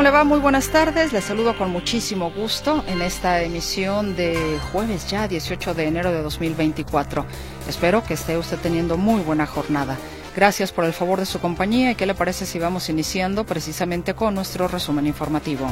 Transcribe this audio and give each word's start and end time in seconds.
¿Cómo 0.00 0.08
le 0.08 0.16
va? 0.16 0.24
Muy 0.24 0.38
buenas 0.38 0.68
tardes. 0.68 1.12
Les 1.12 1.24
saludo 1.24 1.58
con 1.58 1.70
muchísimo 1.70 2.30
gusto 2.30 2.82
en 2.88 3.02
esta 3.02 3.42
emisión 3.42 4.16
de 4.16 4.58
jueves 4.72 5.10
ya 5.10 5.28
18 5.28 5.74
de 5.74 5.88
enero 5.88 6.10
de 6.10 6.22
2024. 6.22 7.26
Espero 7.68 8.02
que 8.02 8.14
esté 8.14 8.38
usted 8.38 8.56
teniendo 8.60 8.96
muy 8.96 9.20
buena 9.20 9.44
jornada. 9.44 9.98
Gracias 10.34 10.72
por 10.72 10.86
el 10.86 10.94
favor 10.94 11.18
de 11.18 11.26
su 11.26 11.38
compañía 11.38 11.90
y 11.90 11.96
qué 11.96 12.06
le 12.06 12.14
parece 12.14 12.46
si 12.46 12.58
vamos 12.58 12.88
iniciando 12.88 13.44
precisamente 13.44 14.14
con 14.14 14.34
nuestro 14.34 14.68
resumen 14.68 15.06
informativo. 15.06 15.66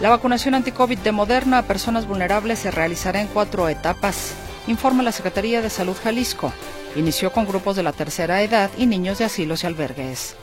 La 0.00 0.10
vacunación 0.10 0.56
anti-COVID 0.56 0.98
de 0.98 1.12
Moderna 1.12 1.58
a 1.58 1.68
personas 1.68 2.04
vulnerables 2.08 2.58
se 2.58 2.72
realizará 2.72 3.20
en 3.20 3.28
cuatro 3.28 3.68
etapas, 3.68 4.34
informa 4.66 5.04
la 5.04 5.12
Secretaría 5.12 5.62
de 5.62 5.70
Salud 5.70 5.94
Jalisco. 6.02 6.52
Inició 6.96 7.30
con 7.30 7.46
grupos 7.46 7.76
de 7.76 7.84
la 7.84 7.92
tercera 7.92 8.42
edad 8.42 8.72
y 8.76 8.86
niños 8.86 9.18
de 9.18 9.26
asilos 9.26 9.62
y 9.62 9.68
albergues. 9.68 10.34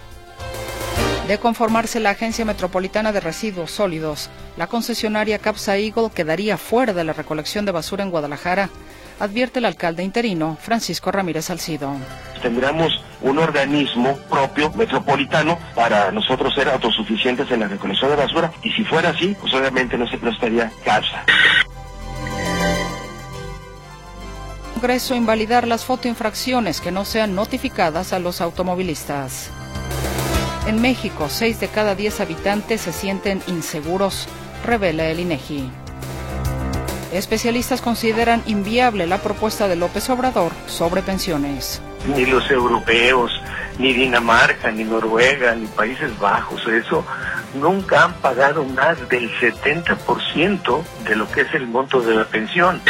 De 1.28 1.38
conformarse 1.38 2.02
la 2.02 2.10
Agencia 2.10 2.44
Metropolitana 2.44 3.14
de 3.14 3.22
Residuos 3.22 3.72
Sólidos, 3.72 4.30
la 4.58 4.68
concesionaria 4.68 5.40
Capsa 5.40 5.78
Eagle 5.78 6.10
quedaría 6.14 6.58
fuera 6.58 6.92
de 6.92 7.06
la 7.06 7.14
recolección 7.14 7.66
de 7.66 7.72
basura 7.72 8.04
en 8.04 8.10
Guadalajara, 8.10 8.70
advierte 9.22 9.60
el 9.60 9.66
alcalde 9.66 10.04
interino 10.04 10.58
Francisco 10.60 11.14
Ramírez 11.14 11.46
Salcido. 11.46 11.96
Tendríamos 12.42 13.02
un 13.22 13.40
organismo 13.40 14.18
propio, 14.30 14.74
metropolitano, 14.74 15.58
para 15.76 16.12
nosotros 16.12 16.54
ser 16.56 16.68
autosuficientes 16.68 17.50
en 17.52 17.62
la 17.62 17.70
recolección 17.70 18.10
de 18.10 18.18
basura 18.18 18.52
y 18.62 18.72
si 18.72 18.84
fuera 18.84 19.12
así, 19.12 19.34
pues 19.40 19.54
obviamente 19.54 19.98
no 19.98 20.06
se 20.08 20.18
prestaría 20.18 20.70
Capsa. 20.84 21.24
Congreso 24.74 25.16
invalidar 25.16 25.66
las 25.70 25.86
fotoinfracciones 25.86 26.82
que 26.82 26.92
no 26.92 27.06
sean 27.06 27.34
notificadas 27.34 28.12
a 28.12 28.20
los 28.20 28.42
automovilistas. 28.42 29.50
En 30.66 30.82
México, 30.82 31.28
6 31.28 31.60
de 31.60 31.68
cada 31.68 31.94
10 31.94 32.22
habitantes 32.22 32.80
se 32.80 32.94
sienten 32.94 33.42
inseguros, 33.48 34.30
revela 34.66 35.10
el 35.10 35.20
INEGI. 35.20 35.70
Especialistas 37.12 37.82
consideran 37.82 38.42
inviable 38.46 39.06
la 39.06 39.18
propuesta 39.18 39.68
de 39.68 39.76
López 39.76 40.10
Obrador 40.10 40.54
sobre 40.66 41.02
pensiones. 41.02 41.82
Ni 42.16 42.26
los 42.26 42.50
europeos, 42.50 43.32
ni 43.78 43.92
Dinamarca, 43.92 44.72
ni 44.72 44.86
Noruega, 44.86 45.54
ni 45.54 45.68
Países 45.68 46.18
Bajos, 46.18 46.66
eso 46.68 47.06
nunca 47.56 48.06
han 48.06 48.14
pagado 48.14 48.64
más 48.64 48.98
del 49.10 49.30
70% 49.32 50.82
de 51.06 51.16
lo 51.18 51.30
que 51.30 51.42
es 51.42 51.54
el 51.54 51.68
monto 51.68 52.02
de 52.02 52.16
la 52.16 52.24
pensión. 52.24 52.82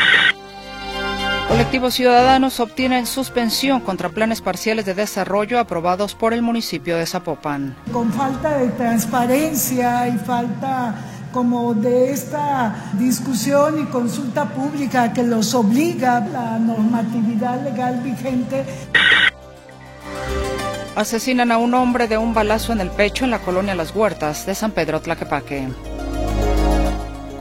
Colectivos 1.53 1.93
ciudadanos 1.93 2.59
obtienen 2.59 3.05
suspensión 3.05 3.79
contra 3.79 4.09
planes 4.09 4.41
parciales 4.41 4.87
de 4.87 4.95
desarrollo 4.95 5.59
aprobados 5.59 6.15
por 6.15 6.33
el 6.33 6.41
municipio 6.41 6.97
de 6.97 7.05
Zapopan. 7.05 7.75
Con 7.91 8.11
falta 8.11 8.57
de 8.57 8.69
transparencia 8.69 10.07
y 10.07 10.17
falta 10.17 10.95
como 11.31 11.75
de 11.75 12.11
esta 12.11 12.89
discusión 12.93 13.79
y 13.79 13.85
consulta 13.85 14.45
pública 14.45 15.13
que 15.13 15.21
los 15.21 15.53
obliga 15.53 16.21
la 16.21 16.57
normatividad 16.57 17.63
legal 17.63 18.01
vigente. 18.01 18.65
Asesinan 20.95 21.51
a 21.51 21.59
un 21.59 21.75
hombre 21.75 22.07
de 22.07 22.17
un 22.17 22.33
balazo 22.33 22.73
en 22.73 22.81
el 22.81 22.89
pecho 22.89 23.25
en 23.25 23.31
la 23.31 23.39
colonia 23.39 23.75
Las 23.75 23.95
Huertas 23.95 24.47
de 24.47 24.55
San 24.55 24.71
Pedro 24.71 25.01
Tlaquepaque. 25.01 25.67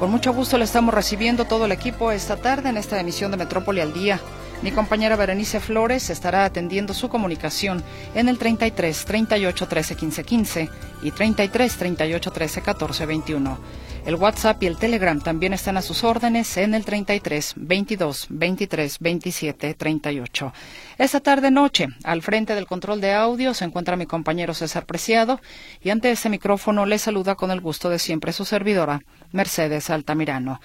Con 0.02 0.10
mucho 0.10 0.32
gusto 0.32 0.58
le 0.58 0.64
estamos 0.64 0.92
recibiendo 0.92 1.44
todo 1.44 1.66
el 1.66 1.70
equipo 1.70 2.10
esta 2.10 2.36
tarde 2.36 2.70
en 2.70 2.76
esta 2.76 2.98
emisión 2.98 3.30
de 3.30 3.36
Metrópoli 3.36 3.80
al 3.80 3.92
Día. 3.92 4.18
Mi 4.60 4.72
compañera 4.72 5.14
Berenice 5.14 5.60
Flores 5.60 6.10
estará 6.10 6.44
atendiendo 6.44 6.92
su 6.92 7.08
comunicación 7.08 7.84
en 8.16 8.28
el 8.28 8.36
33 8.36 9.04
38 9.04 9.68
13 9.68 9.94
15 9.94 10.24
15 10.24 10.70
y 11.02 11.10
33 11.12 11.76
38 11.76 12.32
13 12.32 12.62
14 12.62 13.06
21. 13.06 13.58
El 14.04 14.16
WhatsApp 14.16 14.60
y 14.64 14.66
el 14.66 14.78
Telegram 14.78 15.20
también 15.20 15.52
están 15.52 15.76
a 15.76 15.82
sus 15.82 16.02
órdenes 16.02 16.56
en 16.56 16.74
el 16.74 16.84
33 16.84 17.54
22 17.56 18.26
23 18.30 18.98
27 18.98 19.74
38. 19.74 20.52
Esta 20.98 21.20
tarde 21.20 21.52
noche, 21.52 21.86
al 22.02 22.20
frente 22.20 22.56
del 22.56 22.66
control 22.66 23.00
de 23.00 23.12
audio, 23.12 23.54
se 23.54 23.64
encuentra 23.64 23.94
mi 23.94 24.06
compañero 24.06 24.54
César 24.54 24.86
Preciado 24.86 25.40
y 25.80 25.90
ante 25.90 26.10
este 26.10 26.28
micrófono 26.30 26.84
le 26.84 26.98
saluda 26.98 27.36
con 27.36 27.52
el 27.52 27.60
gusto 27.60 27.90
de 27.90 28.00
siempre 28.00 28.32
su 28.32 28.44
servidora, 28.44 29.02
Mercedes 29.30 29.88
Altamirano. 29.88 30.60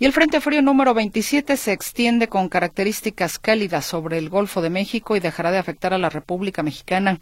Y 0.00 0.04
el 0.04 0.12
Frente 0.12 0.40
Frío 0.40 0.60
número 0.60 0.92
27 0.92 1.56
se 1.56 1.70
extiende 1.70 2.26
con 2.26 2.48
características 2.48 3.38
cálidas 3.38 3.86
sobre 3.86 4.18
el 4.18 4.28
Golfo 4.28 4.60
de 4.60 4.70
México 4.70 5.14
y 5.14 5.20
dejará 5.20 5.52
de 5.52 5.58
afectar 5.58 5.94
a 5.94 5.98
la 5.98 6.10
República 6.10 6.64
Mexicana, 6.64 7.20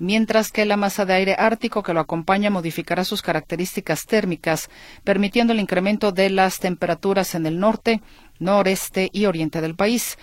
mientras 0.00 0.50
que 0.50 0.64
la 0.64 0.76
masa 0.76 1.04
de 1.04 1.12
aire 1.12 1.36
ártico 1.38 1.84
que 1.84 1.92
lo 1.92 2.00
acompaña 2.00 2.50
modificará 2.50 3.04
sus 3.04 3.22
características 3.22 4.06
térmicas, 4.06 4.68
permitiendo 5.04 5.52
el 5.52 5.60
incremento 5.60 6.10
de 6.10 6.30
las 6.30 6.58
temperaturas 6.58 7.36
en 7.36 7.46
el 7.46 7.60
norte, 7.60 8.00
noreste 8.40 9.10
y 9.12 9.26
oriente 9.26 9.60
del 9.60 9.76
país. 9.76 10.18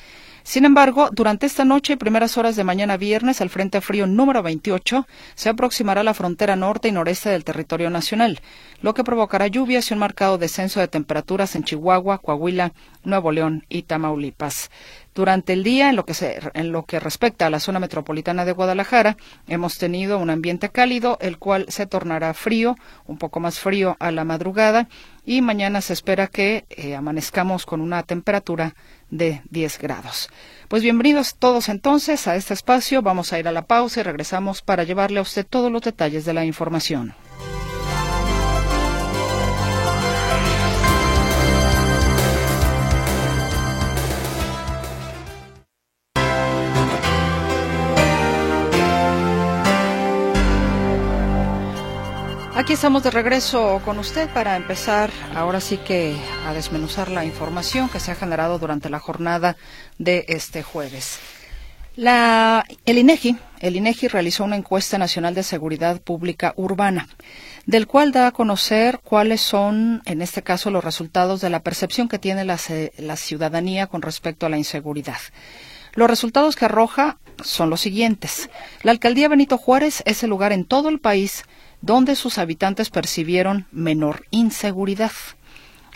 Sin 0.47 0.63
embargo, 0.63 1.09
durante 1.11 1.45
esta 1.45 1.65
noche 1.65 1.91
y 1.91 1.95
primeras 1.97 2.37
horas 2.37 2.55
de 2.55 2.63
mañana 2.63 2.95
viernes, 2.95 3.41
el 3.41 3.49
Frente 3.49 3.81
Frío 3.81 4.07
número 4.07 4.41
28 4.41 5.05
se 5.35 5.49
aproximará 5.49 5.99
a 5.99 6.03
la 6.05 6.13
frontera 6.13 6.55
norte 6.55 6.87
y 6.87 6.93
noreste 6.93 7.27
del 7.27 7.43
territorio 7.43 7.89
nacional, 7.89 8.39
lo 8.81 8.93
que 8.93 9.03
provocará 9.03 9.47
lluvias 9.47 9.91
y 9.91 9.93
un 9.93 9.99
marcado 9.99 10.37
descenso 10.37 10.79
de 10.79 10.87
temperaturas 10.87 11.53
en 11.57 11.65
Chihuahua, 11.65 12.19
Coahuila, 12.19 12.71
Nuevo 13.03 13.33
León 13.33 13.65
y 13.67 13.81
Tamaulipas. 13.81 14.71
Durante 15.13 15.51
el 15.51 15.63
día, 15.63 15.89
en 15.89 15.97
lo, 15.97 16.05
que 16.05 16.13
se, 16.13 16.39
en 16.53 16.71
lo 16.71 16.85
que 16.85 17.01
respecta 17.01 17.47
a 17.47 17.49
la 17.49 17.59
zona 17.59 17.79
metropolitana 17.79 18.45
de 18.45 18.53
Guadalajara, 18.53 19.17
hemos 19.47 19.77
tenido 19.77 20.17
un 20.17 20.29
ambiente 20.29 20.69
cálido, 20.69 21.17
el 21.19 21.39
cual 21.39 21.65
se 21.69 21.87
tornará 21.87 22.33
frío, 22.33 22.77
un 23.05 23.17
poco 23.17 23.41
más 23.41 23.59
frío 23.59 23.97
a 23.99 24.11
la 24.11 24.23
madrugada, 24.23 24.87
y 25.25 25.41
mañana 25.41 25.81
se 25.81 25.93
espera 25.93 26.27
que 26.27 26.65
eh, 26.69 26.95
amanezcamos 26.95 27.65
con 27.65 27.81
una 27.81 28.03
temperatura 28.03 28.75
de 29.09 29.41
10 29.49 29.79
grados. 29.79 30.29
Pues 30.67 30.83
bienvenidos 30.83 31.35
todos 31.35 31.69
entonces 31.69 32.27
a 32.27 32.35
este 32.35 32.53
espacio. 32.53 33.01
Vamos 33.01 33.31
a 33.33 33.39
ir 33.39 33.47
a 33.47 33.51
la 33.51 33.65
pausa 33.65 34.01
y 34.01 34.03
regresamos 34.03 34.61
para 34.61 34.83
llevarle 34.83 35.19
a 35.19 35.23
usted 35.23 35.45
todos 35.45 35.71
los 35.71 35.81
detalles 35.81 36.25
de 36.25 36.33
la 36.33 36.45
información. 36.45 37.15
Aquí 52.67 52.73
estamos 52.73 53.01
de 53.01 53.11
regreso 53.11 53.81
con 53.85 53.97
usted 53.97 54.27
para 54.33 54.57
empezar 54.57 55.09
ahora 55.33 55.61
sí 55.61 55.77
que 55.77 56.17
a 56.45 56.51
desmenuzar 56.51 57.09
la 57.09 57.23
información 57.23 57.87
que 57.87 58.01
se 58.01 58.11
ha 58.11 58.15
generado 58.15 58.59
durante 58.59 58.89
la 58.89 58.99
jornada 58.99 59.55
de 59.99 60.25
este 60.27 60.63
jueves. 60.63 61.17
La, 61.95 62.65
el 62.85 62.97
INEGI, 62.97 63.37
el 63.61 63.77
INEGI 63.77 64.09
realizó 64.09 64.43
una 64.43 64.57
encuesta 64.57 64.97
nacional 64.97 65.33
de 65.33 65.43
seguridad 65.43 66.01
pública 66.01 66.53
urbana, 66.57 67.07
del 67.65 67.87
cual 67.87 68.11
da 68.11 68.27
a 68.27 68.31
conocer 68.33 68.99
cuáles 69.01 69.39
son, 69.39 70.01
en 70.03 70.21
este 70.21 70.43
caso, 70.43 70.69
los 70.69 70.83
resultados 70.83 71.39
de 71.39 71.49
la 71.49 71.61
percepción 71.61 72.09
que 72.09 72.19
tiene 72.19 72.43
la, 72.43 72.59
la 72.97 73.15
ciudadanía 73.15 73.87
con 73.87 74.01
respecto 74.01 74.45
a 74.45 74.49
la 74.49 74.57
inseguridad. 74.57 75.19
Los 75.93 76.09
resultados 76.09 76.57
que 76.57 76.65
arroja 76.65 77.17
son 77.41 77.69
los 77.69 77.79
siguientes. 77.79 78.49
La 78.83 78.91
alcaldía 78.91 79.29
Benito 79.29 79.57
Juárez 79.57 80.03
es 80.05 80.21
el 80.21 80.29
lugar 80.29 80.51
en 80.51 80.65
todo 80.65 80.89
el 80.89 80.99
país 80.99 81.45
donde 81.81 82.15
sus 82.15 82.37
habitantes 82.37 82.89
percibieron 82.89 83.65
menor 83.71 84.25
inseguridad. 84.31 85.11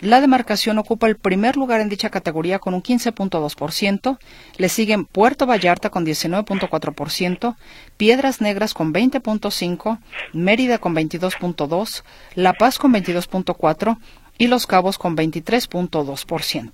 La 0.02 0.20
demarcación 0.20 0.78
ocupa 0.78 1.06
el 1.06 1.16
primer 1.16 1.56
lugar 1.56 1.80
en 1.80 1.88
dicha 1.88 2.10
categoría 2.10 2.58
con 2.58 2.74
un 2.74 2.82
15.2%, 2.82 4.18
le 4.56 4.68
siguen 4.68 5.04
Puerto 5.04 5.46
Vallarta 5.46 5.90
con 5.90 6.04
19.4%, 6.04 7.56
Piedras 7.96 8.40
Negras 8.40 8.74
con 8.74 8.92
20.5%, 8.92 10.00
Mérida 10.32 10.78
con 10.78 10.96
22.2%, 10.96 12.02
La 12.34 12.52
Paz 12.52 12.80
con 12.80 12.92
22.4% 12.92 13.98
y 14.38 14.48
Los 14.48 14.66
Cabos 14.66 14.98
con 14.98 15.16
23.2%. 15.16 16.70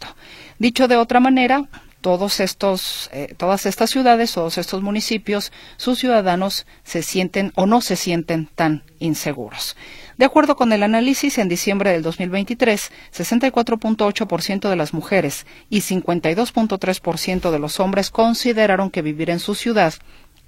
Dicho 0.59 0.89
de 0.89 0.97
otra 0.97 1.21
manera, 1.21 1.69
todos 2.01 2.41
estos, 2.41 3.11
eh, 3.13 3.35
todas 3.37 3.67
estas 3.67 3.91
ciudades, 3.91 4.33
todos 4.33 4.59
estos 4.59 4.83
municipios, 4.83 5.53
sus 5.77 5.99
ciudadanos 5.99 6.67
se 6.85 7.03
sienten 7.03 7.53
o 7.57 7.67
no 7.67 7.81
se 7.81 7.97
sienten 7.97 8.49
tan 8.55 8.85
inseguros. 8.99 9.77
De 10.17 10.25
acuerdo 10.25 10.57
con 10.57 10.73
el 10.73 10.83
análisis, 10.83 11.39
en 11.39 11.49
diciembre 11.49 11.93
del 11.93 12.03
2023, 12.03 12.91
64.8% 13.17 14.69
de 14.69 14.77
las 14.77 14.93
mujeres 14.93 15.47
y 15.71 15.81
52.3% 15.81 17.51
de 17.51 17.59
los 17.59 17.81
hombres 17.81 18.11
consideraron 18.11 18.91
que 18.91 19.03
vivir 19.03 19.31
en 19.31 19.39
su 19.39 19.55
ciudad 19.55 19.95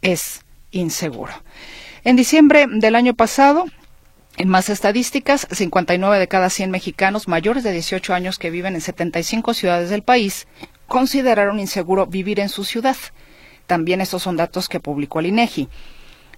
es 0.03 0.44
inseguro. 0.70 1.32
En 2.05 2.17
diciembre 2.17 2.67
del 2.69 2.94
año 2.94 3.14
pasado, 3.14 3.67
en 4.37 4.49
más 4.49 4.70
estadísticas, 4.70 5.46
59 5.50 6.19
de 6.19 6.29
cada 6.29 6.49
100 6.49 6.70
mexicanos 6.70 7.29
mayores 7.29 7.62
de 7.62 7.73
18 7.73 8.14
años 8.14 8.38
que 8.38 8.50
viven 8.50 8.75
en 8.75 8.81
75 8.81 9.55
ciudades 9.55 9.91
del 9.91 10.03
país 10.03 10.46
consideraron 10.90 11.60
inseguro 11.60 12.06
vivir 12.06 12.40
en 12.40 12.48
su 12.48 12.64
ciudad. 12.64 12.96
También 13.69 14.00
estos 14.00 14.25
son 14.25 14.37
datos 14.37 14.69
que 14.69 14.81
publicó 14.81 15.20
el 15.20 15.26
INEGI. 15.26 15.69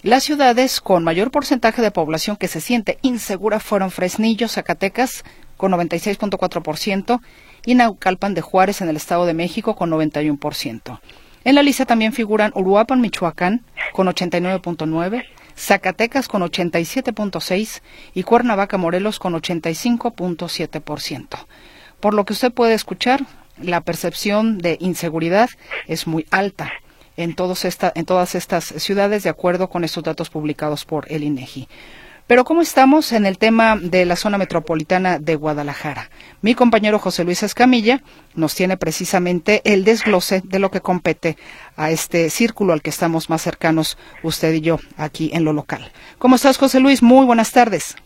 Las 0.02 0.24
ciudades 0.24 0.82
con 0.82 1.04
mayor 1.04 1.30
porcentaje 1.30 1.80
de 1.80 1.90
población 1.90 2.36
que 2.36 2.48
se 2.48 2.60
siente 2.60 2.98
insegura 3.00 3.60
fueron 3.60 3.90
Fresnillo, 3.90 4.48
Zacatecas, 4.48 5.24
con 5.56 5.72
96.4%, 5.72 7.22
y 7.64 7.76
Naucalpan 7.76 8.34
de 8.34 8.42
Juárez, 8.42 8.82
en 8.82 8.90
el 8.90 8.96
Estado 8.96 9.24
de 9.24 9.32
México, 9.32 9.74
con 9.74 9.90
91%. 9.90 11.00
En 11.44 11.54
la 11.54 11.62
lista 11.62 11.86
también 11.86 12.12
figuran 12.12 12.52
Uruapan, 12.54 13.00
Michoacán, 13.00 13.64
con 13.94 14.06
89.9%, 14.06 15.24
Zacatecas 15.56 16.28
con 16.28 16.42
87.6% 16.42 17.80
y 18.12 18.22
Cuernavaca, 18.22 18.76
Morelos 18.76 19.18
con 19.18 19.32
85.7%. 19.32 21.46
Por 22.00 22.12
lo 22.12 22.26
que 22.26 22.34
usted 22.34 22.52
puede 22.52 22.74
escuchar, 22.74 23.24
la 23.58 23.80
percepción 23.80 24.58
de 24.58 24.76
inseguridad 24.80 25.50
es 25.86 26.06
muy 26.06 26.26
alta 26.30 26.72
en, 27.16 27.34
todos 27.34 27.64
esta, 27.64 27.92
en 27.94 28.04
todas 28.04 28.34
estas 28.34 28.64
ciudades, 28.64 29.22
de 29.22 29.30
acuerdo 29.30 29.68
con 29.68 29.84
estos 29.84 30.02
datos 30.04 30.30
publicados 30.30 30.84
por 30.84 31.10
el 31.10 31.24
INEGI. 31.24 31.68
Pero 32.26 32.44
¿cómo 32.44 32.62
estamos 32.62 33.12
en 33.12 33.26
el 33.26 33.36
tema 33.36 33.76
de 33.76 34.06
la 34.06 34.16
zona 34.16 34.38
metropolitana 34.38 35.18
de 35.18 35.34
Guadalajara? 35.34 36.08
Mi 36.40 36.54
compañero 36.54 36.98
José 36.98 37.24
Luis 37.24 37.42
Escamilla 37.42 38.00
nos 38.34 38.54
tiene 38.54 38.76
precisamente 38.76 39.60
el 39.64 39.84
desglose 39.84 40.40
de 40.44 40.58
lo 40.58 40.70
que 40.70 40.80
compete 40.80 41.36
a 41.76 41.90
este 41.90 42.30
círculo 42.30 42.72
al 42.72 42.80
que 42.80 42.90
estamos 42.90 43.28
más 43.28 43.42
cercanos 43.42 43.98
usted 44.22 44.54
y 44.54 44.60
yo 44.60 44.78
aquí 44.96 45.30
en 45.34 45.44
lo 45.44 45.52
local. 45.52 45.90
¿Cómo 46.18 46.36
estás, 46.36 46.58
José 46.58 46.80
Luis? 46.80 47.02
Muy 47.02 47.26
buenas 47.26 47.50
tardes. 47.50 47.96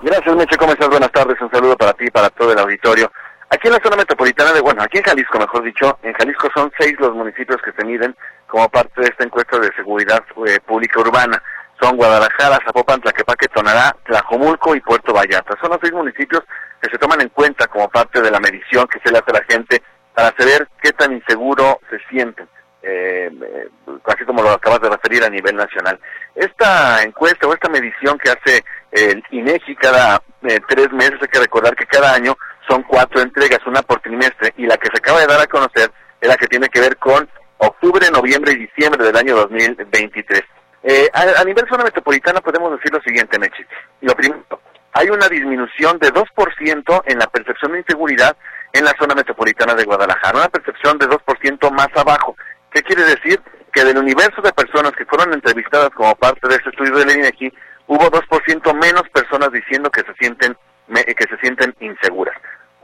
Gracias, 0.00 0.36
Meche. 0.36 0.56
¿Cómo 0.56 0.72
estás? 0.72 0.88
Buenas 0.88 1.10
tardes. 1.10 1.36
Un 1.40 1.50
saludo 1.50 1.76
para 1.76 1.92
ti 1.92 2.04
y 2.06 2.10
para 2.10 2.30
todo 2.30 2.52
el 2.52 2.58
auditorio. 2.58 3.10
Aquí 3.48 3.68
en 3.68 3.74
la 3.74 3.80
zona 3.80 3.96
metropolitana 3.96 4.52
de, 4.52 4.60
bueno, 4.60 4.82
aquí 4.82 4.98
en 4.98 5.04
Jalisco, 5.04 5.38
mejor 5.38 5.62
dicho, 5.62 5.98
en 6.02 6.12
Jalisco 6.14 6.48
son 6.52 6.72
seis 6.78 6.94
los 6.98 7.14
municipios 7.14 7.62
que 7.62 7.72
se 7.72 7.84
miden 7.84 8.16
como 8.48 8.68
parte 8.68 9.00
de 9.00 9.06
esta 9.08 9.24
encuesta 9.24 9.58
de 9.58 9.72
seguridad 9.74 10.24
eh, 10.46 10.58
pública 10.66 11.00
urbana. 11.00 11.40
Son 11.80 11.96
Guadalajara, 11.96 12.58
Zapopan, 12.64 13.00
Tlaquepaque, 13.00 13.48
Tonalá, 13.48 13.94
Tlajomulco 14.04 14.74
y 14.74 14.80
Puerto 14.80 15.12
Vallarta. 15.12 15.56
Son 15.60 15.70
los 15.70 15.78
seis 15.80 15.92
municipios 15.92 16.42
que 16.82 16.90
se 16.90 16.98
toman 16.98 17.20
en 17.20 17.28
cuenta 17.28 17.68
como 17.68 17.88
parte 17.88 18.20
de 18.20 18.30
la 18.30 18.40
medición 18.40 18.88
que 18.88 18.98
se 19.00 19.12
le 19.12 19.18
hace 19.18 19.30
a 19.30 19.34
la 19.34 19.44
gente 19.44 19.82
para 20.12 20.34
saber 20.36 20.66
qué 20.82 20.92
tan 20.92 21.12
inseguro 21.12 21.78
se 21.88 21.98
sienten. 22.08 22.48
Eh, 22.82 23.30
eh, 23.30 23.68
así 24.06 24.24
como 24.24 24.42
lo 24.42 24.50
acabas 24.50 24.80
de 24.80 24.90
referir 24.90 25.22
a 25.24 25.30
nivel 25.30 25.56
nacional. 25.56 25.98
Esta 26.34 27.02
encuesta 27.02 27.46
o 27.46 27.52
esta 27.52 27.68
medición 27.68 28.18
que 28.18 28.30
hace 28.30 28.64
el 28.92 29.22
INEGI 29.30 29.76
cada 29.76 30.20
tres 30.68 30.92
meses, 30.92 31.18
hay 31.20 31.28
que 31.28 31.40
recordar 31.40 31.74
que 31.74 31.86
cada 31.86 32.14
año 32.14 32.36
son 32.68 32.82
cuatro 32.82 33.20
entregas, 33.20 33.60
una 33.66 33.82
por 33.82 34.00
trimestre, 34.00 34.52
y 34.56 34.66
la 34.66 34.76
que 34.76 34.88
se 34.92 34.98
acaba 34.98 35.20
de 35.20 35.26
dar 35.26 35.40
a 35.40 35.46
conocer 35.46 35.90
es 36.20 36.28
la 36.28 36.36
que 36.36 36.46
tiene 36.46 36.68
que 36.68 36.80
ver 36.80 36.96
con 36.96 37.28
octubre, 37.58 38.08
noviembre 38.10 38.52
y 38.52 38.66
diciembre 38.66 39.04
del 39.04 39.16
año 39.16 39.36
2023. 39.36 40.42
Eh, 40.82 41.10
a, 41.12 41.42
nivel 41.44 41.66
zona 41.68 41.84
metropolitana 41.84 42.40
podemos 42.40 42.70
decir 42.72 42.92
lo 42.92 43.00
siguiente, 43.00 43.38
Mechi. 43.38 43.64
Lo 44.02 44.14
primero, 44.14 44.44
hay 44.92 45.10
una 45.10 45.28
disminución 45.28 45.98
de 45.98 46.12
2% 46.12 47.02
en 47.06 47.18
la 47.18 47.26
percepción 47.26 47.72
de 47.72 47.78
inseguridad 47.78 48.36
en 48.72 48.84
la 48.84 48.94
zona 48.98 49.14
metropolitana 49.14 49.74
de 49.74 49.84
Guadalajara, 49.84 50.38
una 50.38 50.48
percepción 50.48 50.98
de 50.98 51.08
2% 51.08 51.70
más 51.72 51.88
abajo. 51.96 52.36
¿Qué 52.70 52.82
quiere 52.82 53.02
decir? 53.04 53.40
Que 53.72 53.84
del 53.84 53.98
universo 53.98 54.40
de 54.42 54.52
personas 54.52 54.92
que 54.92 55.06
fueron 55.06 55.32
entrevistadas 55.32 55.90
como 55.90 56.14
parte 56.14 56.46
de 56.48 56.56
este 56.56 56.70
estudio 56.70 56.96
de 56.96 57.06
la 57.06 57.12
INEGI, 57.14 57.52
hubo 57.88 58.10
2% 58.10 58.74
menos 58.74 59.02
personas 59.10 59.50
diciendo 59.52 59.90
que 59.90 60.02
se 60.02 60.14
sienten 60.20 60.56
que 60.88 61.24
se 61.28 61.36
sienten 61.38 61.74
inseguras. 61.80 62.36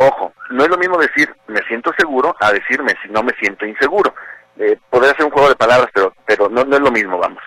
Ojo, 0.09 0.33
no 0.51 0.65
es 0.65 0.69
lo 0.69 0.79
mismo 0.79 0.99
decir 0.99 1.33
me 1.47 1.61
siento 1.69 1.93
seguro 1.97 2.35
a 2.41 2.51
decirme 2.53 2.95
si 3.03 3.09
no 3.09 3.23
me 3.23 3.33
siento 3.35 3.65
inseguro. 3.65 4.13
Eh, 4.59 4.77
podría 4.91 5.15
ser 5.15 5.27
un 5.27 5.31
juego 5.31 5.49
de 5.49 5.57
palabras, 5.57 5.89
pero, 5.95 6.13
pero 6.27 6.49
no, 6.49 6.65
no 6.65 6.77
es 6.77 6.83
lo 6.83 6.91
mismo, 6.91 7.19
vamos. 7.19 7.43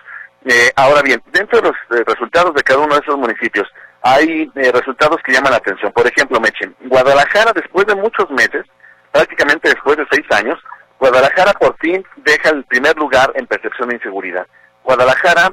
Eh, 0.45 0.71
ahora 0.75 1.01
bien, 1.01 1.21
dentro 1.33 1.59
de 1.59 1.69
los 1.69 1.99
eh, 1.99 2.03
resultados 2.05 2.53
de 2.53 2.63
cada 2.63 2.79
uno 2.79 2.93
de 2.93 3.01
esos 3.01 3.17
municipios, 3.17 3.67
hay 4.01 4.49
eh, 4.55 4.71
resultados 4.71 5.17
que 5.23 5.33
llaman 5.33 5.51
la 5.51 5.57
atención. 5.57 5.91
Por 5.91 6.07
ejemplo, 6.07 6.39
Mechen, 6.39 6.75
Guadalajara, 6.85 7.51
después 7.53 7.85
de 7.87 7.95
muchos 7.95 8.29
meses, 8.29 8.63
prácticamente 9.11 9.69
después 9.69 9.97
de 9.97 10.07
seis 10.09 10.25
años, 10.31 10.57
Guadalajara 10.99 11.51
por 11.53 11.75
fin 11.79 12.05
deja 12.17 12.49
el 12.51 12.63
primer 12.65 12.95
lugar 12.95 13.33
en 13.35 13.47
percepción 13.47 13.89
de 13.89 13.95
inseguridad. 13.95 14.47
Guadalajara, 14.83 15.51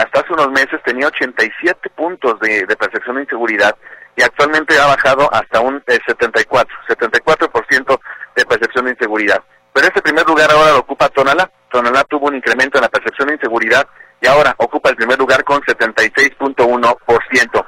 hasta 0.00 0.20
hace 0.20 0.32
unos 0.32 0.50
meses, 0.50 0.82
tenía 0.84 1.06
87 1.06 1.88
puntos 1.90 2.38
de 2.40 2.66
percepción 2.76 3.14
de 3.16 3.22
inseguridad 3.22 3.76
y 4.16 4.22
actualmente 4.22 4.78
ha 4.78 4.86
bajado 4.86 5.28
hasta 5.32 5.60
un 5.60 5.82
74, 5.86 6.74
74% 6.88 8.00
de 8.34 8.46
percepción 8.46 8.86
de 8.86 8.92
inseguridad. 8.92 9.42
Pero 9.72 9.88
este 9.88 10.00
primer 10.00 10.26
lugar 10.26 10.50
ahora 10.50 10.72
lo 10.72 10.78
ocupa 10.78 11.10
Tonalá. 11.10 11.50
Tonalá 11.70 12.02
tuvo 12.04 12.28
un 12.28 12.36
incremento 12.36 12.78
en 12.78 12.82
la 12.82 12.88
percepción 12.88 13.28
de 13.28 13.34
inseguridad 13.34 13.86
y 14.20 14.26
ahora 14.26 14.54
ocupa 14.56 14.88
el 14.88 14.96
primer 14.96 15.18
lugar 15.18 15.44
con 15.44 15.60
76.1%. 15.60 17.66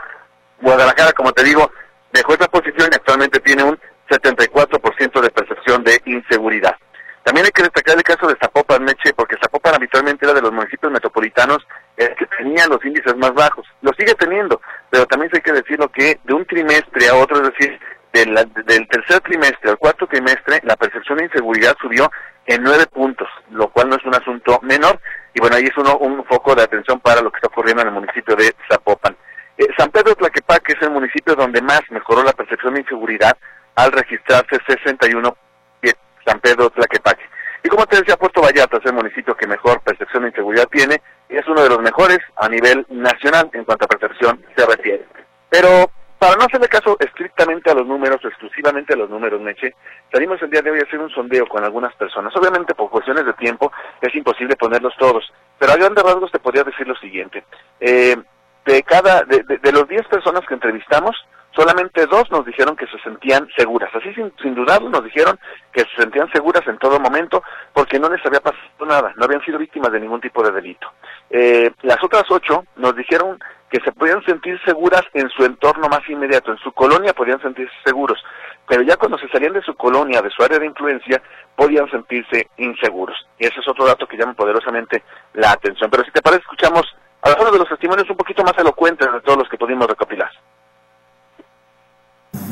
Guadalajara, 0.63 1.13
como 1.13 1.33
te 1.33 1.45
digo, 1.45 1.71
dejó 2.13 2.33
esa 2.33 2.49
posición 2.49 2.89
y 2.91 2.95
actualmente 2.95 3.41
tiene 3.41 3.65
un 3.65 3.79
74% 4.09 5.21
de 5.21 5.31
percepción 5.31 5.85
de 5.85 6.01
inseguridad. 6.07 6.75
También 7.25 7.45
hay 7.45 7.53
que 7.53 7.63
destacar 7.63 7.95
el 7.97 8.03
caso 8.03 8.27
de 8.27 8.39
Zapopan, 8.41 8.85
Meche, 8.85 9.13
porque 9.15 9.37
Zapopan 9.43 9.75
habitualmente 9.75 10.25
era 10.25 10.33
de 10.33 10.41
los 10.41 10.51
municipios 10.51 10.91
metropolitanos 10.91 11.59
el 11.99 12.15
que 12.15 12.27
tenía 12.27 12.67
los 12.67 12.83
índices 12.85 13.17
más 13.17 13.35
bajos. 13.35 13.67
Lo 13.83 13.93
sigue 13.93 14.15
teniendo, 14.15 14.61
pero 14.89 15.05
también 15.07 15.31
hay 15.35 15.41
que 15.41 15.53
decirlo 15.53 15.89
que 15.91 16.19
de 16.25 16.33
un 16.33 16.47
trimestre 16.47 17.09
a 17.09 17.17
otro, 17.17 17.37
es 17.37 17.53
decir, 17.53 17.79
del, 18.13 18.89
tercer 18.89 19.21
trimestre 19.21 19.71
al 19.71 19.79
cuarto 19.79 20.07
trimestre, 20.07 20.61
la 20.63 20.77
percepción 20.77 21.19
de 21.19 21.25
inseguridad 21.25 21.77
subió 21.81 22.11
en 22.47 22.63
nueve 22.63 22.87
puntos, 22.87 23.29
lo 23.51 23.69
cual 23.69 23.91
no 23.91 23.97
es 23.97 24.05
un 24.05 24.15
asunto 24.15 24.61
menor. 24.63 25.01
Y 25.35 25.41
bueno, 25.41 25.57
ahí 25.57 25.65
es 25.65 25.77
uno, 25.77 25.99
un 25.99 26.25
foco 26.25 26.55
de 26.55 26.63
atención 26.63 27.01
para 27.01 27.21
lo 27.21 27.31
que 27.31 27.37
está 27.37 27.49
ocurriendo 27.49 27.83
en 27.83 27.89
el 27.89 27.95
municipio 27.95 28.35
de 28.37 28.55
Zapopan. 28.71 29.17
Eh, 29.59 29.67
San 29.77 29.91
Pedro 29.91 30.15
Tlaquepaque 30.15 30.75
es 30.75 30.83
el 30.83 30.91
municipio 30.91 31.35
donde 31.35 31.61
más 31.61 31.83
mejoró 31.91 32.23
la 32.23 32.33
percepción 32.33 32.75
de 32.75 32.81
inseguridad 32.81 33.37
al 33.75 33.93
registrarse 33.93 34.59
61 34.67 35.37
San 36.25 36.41
Pedro 36.41 36.71
Tlaquepaque. 36.71 37.25
Y 37.65 37.69
como 37.69 37.87
te 37.87 37.97
decía, 37.97 38.17
Puerto 38.17 38.41
Vallarta 38.41 38.77
es 38.77 38.87
el 38.87 38.93
municipio 38.93 39.37
que 39.37 39.47
mejor 39.47 39.81
percepción 39.81 40.23
de 40.23 40.29
inseguridad 40.29 40.69
tiene 40.69 41.01
es 41.29 41.47
uno 41.47 41.63
de 41.63 41.69
los 41.69 41.81
mejores 41.81 42.19
a 42.37 42.49
nivel 42.49 42.87
nacional 42.89 43.51
en 43.53 43.65
cuanto 43.65 43.85
a 43.85 43.89
percepción 43.89 44.45
se 44.57 44.67
refiere. 44.67 45.07
Pero 45.49 45.91
para 46.19 46.35
no 46.35 46.45
hacerle 46.45 46.69
caso 46.69 46.97
estrictamente 46.99 47.71
a 47.71 47.75
los 47.75 47.87
números, 47.87 48.19
exclusivamente 48.25 48.95
a 48.95 48.97
los 48.97 49.09
números, 49.09 49.41
Meche, 49.41 49.75
salimos 50.13 50.43
el 50.43 50.51
día 50.51 50.63
de 50.63 50.73
hoy 50.73 50.81
a 50.81 50.83
hacer 50.83 50.99
un 50.99 51.11
sondeo 51.11 51.47
con 51.47 51.63
algunas 51.63 51.95
personas. 51.95 52.35
Obviamente, 52.35 52.75
por 52.75 52.91
cuestiones 52.91 53.25
de 53.25 53.35
tiempo, 53.35 53.71
es 54.01 54.15
imposible 54.15 54.57
ponerlos 54.57 54.95
todos, 54.99 55.33
pero 55.59 55.73
a 55.73 55.77
grandes 55.77 56.03
rasgos 56.03 56.33
te 56.33 56.41
podría 56.41 56.65
decir 56.65 56.89
lo 56.89 56.97
siguiente. 56.97 57.45
Eh, 57.79 58.17
de 58.67 58.83
cada, 58.83 59.23
de, 59.23 59.45
de 59.45 59.73
los 59.73 59.87
10 59.89 60.09
personas 60.09 60.45
que 60.47 60.55
entrevistamos, 60.55 61.17
solamente 61.59 62.07
dos 62.07 62.31
nos 62.31 62.45
dijeron 62.45 62.77
que 62.77 62.87
se 62.87 62.99
sentían 63.01 63.49
seguras. 63.57 63.91
Así 63.95 64.13
sin, 64.15 64.33
sin 64.43 64.55
dudarlo 64.55 64.89
nos 64.91 65.05
dijeron 65.05 65.39
que 65.73 65.81
se 65.81 66.03
sentían 66.03 66.31
seguras 66.33 66.67
en 66.67 66.79
todo 66.79 67.01
momento 67.01 67.43
porque 67.73 67.99
no 67.99 68.09
les 68.09 68.25
había 68.25 68.41
pasado 68.41 68.87
nada, 68.87 69.13
no 69.17 69.25
habían 69.25 69.45
sido 69.45 69.59
víctimas 69.59 69.93
de 69.93 70.01
ningún 70.01 70.21
tipo 70.21 70.43
de 70.43 70.53
delito. 70.53 70.89
Eh, 71.31 71.71
las 71.83 72.03
otras 72.03 72.25
ocho 72.31 72.65
nos 72.77 72.97
dijeron 72.97 73.39
que 73.71 73.81
se 73.81 73.93
podían 73.93 74.25
sentir 74.25 74.59
seguras 74.65 75.03
en 75.13 75.29
su 75.29 75.45
entorno 75.45 75.89
más 75.89 76.01
inmediato, 76.09 76.53
en 76.53 76.59
su 76.59 76.73
colonia 76.73 77.13
podían 77.13 77.41
sentirse 77.43 77.75
seguros, 77.85 78.19
pero 78.67 78.83
ya 78.83 78.97
cuando 78.97 79.19
se 79.19 79.29
salían 79.29 79.53
de 79.53 79.63
su 79.63 79.75
colonia, 79.75 80.23
de 80.23 80.31
su 80.31 80.43
área 80.43 80.59
de 80.59 80.67
influencia, 80.67 81.23
podían 81.55 81.91
sentirse 81.91 82.49
inseguros. 82.57 83.17
Y 83.39 83.47
ese 83.47 83.61
es 83.61 83.69
otro 83.69 83.87
dato 83.87 84.07
que 84.07 84.17
llama 84.17 84.35
poderosamente 84.35 85.03
la 85.35 85.53
atención. 85.53 85.91
Pero 85.91 86.05
si 86.05 86.11
te 86.13 86.23
parece, 86.23 86.43
escuchamos 86.43 86.85
algunos 87.23 87.53
de 87.53 87.59
los 87.59 87.69
testimonios 87.69 88.09
un 88.09 88.17
poquito 88.17 88.43
más 88.43 88.57
elocuentes 88.59 89.11
de 89.13 89.21
todos 89.21 89.39
los 89.39 89.49
que 89.49 89.59
pudimos 89.59 89.87
recopilar. 89.87 90.31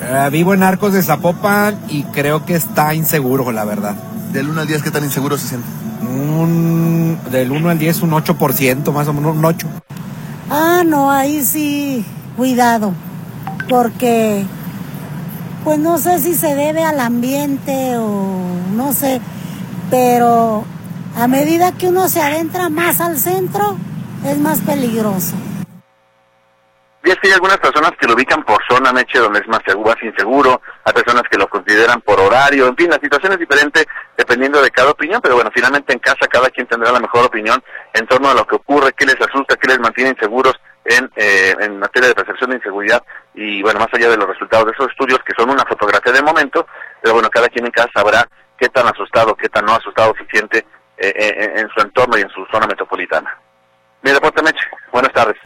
Eh, 0.02 0.28
vivo 0.30 0.54
en 0.54 0.62
Arcos 0.62 0.92
de 0.92 1.02
Zapopan 1.02 1.78
y 1.88 2.04
creo 2.12 2.44
que 2.44 2.54
está 2.54 2.94
inseguro, 2.94 3.50
la 3.52 3.64
verdad. 3.64 3.94
¿Del 4.32 4.48
1 4.48 4.60
al 4.60 4.66
10 4.66 4.82
qué 4.82 4.90
tan 4.90 5.04
inseguro 5.04 5.36
se 5.36 5.48
siente? 5.48 5.68
Un, 6.08 7.18
del 7.30 7.50
1 7.50 7.68
al 7.68 7.78
10 7.78 8.02
un 8.02 8.10
8%, 8.10 8.92
más 8.92 9.08
o 9.08 9.12
menos 9.12 9.36
un 9.36 9.44
8. 9.44 9.66
Ah, 10.50 10.82
no, 10.86 11.10
ahí 11.10 11.44
sí, 11.44 12.04
cuidado, 12.36 12.92
porque 13.68 14.44
pues 15.64 15.78
no 15.78 15.98
sé 15.98 16.20
si 16.20 16.34
se 16.34 16.54
debe 16.54 16.84
al 16.84 17.00
ambiente 17.00 17.96
o 17.96 18.38
no 18.76 18.92
sé, 18.92 19.20
pero 19.90 20.64
a 21.16 21.26
medida 21.26 21.72
que 21.72 21.88
uno 21.88 22.08
se 22.08 22.20
adentra 22.20 22.68
más 22.68 23.00
al 23.00 23.18
centro, 23.18 23.76
es 24.24 24.38
más 24.38 24.60
peligroso. 24.60 25.34
Y 27.06 27.10
es 27.10 27.16
que 27.20 27.28
hay 27.28 27.34
algunas 27.34 27.58
personas 27.58 27.92
que 28.00 28.08
lo 28.08 28.14
ubican 28.14 28.42
por 28.42 28.60
zona, 28.68 28.92
Meche, 28.92 29.20
donde 29.20 29.38
es 29.38 29.46
más 29.46 29.60
seguro, 29.64 29.90
más 29.90 30.02
inseguro, 30.02 30.60
hay 30.82 30.92
personas 30.92 31.22
que 31.30 31.38
lo 31.38 31.46
consideran 31.46 32.00
por 32.00 32.18
horario, 32.18 32.66
en 32.66 32.74
fin, 32.74 32.90
la 32.90 32.98
situación 32.98 33.32
es 33.32 33.38
diferente 33.38 33.86
dependiendo 34.16 34.60
de 34.60 34.72
cada 34.72 34.90
opinión, 34.90 35.20
pero 35.22 35.36
bueno, 35.36 35.48
finalmente 35.54 35.92
en 35.92 36.00
casa 36.00 36.26
cada 36.26 36.50
quien 36.50 36.66
tendrá 36.66 36.90
la 36.90 36.98
mejor 36.98 37.26
opinión 37.26 37.62
en 37.94 38.08
torno 38.08 38.28
a 38.28 38.34
lo 38.34 38.44
que 38.44 38.56
ocurre, 38.56 38.92
qué 38.92 39.06
les 39.06 39.20
asusta, 39.20 39.54
qué 39.54 39.68
les 39.68 39.78
mantiene 39.78 40.10
inseguros 40.10 40.54
en, 40.84 41.08
eh, 41.14 41.54
en 41.60 41.78
materia 41.78 42.08
de 42.08 42.14
percepción 42.16 42.50
de 42.50 42.56
inseguridad 42.56 43.00
y 43.34 43.62
bueno, 43.62 43.78
más 43.78 43.94
allá 43.94 44.10
de 44.10 44.16
los 44.16 44.26
resultados 44.26 44.66
de 44.66 44.72
esos 44.72 44.90
estudios 44.90 45.20
que 45.24 45.34
son 45.38 45.48
una 45.48 45.64
fotografía 45.64 46.12
de 46.12 46.22
momento, 46.22 46.66
pero 47.00 47.14
bueno, 47.14 47.30
cada 47.30 47.48
quien 47.48 47.66
en 47.66 47.70
casa 47.70 47.90
sabrá 47.94 48.28
qué 48.58 48.68
tan 48.68 48.88
asustado, 48.88 49.36
qué 49.36 49.48
tan 49.48 49.64
no 49.64 49.76
asustado 49.76 50.12
se 50.18 50.26
siente 50.26 50.66
eh, 50.98 51.12
eh, 51.14 51.52
en 51.54 51.68
su 51.68 51.80
entorno 51.82 52.18
y 52.18 52.22
en 52.22 52.30
su 52.30 52.44
zona 52.46 52.66
metropolitana. 52.66 53.32
Mi 54.02 54.10
reporte 54.10 54.42
Meche, 54.42 54.66
buenas 54.90 55.12
tardes. 55.12 55.36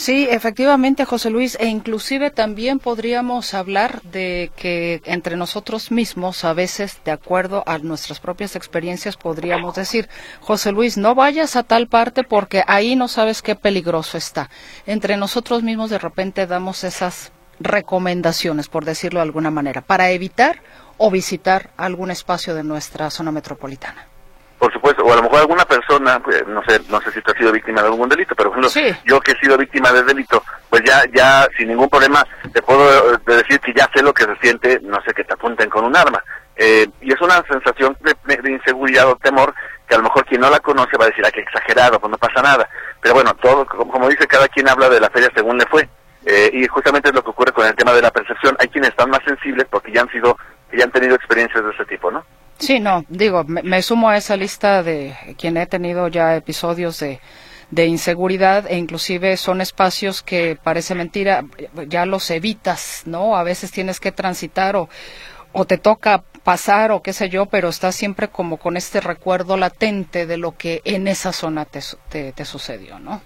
Sí, 0.00 0.26
efectivamente, 0.30 1.04
José 1.04 1.28
Luis, 1.28 1.58
e 1.60 1.66
inclusive 1.66 2.30
también 2.30 2.78
podríamos 2.78 3.52
hablar 3.52 4.00
de 4.00 4.50
que 4.56 5.02
entre 5.04 5.36
nosotros 5.36 5.90
mismos, 5.90 6.42
a 6.42 6.54
veces, 6.54 7.00
de 7.04 7.10
acuerdo 7.10 7.62
a 7.66 7.76
nuestras 7.76 8.18
propias 8.18 8.56
experiencias, 8.56 9.18
podríamos 9.18 9.74
decir, 9.74 10.08
José 10.40 10.72
Luis, 10.72 10.96
no 10.96 11.14
vayas 11.14 11.54
a 11.54 11.64
tal 11.64 11.86
parte 11.86 12.24
porque 12.24 12.64
ahí 12.66 12.96
no 12.96 13.08
sabes 13.08 13.42
qué 13.42 13.56
peligroso 13.56 14.16
está. 14.16 14.48
Entre 14.86 15.18
nosotros 15.18 15.62
mismos 15.62 15.90
de 15.90 15.98
repente 15.98 16.46
damos 16.46 16.82
esas 16.82 17.30
recomendaciones, 17.58 18.68
por 18.68 18.86
decirlo 18.86 19.20
de 19.20 19.24
alguna 19.24 19.50
manera, 19.50 19.82
para 19.82 20.12
evitar 20.12 20.62
o 20.96 21.10
visitar 21.10 21.72
algún 21.76 22.10
espacio 22.10 22.54
de 22.54 22.64
nuestra 22.64 23.10
zona 23.10 23.32
metropolitana 23.32 24.08
por 24.60 24.70
supuesto, 24.74 25.02
o 25.02 25.10
a 25.10 25.16
lo 25.16 25.22
mejor 25.22 25.40
alguna 25.40 25.64
persona, 25.64 26.20
pues, 26.20 26.46
no 26.46 26.62
sé, 26.64 26.82
no 26.90 27.00
sé 27.00 27.10
si 27.10 27.22
tú 27.22 27.30
has 27.30 27.38
sido 27.38 27.50
víctima 27.50 27.80
de 27.80 27.88
algún 27.88 28.10
delito, 28.10 28.34
pero 28.36 28.50
por 28.50 28.62
ejemplo, 28.62 29.00
yo 29.06 29.18
que 29.18 29.32
he 29.32 29.40
sido 29.40 29.56
víctima 29.56 29.90
de 29.90 30.02
delito, 30.02 30.44
pues 30.68 30.82
ya, 30.84 31.02
ya 31.14 31.48
sin 31.56 31.68
ningún 31.68 31.88
problema 31.88 32.22
te 32.52 32.60
puedo 32.60 33.14
eh, 33.14 33.18
decir 33.24 33.58
que 33.58 33.72
ya 33.72 33.88
sé 33.94 34.02
lo 34.02 34.12
que 34.12 34.24
se 34.24 34.36
siente, 34.36 34.78
no 34.82 35.00
sé, 35.02 35.14
que 35.14 35.24
te 35.24 35.32
apunten 35.32 35.70
con 35.70 35.86
un 35.86 35.96
arma. 35.96 36.22
Eh, 36.56 36.86
y 37.00 37.10
es 37.10 37.18
una 37.22 37.42
sensación 37.48 37.96
de, 38.02 38.50
inseguridad 38.50 39.08
o 39.08 39.16
temor 39.16 39.54
que 39.88 39.94
a 39.94 39.96
lo 39.96 40.04
mejor 40.04 40.26
quien 40.26 40.42
no 40.42 40.50
la 40.50 40.60
conoce 40.60 40.98
va 40.98 41.06
a 41.06 41.08
decir, 41.08 41.24
ah, 41.24 41.30
que 41.30 41.40
exagerado, 41.40 41.98
pues 41.98 42.10
no 42.10 42.18
pasa 42.18 42.42
nada. 42.42 42.68
Pero 43.00 43.14
bueno, 43.14 43.34
todo, 43.36 43.64
como, 43.64 44.10
dice, 44.10 44.26
cada 44.26 44.46
quien 44.48 44.68
habla 44.68 44.90
de 44.90 45.00
la 45.00 45.08
feria 45.08 45.30
según 45.34 45.56
le 45.56 45.64
fue. 45.64 45.88
Eh, 46.26 46.50
y 46.52 46.66
justamente 46.66 47.08
es 47.08 47.14
lo 47.14 47.24
que 47.24 47.30
ocurre 47.30 47.52
con 47.52 47.66
el 47.66 47.74
tema 47.74 47.94
de 47.94 48.02
la 48.02 48.10
percepción. 48.10 48.56
Hay 48.58 48.68
quienes 48.68 48.90
están 48.90 49.08
más 49.08 49.20
sensibles 49.24 49.66
porque 49.70 49.90
ya 49.90 50.02
han 50.02 50.10
sido, 50.10 50.36
ya 50.70 50.84
han 50.84 50.92
tenido 50.92 51.14
experiencias 51.14 51.64
de 51.64 51.70
ese 51.70 51.86
tipo, 51.86 52.10
¿no? 52.10 52.26
Sí, 52.60 52.78
no, 52.78 53.06
digo, 53.08 53.42
me, 53.44 53.80
sumo 53.80 54.10
a 54.10 54.18
esa 54.18 54.36
lista 54.36 54.82
de 54.82 55.16
quien 55.38 55.56
he 55.56 55.66
tenido 55.66 56.08
ya 56.08 56.36
episodios 56.36 57.00
de, 57.00 57.18
de 57.70 57.86
inseguridad 57.86 58.66
e 58.70 58.76
inclusive 58.76 59.38
son 59.38 59.62
espacios 59.62 60.22
que 60.22 60.58
parece 60.62 60.94
mentira, 60.94 61.44
ya 61.88 62.04
los 62.04 62.30
evitas, 62.30 63.04
¿no? 63.06 63.34
A 63.34 63.44
veces 63.44 63.72
tienes 63.72 63.98
que 63.98 64.12
transitar 64.12 64.76
o, 64.76 64.90
o 65.52 65.64
te 65.64 65.78
toca 65.78 66.22
pasar 66.44 66.92
o 66.92 67.00
qué 67.00 67.14
sé 67.14 67.30
yo, 67.30 67.46
pero 67.46 67.70
estás 67.70 67.94
siempre 67.94 68.28
como 68.28 68.58
con 68.58 68.76
este 68.76 69.00
recuerdo 69.00 69.56
latente 69.56 70.26
de 70.26 70.36
lo 70.36 70.54
que 70.56 70.82
en 70.84 71.08
esa 71.08 71.32
zona 71.32 71.64
te, 71.64 71.80
te, 72.10 72.32
te 72.32 72.44
sucedió, 72.44 72.98
¿no? 72.98 73.22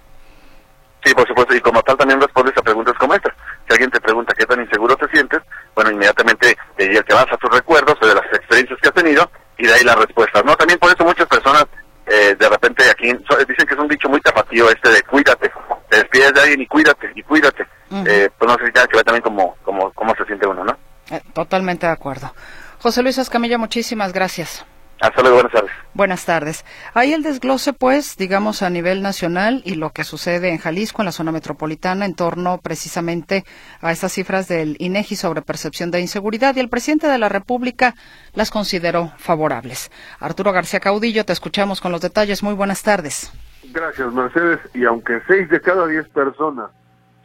Sí, 1.05 1.13
por 1.13 1.27
supuesto, 1.27 1.57
y 1.57 1.61
como 1.61 1.83
tal 1.83 1.97
también 1.97 2.21
respondes 2.21 2.57
a 2.57 2.63
preguntas 2.63 2.95
como 3.01 3.15
esta. 3.15 3.35
Si 3.67 3.73
alguien 3.73 3.91
te 3.91 4.01
pregunta 4.01 4.35
qué 4.37 4.47
tan 4.47 4.61
inseguro 4.61 4.97
te 4.97 5.09
sientes, 5.09 5.41
bueno, 5.75 5.91
inmediatamente 5.91 6.57
te, 6.77 7.03
te 7.03 7.15
vas 7.15 7.27
a 7.31 7.37
tus 7.37 7.51
recuerdos 7.51 7.99
de 8.01 8.15
las 8.15 8.25
experiencias 8.33 8.79
que 8.81 8.89
has 8.89 8.95
tenido 8.95 9.31
y 9.59 9.67
de 9.67 9.75
ahí 9.75 9.85
las 9.85 9.97
respuestas, 9.97 10.45
¿no? 10.45 10.55
También 10.57 10.79
por 10.79 10.91
eso 10.91 11.05
muchas 11.05 11.27
personas 11.27 11.65
eh, 12.07 12.37
de 12.39 12.49
repente 12.49 12.89
aquí 12.91 13.07
dicen 13.49 13.67
que 13.67 13.75
es 13.75 13.81
un 13.81 13.89
dicho 13.89 14.09
muy 14.09 14.21
tapatío 14.21 14.69
este 14.69 14.91
de 14.91 15.03
cuídate, 15.03 15.51
te 15.89 15.97
despides 15.97 16.35
de 16.35 16.41
alguien 16.41 16.61
y 16.61 16.67
cuídate, 16.67 17.11
y 17.15 17.23
cuídate. 17.23 17.67
eh, 18.07 18.29
pues 18.37 18.51
no 18.51 18.59
sé 18.59 18.67
si 18.67 18.73
tiene 18.73 18.89
que 18.89 18.97
ver 18.97 19.05
también 19.05 19.23
como, 19.23 19.57
como, 19.63 19.91
cómo 19.93 20.15
se 20.17 20.25
siente 20.25 20.47
uno, 20.47 20.65
¿no? 20.65 20.77
Eh, 21.11 21.23
totalmente 21.33 21.87
de 21.87 21.93
acuerdo. 21.93 22.35
José 22.81 23.03
Luis 23.03 23.19
Escamilla, 23.19 23.57
muchísimas 23.57 24.13
gracias. 24.13 24.67
Hasta 25.01 25.21
luego, 25.23 25.37
buenas 25.37 25.53
tardes. 25.53 25.71
Buenas 25.93 26.25
tardes. 26.25 26.65
Hay 26.95 27.13
el 27.13 27.23
desglose, 27.23 27.73
pues, 27.73 28.17
digamos, 28.17 28.63
a 28.63 28.71
nivel 28.71 29.03
nacional 29.03 29.63
y 29.65 29.75
lo 29.75 29.91
que 29.91 30.05
sucede 30.05 30.51
en 30.51 30.59
Jalisco, 30.59 31.03
en 31.03 31.07
la 31.07 31.13
zona 31.13 31.31
metropolitana, 31.31 32.05
en 32.05 32.15
torno 32.15 32.59
precisamente 32.59 33.45
a 33.81 33.93
estas 33.93 34.13
cifras 34.13 34.49
del 34.49 34.77
INEGI 34.79 35.17
sobre 35.17 35.43
percepción 35.43 35.91
de 35.91 36.01
inseguridad 36.01 36.57
y 36.57 36.61
el 36.61 36.69
presidente 36.69 37.07
de 37.07 37.19
la 37.19 37.29
República 37.29 37.95
las 38.33 38.51
consideró 38.51 39.13
favorables. 39.19 39.91
Arturo 40.21 40.53
García 40.53 40.81
Caudillo, 40.81 41.25
te 41.25 41.33
escuchamos 41.33 41.81
con 41.81 41.93
los 41.93 42.01
detalles. 42.01 42.43
Muy 42.43 42.55
buenas 42.55 42.83
tardes. 42.83 43.33
Gracias, 43.73 44.13
Mercedes. 44.13 44.61
Y 44.75 44.85
aunque 44.85 45.21
seis 45.27 45.49
de 45.49 45.61
cada 45.61 45.87
diez 45.87 46.09
personas 46.09 46.71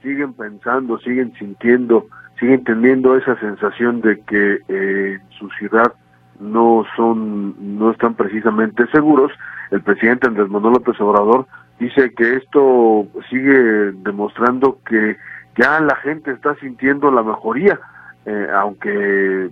siguen 0.01 0.33
pensando, 0.33 0.99
siguen 0.99 1.33
sintiendo, 1.37 2.07
siguen 2.39 2.63
teniendo 2.63 3.15
esa 3.17 3.39
sensación 3.39 4.01
de 4.01 4.19
que 4.21 4.59
eh, 4.67 5.19
en 5.19 5.31
su 5.37 5.49
ciudad 5.57 5.93
no 6.39 6.85
son, 6.95 7.77
no 7.77 7.91
están 7.91 8.15
precisamente 8.15 8.87
seguros. 8.87 9.31
El 9.71 9.81
presidente 9.81 10.27
Andrés 10.27 10.49
Manuel 10.49 10.75
López 10.75 10.99
Obrador 11.01 11.45
dice 11.79 12.13
que 12.13 12.35
esto 12.35 13.07
sigue 13.29 13.91
demostrando 14.03 14.79
que 14.85 15.17
ya 15.57 15.79
la 15.81 15.95
gente 15.97 16.31
está 16.31 16.55
sintiendo 16.55 17.11
la 17.11 17.23
mejoría, 17.23 17.79
eh, 18.25 18.47
aunque 18.55 19.49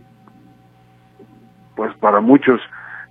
pues 1.75 1.95
para 1.97 2.21
muchos 2.21 2.59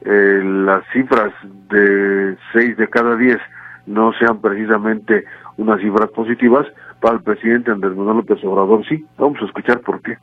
eh, 0.05 0.41
las 0.43 0.83
cifras 0.93 1.33
de 1.71 2.37
6 2.53 2.77
de 2.77 2.89
cada 2.89 3.17
10 3.17 3.39
no 3.87 4.13
sean 4.15 4.41
precisamente 4.41 5.25
unas 5.57 5.81
cifras 5.81 6.11
positivas, 6.11 6.67
para 7.01 7.17
el 7.17 7.23
presidente 7.23 7.71
Andrés 7.71 7.95
Manuel 7.95 8.19
López 8.19 8.43
Obrador 8.45 8.85
sí. 8.87 9.05
Vamos 9.19 9.41
a 9.41 9.45
escuchar 9.45 9.81
por 9.81 10.01
qué. 10.03 10.17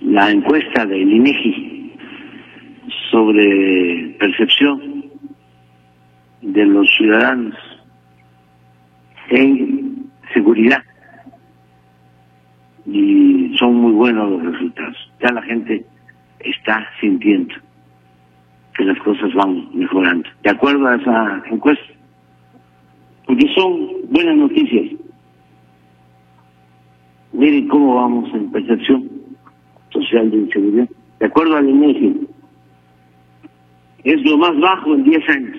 La 0.00 0.30
encuesta 0.30 0.84
del 0.86 1.10
INEGI 1.10 1.73
sobre 3.14 4.16
percepción 4.18 5.04
de 6.42 6.66
los 6.66 6.84
ciudadanos 6.96 7.54
en 9.30 10.10
seguridad 10.32 10.82
y 12.86 13.54
son 13.56 13.76
muy 13.76 13.92
buenos 13.92 14.30
los 14.32 14.52
resultados. 14.52 14.96
Ya 15.22 15.32
la 15.32 15.42
gente 15.42 15.86
está 16.40 16.88
sintiendo 17.00 17.54
que 18.76 18.84
las 18.84 18.98
cosas 18.98 19.32
van 19.34 19.68
mejorando, 19.72 20.28
de 20.42 20.50
acuerdo 20.50 20.84
a 20.88 20.96
esa 20.96 21.42
encuesta, 21.52 21.94
porque 23.26 23.46
son 23.54 23.90
buenas 24.10 24.36
noticias. 24.36 24.90
Miren 27.32 27.68
cómo 27.68 27.94
vamos 27.94 28.34
en 28.34 28.50
percepción 28.50 29.08
social 29.90 30.32
de 30.32 30.36
inseguridad. 30.36 30.88
De 31.20 31.26
acuerdo 31.26 31.56
al 31.56 31.70
INEGI, 31.70 32.33
es 34.04 34.24
lo 34.24 34.38
más 34.38 34.56
bajo 34.60 34.94
en 34.94 35.02
10 35.04 35.28
años 35.30 35.56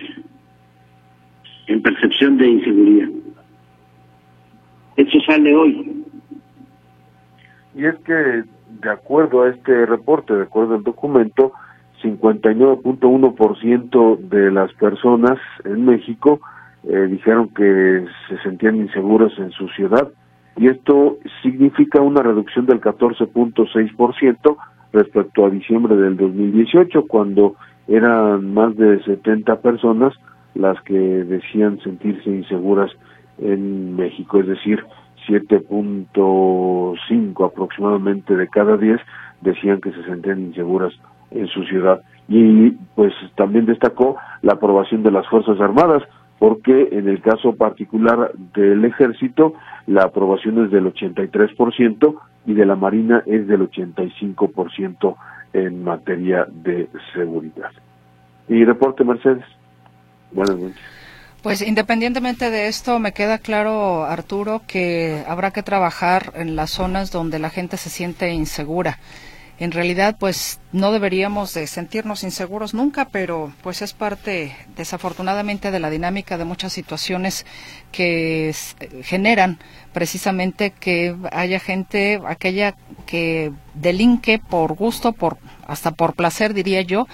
en 1.68 1.82
percepción 1.82 2.38
de 2.38 2.48
inseguridad. 2.48 3.10
Eso 4.98 5.18
sale 5.26 5.56
hoy. 5.56 6.04
Y 7.76 7.86
es 7.86 7.96
que, 8.06 8.14
de 8.14 8.90
acuerdo 8.90 9.44
a 9.44 9.50
este 9.50 9.86
reporte, 9.86 10.34
de 10.36 10.44
acuerdo 10.44 10.76
al 10.76 10.84
documento, 10.84 11.54
59.1% 12.04 14.20
de 14.20 14.52
las 14.52 14.74
personas 14.74 15.40
en 15.64 15.86
México 15.86 16.42
eh, 16.84 17.08
dijeron 17.10 17.48
que 17.50 18.06
se 18.30 18.38
sentían 18.44 18.76
inseguras 18.76 19.32
en 19.40 19.50
su 19.52 19.68
ciudad 19.70 20.12
y 20.58 20.68
esto 20.68 21.18
significa 21.42 22.02
una 22.02 22.22
reducción 22.22 22.66
del 22.66 22.80
14.6% 22.80 24.58
respecto 24.94 25.46
a 25.46 25.50
diciembre 25.50 25.98
del 25.98 26.16
2018, 26.16 27.06
cuando 27.08 27.56
eran 27.88 28.54
más 28.54 28.76
de 28.76 29.02
70 29.04 29.62
personas 29.62 30.14
las 30.54 30.80
que 30.82 30.98
decían 30.98 31.80
sentirse 31.80 32.30
inseguras 32.30 32.92
en 33.38 33.96
México, 33.96 34.40
es 34.40 34.48
decir, 34.48 34.84
7.5 35.28 37.46
aproximadamente 37.46 38.36
de 38.36 38.48
cada 38.48 38.78
10 38.78 39.00
decían 39.42 39.82
que 39.82 39.92
se 39.92 40.04
sentían 40.04 40.42
inseguras 40.42 40.94
en 41.32 41.48
su 41.48 41.64
ciudad. 41.64 42.02
Y 42.28 42.72
pues 42.96 43.14
también 43.36 43.66
destacó 43.66 44.18
la 44.42 44.54
aprobación 44.54 45.04
de 45.04 45.12
las 45.12 45.28
Fuerzas 45.28 45.60
Armadas, 45.60 46.04
porque 46.40 46.90
en 46.92 47.08
el 47.08 47.22
caso 47.22 47.56
particular 47.56 48.32
del 48.54 48.84
ejército 48.86 49.54
la 49.88 50.04
aprobación 50.04 50.66
es 50.66 50.72
del 50.72 50.86
83% 50.86 52.16
y 52.46 52.54
de 52.54 52.66
la 52.66 52.76
Marina 52.76 53.24
es 53.26 53.48
del 53.48 53.70
85% 53.70 55.16
en 55.56 55.84
materia 55.84 56.46
de 56.50 56.90
seguridad. 57.14 57.72
Y 58.50 58.66
reporte 58.66 59.04
Mercedes. 59.04 59.46
Buenas 60.32 60.58
noches. 60.58 60.82
Pues 61.42 61.62
independientemente 61.62 62.50
de 62.50 62.68
esto, 62.68 63.00
me 63.00 63.14
queda 63.14 63.38
claro, 63.38 64.04
Arturo, 64.04 64.64
que 64.68 65.24
habrá 65.28 65.52
que 65.52 65.64
trabajar 65.64 66.34
en 66.36 66.56
las 66.56 66.72
zonas 66.72 67.12
donde 67.12 67.40
la 67.40 67.50
gente 67.50 67.78
se 67.78 67.90
siente 67.90 68.32
insegura. 68.32 68.98
En 69.58 69.72
realidad 69.72 70.18
pues 70.20 70.60
no 70.72 70.92
deberíamos 70.92 71.54
de 71.54 71.68
sentirnos 71.68 72.24
inseguros 72.24 72.74
nunca, 72.74 73.06
pero 73.06 73.54
pues 73.62 73.82
es 73.82 73.94
parte 73.94 74.56
desafortunadamente 74.76 75.72
de 75.72 75.80
la 75.80 75.90
dinámica 75.90 76.38
de 76.38 76.46
muchas 76.46 76.74
situaciones 76.74 77.46
que 77.92 78.54
generan 79.04 79.60
precisamente 79.94 80.72
que 80.72 81.16
haya 81.32 81.60
gente 81.60 82.22
aquella 82.28 82.76
que 83.06 83.54
delinque 83.74 84.40
por 84.40 84.74
gusto, 84.74 85.14
por 85.14 85.38
hasta 85.68 85.92
por 85.92 86.16
placer 86.16 86.54
diría 86.54 86.82
yo, 86.82 87.08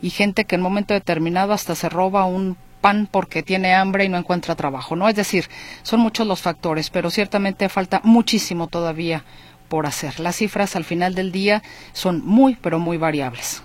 y 0.00 0.10
gente 0.10 0.44
que 0.44 0.54
en 0.54 0.60
un 0.60 0.70
momento 0.70 0.94
determinado 0.94 1.52
hasta 1.52 1.74
se 1.74 1.88
roba 1.88 2.24
un 2.24 2.56
pan 2.80 3.08
porque 3.10 3.42
tiene 3.42 3.74
hambre 3.74 4.04
y 4.04 4.08
no 4.08 4.18
encuentra 4.18 4.54
trabajo, 4.54 4.94
¿no? 4.94 5.08
Es 5.08 5.16
decir, 5.16 5.48
son 5.82 5.98
muchos 5.98 6.28
los 6.28 6.40
factores, 6.40 6.90
pero 6.90 7.10
ciertamente 7.10 7.68
falta 7.68 8.00
muchísimo 8.04 8.68
todavía 8.68 9.24
por 9.68 9.86
hacer. 9.86 10.20
Las 10.20 10.36
cifras 10.36 10.76
al 10.76 10.84
final 10.84 11.14
del 11.14 11.32
día 11.32 11.62
son 11.92 12.22
muy, 12.24 12.56
pero 12.60 12.78
muy 12.78 12.98
variables. 12.98 13.62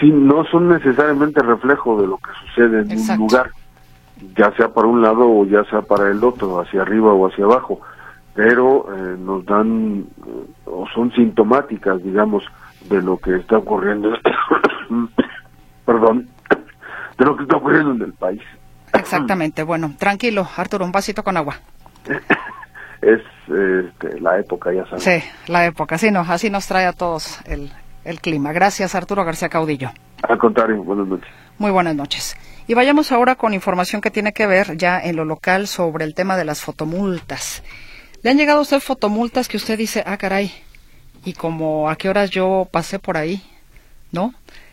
Sí, 0.00 0.10
no 0.10 0.44
son 0.46 0.68
necesariamente 0.68 1.40
reflejo 1.40 2.00
de 2.00 2.06
lo 2.08 2.18
que 2.18 2.30
sucede 2.46 2.80
en 2.80 2.98
un 2.98 3.16
lugar, 3.18 3.50
ya 4.36 4.52
sea 4.56 4.68
para 4.68 4.88
un 4.88 5.02
lado 5.02 5.30
o 5.30 5.46
ya 5.46 5.64
sea 5.64 5.82
para 5.82 6.10
el 6.10 6.22
otro, 6.24 6.60
hacia 6.60 6.82
arriba 6.82 7.12
o 7.12 7.26
hacia 7.28 7.44
abajo, 7.44 7.80
pero 8.34 8.86
eh, 8.92 9.16
nos 9.18 9.46
dan 9.46 10.04
eh, 10.26 10.46
o 10.66 10.86
son 10.92 11.12
sintomáticas, 11.12 12.02
digamos, 12.02 12.44
de 12.88 13.00
lo 13.00 13.18
que 13.18 13.36
está 13.36 13.58
ocurriendo, 13.58 14.10
perdón, 15.86 16.28
de 17.16 17.24
lo 17.24 17.36
que 17.36 17.44
está 17.44 17.56
ocurriendo 17.56 17.92
en 17.92 18.02
el 18.02 18.12
país. 18.14 18.42
Exactamente, 18.92 19.62
bueno, 19.62 19.94
tranquilo, 19.98 20.46
Arturo, 20.56 20.84
un 20.84 20.92
vasito 20.92 21.22
con 21.22 21.36
agua. 21.36 21.54
es 23.04 23.20
este, 23.48 24.20
la 24.20 24.38
época, 24.38 24.72
ya 24.72 24.84
sabes. 24.86 25.04
Sí, 25.04 25.22
la 25.46 25.66
época, 25.66 25.98
sí, 25.98 26.10
no, 26.10 26.20
así 26.20 26.50
nos 26.50 26.66
trae 26.66 26.86
a 26.86 26.92
todos 26.92 27.40
el, 27.44 27.70
el 28.04 28.20
clima. 28.20 28.52
Gracias, 28.52 28.94
Arturo 28.94 29.24
García 29.24 29.48
Caudillo. 29.48 29.90
Al 30.22 30.38
contrario, 30.38 30.82
buenas 30.82 31.06
noches. 31.06 31.28
Muy 31.58 31.70
buenas 31.70 31.94
noches. 31.94 32.36
Y 32.66 32.74
vayamos 32.74 33.12
ahora 33.12 33.34
con 33.34 33.52
información 33.52 34.00
que 34.00 34.10
tiene 34.10 34.32
que 34.32 34.46
ver 34.46 34.76
ya 34.76 34.98
en 35.00 35.16
lo 35.16 35.24
local 35.24 35.66
sobre 35.66 36.04
el 36.04 36.14
tema 36.14 36.36
de 36.36 36.44
las 36.44 36.62
fotomultas. 36.62 37.62
¿Le 38.22 38.30
han 38.30 38.38
llegado 38.38 38.60
a 38.60 38.62
usted 38.62 38.80
fotomultas 38.80 39.48
que 39.48 39.58
usted 39.58 39.76
dice, 39.76 40.02
ah, 40.06 40.16
caray, 40.16 40.50
y 41.24 41.34
como 41.34 41.90
a 41.90 41.96
qué 41.96 42.08
horas 42.08 42.30
yo 42.30 42.66
pasé 42.70 42.98
por 42.98 43.18
ahí, 43.18 43.42
¿no? 44.12 44.32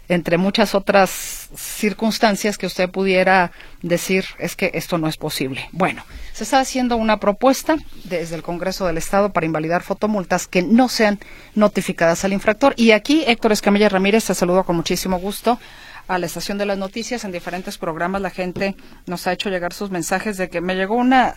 Entre 0.09 0.37
muchas 0.37 0.75
otras 0.75 1.49
circunstancias 1.55 2.57
que 2.57 2.65
usted 2.65 2.89
pudiera 2.89 3.51
decir 3.81 4.25
es 4.39 4.55
que 4.55 4.71
esto 4.73 4.97
no 4.97 5.07
es 5.07 5.17
posible. 5.17 5.69
Bueno, 5.71 6.03
se 6.33 6.43
está 6.43 6.59
haciendo 6.59 6.97
una 6.97 7.17
propuesta 7.17 7.77
desde 8.03 8.35
el 8.35 8.43
Congreso 8.43 8.85
del 8.85 8.97
Estado 8.97 9.31
para 9.31 9.45
invalidar 9.45 9.83
fotomultas 9.83 10.47
que 10.47 10.61
no 10.61 10.89
sean 10.89 11.19
notificadas 11.55 12.25
al 12.25 12.33
infractor. 12.33 12.73
Y 12.77 12.91
aquí 12.91 13.23
Héctor 13.25 13.51
Escamilla 13.51 13.89
Ramírez 13.89 14.25
te 14.25 14.35
saludo 14.35 14.63
con 14.63 14.75
muchísimo 14.75 15.17
gusto 15.19 15.59
a 16.07 16.17
la 16.17 16.25
estación 16.25 16.57
de 16.57 16.65
las 16.65 16.77
noticias. 16.77 17.23
En 17.23 17.31
diferentes 17.31 17.77
programas 17.77 18.21
la 18.21 18.29
gente 18.29 18.75
nos 19.05 19.27
ha 19.27 19.33
hecho 19.33 19.49
llegar 19.49 19.73
sus 19.73 19.91
mensajes 19.91 20.37
de 20.37 20.49
que 20.49 20.61
me 20.61 20.75
llegó 20.75 20.95
una 20.95 21.35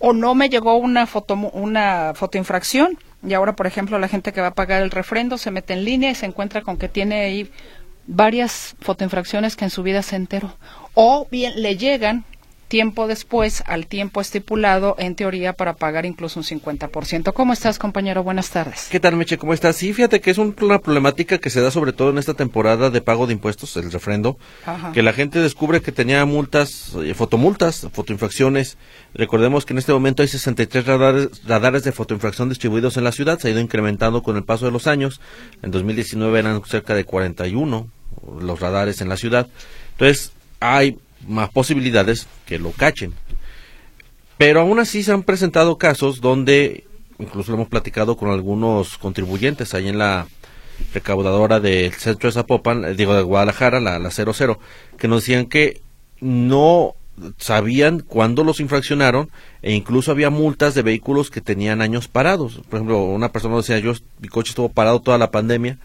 o, 0.00 0.12
no 0.12 0.34
me 0.34 0.48
llegó 0.48 0.76
una 0.76 1.06
foto 1.06 1.34
una 1.34 2.12
fotoinfracción 2.14 2.98
y 3.26 3.34
ahora, 3.34 3.56
por 3.56 3.66
ejemplo, 3.66 3.98
la 3.98 4.08
gente 4.08 4.32
que 4.32 4.40
va 4.40 4.48
a 4.48 4.54
pagar 4.54 4.82
el 4.82 4.90
refrendo 4.90 5.36
se 5.36 5.50
mete 5.50 5.72
en 5.72 5.84
línea 5.84 6.10
y 6.10 6.14
se 6.14 6.26
encuentra 6.26 6.62
con 6.62 6.76
que 6.76 6.88
tiene 6.88 7.22
ahí 7.22 7.50
varias 8.06 8.76
fotoinfracciones 8.80 9.56
que 9.56 9.64
en 9.64 9.70
su 9.70 9.82
vida 9.82 10.02
se 10.02 10.16
enteró. 10.16 10.56
O 10.94 11.26
bien 11.30 11.60
le 11.60 11.76
llegan 11.76 12.24
tiempo 12.68 13.06
después 13.06 13.62
al 13.66 13.86
tiempo 13.86 14.20
estipulado 14.20 14.96
en 14.98 15.14
teoría 15.14 15.52
para 15.52 15.74
pagar 15.74 16.04
incluso 16.06 16.40
un 16.40 16.44
50%. 16.44 17.32
¿Cómo 17.32 17.52
estás, 17.52 17.78
compañero? 17.78 18.22
Buenas 18.22 18.50
tardes. 18.50 18.88
¿Qué 18.90 19.00
tal, 19.00 19.16
Meche? 19.16 19.38
¿Cómo 19.38 19.54
estás? 19.54 19.76
Sí, 19.76 19.92
fíjate 19.92 20.20
que 20.20 20.30
es 20.30 20.38
una 20.38 20.78
problemática 20.78 21.38
que 21.38 21.50
se 21.50 21.60
da 21.60 21.70
sobre 21.70 21.92
todo 21.92 22.10
en 22.10 22.18
esta 22.18 22.34
temporada 22.34 22.90
de 22.90 23.00
pago 23.00 23.26
de 23.26 23.34
impuestos, 23.34 23.76
el 23.76 23.90
refrendo, 23.92 24.38
que 24.92 25.02
la 25.02 25.12
gente 25.12 25.40
descubre 25.40 25.80
que 25.80 25.92
tenía 25.92 26.24
multas, 26.24 26.92
eh, 27.02 27.14
fotomultas, 27.14 27.88
fotoinfracciones. 27.92 28.76
Recordemos 29.14 29.64
que 29.64 29.72
en 29.72 29.78
este 29.78 29.92
momento 29.92 30.22
hay 30.22 30.28
63 30.28 30.86
radares, 30.86 31.28
radares 31.46 31.84
de 31.84 31.92
fotoinfracción 31.92 32.48
distribuidos 32.48 32.96
en 32.96 33.04
la 33.04 33.12
ciudad, 33.12 33.38
se 33.38 33.48
ha 33.48 33.50
ido 33.50 33.60
incrementando 33.60 34.22
con 34.22 34.36
el 34.36 34.44
paso 34.44 34.66
de 34.66 34.72
los 34.72 34.86
años. 34.86 35.20
En 35.62 35.70
2019 35.70 36.38
eran 36.38 36.62
cerca 36.64 36.94
de 36.94 37.04
41 37.04 37.88
los 38.40 38.60
radares 38.60 39.00
en 39.00 39.08
la 39.08 39.16
ciudad. 39.16 39.48
Entonces, 39.92 40.32
hay 40.60 40.98
más 41.26 41.50
posibilidades 41.50 42.26
que 42.46 42.58
lo 42.58 42.72
cachen. 42.72 43.14
Pero 44.38 44.60
aún 44.60 44.78
así 44.78 45.02
se 45.02 45.12
han 45.12 45.22
presentado 45.22 45.78
casos 45.78 46.20
donde, 46.20 46.84
incluso 47.18 47.52
lo 47.52 47.56
hemos 47.56 47.68
platicado 47.68 48.16
con 48.16 48.30
algunos 48.30 48.98
contribuyentes 48.98 49.74
ahí 49.74 49.88
en 49.88 49.98
la 49.98 50.26
recaudadora 50.92 51.58
del 51.60 51.92
centro 51.94 52.28
de 52.28 52.34
Zapopan, 52.34 52.84
eh, 52.84 52.94
digo 52.94 53.14
de 53.14 53.22
Guadalajara, 53.22 53.80
la, 53.80 53.98
la 53.98 54.10
00, 54.10 54.58
que 54.98 55.08
nos 55.08 55.22
decían 55.22 55.46
que 55.46 55.80
no 56.20 56.94
sabían 57.38 58.00
cuándo 58.00 58.44
los 58.44 58.60
infraccionaron 58.60 59.30
e 59.62 59.72
incluso 59.72 60.10
había 60.10 60.28
multas 60.28 60.74
de 60.74 60.82
vehículos 60.82 61.30
que 61.30 61.40
tenían 61.40 61.80
años 61.80 62.08
parados. 62.08 62.60
Por 62.68 62.78
ejemplo, 62.78 63.04
una 63.04 63.32
persona 63.32 63.56
decía, 63.56 63.78
yo, 63.78 63.94
mi 64.20 64.28
coche 64.28 64.50
estuvo 64.50 64.68
parado 64.68 65.00
toda 65.00 65.16
la 65.16 65.30
pandemia, 65.30 65.78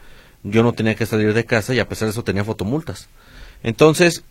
yo 0.43 0.63
no 0.63 0.73
tenía 0.73 0.95
que 0.95 1.05
salir 1.05 1.33
de 1.33 1.45
casa 1.45 1.73
y 1.73 1.79
a 1.79 1.87
pesar 1.87 2.07
de 2.07 2.11
eso 2.11 2.23
tenía 2.23 2.43
fotomultas. 2.43 3.07
Entonces, 3.63 4.23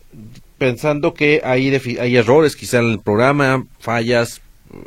pensando 0.61 1.15
que 1.15 1.41
hay, 1.43 1.73
hay 1.99 2.15
errores 2.15 2.55
quizá 2.55 2.77
en 2.77 2.91
el 2.91 2.99
programa, 2.99 3.65
fallas, 3.79 4.41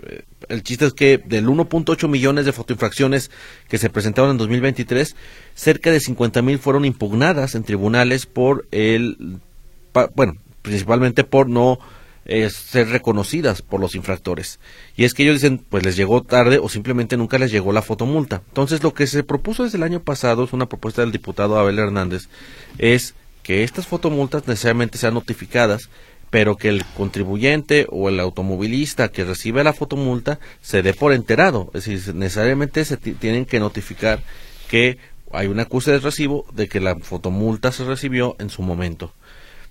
eh, 0.06 0.22
el 0.48 0.62
chiste 0.62 0.86
es 0.86 0.92
que 0.92 1.18
del 1.18 1.48
1.8 1.48 2.06
millones 2.06 2.44
de 2.44 2.52
fotoinfracciones 2.52 3.32
que 3.68 3.78
se 3.78 3.90
presentaron 3.90 4.30
en 4.30 4.38
2023, 4.38 5.16
cerca 5.56 5.90
de 5.90 5.98
50 5.98 6.42
mil 6.42 6.60
fueron 6.60 6.84
impugnadas 6.84 7.56
en 7.56 7.64
tribunales 7.64 8.24
por 8.24 8.68
el, 8.70 9.40
bueno, 10.14 10.36
principalmente 10.62 11.24
por 11.24 11.48
no 11.48 11.80
eh, 12.24 12.48
ser 12.50 12.90
reconocidas 12.90 13.60
por 13.60 13.80
los 13.80 13.96
infractores. 13.96 14.60
Y 14.96 15.02
es 15.02 15.12
que 15.12 15.24
ellos 15.24 15.42
dicen, 15.42 15.58
pues 15.58 15.84
les 15.84 15.96
llegó 15.96 16.22
tarde 16.22 16.60
o 16.62 16.68
simplemente 16.68 17.16
nunca 17.16 17.36
les 17.36 17.50
llegó 17.50 17.72
la 17.72 17.82
fotomulta. 17.82 18.42
Entonces 18.46 18.84
lo 18.84 18.94
que 18.94 19.08
se 19.08 19.24
propuso 19.24 19.64
desde 19.64 19.78
el 19.78 19.82
año 19.82 19.98
pasado, 19.98 20.44
es 20.44 20.52
una 20.52 20.68
propuesta 20.68 21.02
del 21.02 21.10
diputado 21.10 21.58
Abel 21.58 21.80
Hernández, 21.80 22.28
es 22.78 23.16
que 23.44 23.62
estas 23.62 23.86
fotomultas 23.86 24.48
necesariamente 24.48 24.98
sean 24.98 25.14
notificadas, 25.14 25.90
pero 26.30 26.56
que 26.56 26.68
el 26.68 26.84
contribuyente 26.96 27.86
o 27.90 28.08
el 28.08 28.18
automovilista 28.18 29.12
que 29.12 29.24
recibe 29.24 29.62
la 29.62 29.72
fotomulta 29.72 30.40
se 30.60 30.82
dé 30.82 30.92
por 30.94 31.12
enterado. 31.12 31.70
Es 31.74 31.84
decir, 31.84 32.14
necesariamente 32.16 32.84
se 32.84 32.96
tienen 32.96 33.44
que 33.44 33.60
notificar 33.60 34.20
que 34.68 34.98
hay 35.30 35.46
una 35.46 35.62
acusa 35.62 35.92
de 35.92 36.00
recibo 36.00 36.46
de 36.52 36.68
que 36.68 36.80
la 36.80 36.96
fotomulta 36.96 37.70
se 37.70 37.84
recibió 37.84 38.34
en 38.40 38.50
su 38.50 38.62
momento. 38.62 39.12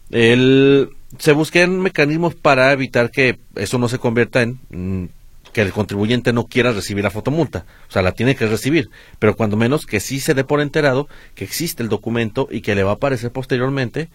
El, 0.09 0.89
se 1.17 1.31
busquen 1.31 1.81
mecanismos 1.81 2.35
para 2.35 2.71
evitar 2.71 3.09
que 3.11 3.39
eso 3.55 3.79
no 3.79 3.89
se 3.89 3.99
convierta 3.99 4.41
en 4.41 4.59
mm, 4.69 5.09
que 5.53 5.61
el 5.61 5.71
contribuyente 5.71 6.33
no 6.33 6.47
quiera 6.47 6.71
recibir 6.71 7.03
la 7.03 7.11
fotomulta. 7.11 7.65
O 7.87 7.91
sea, 7.91 8.01
la 8.01 8.11
tiene 8.11 8.35
que 8.35 8.47
recibir, 8.47 8.89
pero 9.19 9.35
cuando 9.35 9.55
menos 9.55 9.85
que 9.85 9.99
sí 9.99 10.19
se 10.19 10.33
dé 10.33 10.43
por 10.43 10.59
enterado 10.59 11.07
que 11.35 11.45
existe 11.45 11.83
el 11.83 11.89
documento 11.89 12.47
y 12.51 12.61
que 12.61 12.75
le 12.75 12.83
va 12.83 12.91
a 12.91 12.95
aparecer 12.95 13.31
posteriormente, 13.31 14.09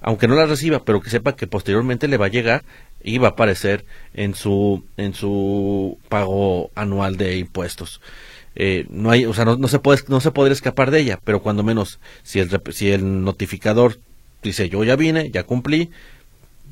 aunque 0.00 0.28
no 0.28 0.34
la 0.34 0.46
reciba, 0.46 0.84
pero 0.84 1.00
que 1.00 1.10
sepa 1.10 1.36
que 1.36 1.46
posteriormente 1.46 2.08
le 2.08 2.16
va 2.16 2.26
a 2.26 2.30
llegar 2.30 2.64
y 3.02 3.18
va 3.18 3.28
a 3.28 3.30
aparecer 3.32 3.84
en 4.14 4.34
su, 4.34 4.84
en 4.96 5.14
su 5.14 5.98
pago 6.08 6.70
anual 6.74 7.16
de 7.16 7.38
impuestos. 7.38 8.00
Eh, 8.56 8.86
no 8.88 9.10
hay, 9.10 9.26
o 9.26 9.34
sea, 9.34 9.44
no, 9.44 9.68
se 9.68 9.78
puede, 9.80 10.00
no 10.08 10.20
se 10.20 10.30
escapar 10.52 10.90
de 10.90 11.00
ella, 11.00 11.18
pero 11.24 11.42
cuando 11.42 11.62
menos, 11.62 11.98
si 12.22 12.38
el, 12.38 12.50
si 12.70 12.90
el 12.90 13.24
notificador 13.24 13.98
dice 14.42 14.68
yo 14.68 14.84
ya 14.84 14.94
vine, 14.94 15.30
ya 15.30 15.42
cumplí, 15.42 15.90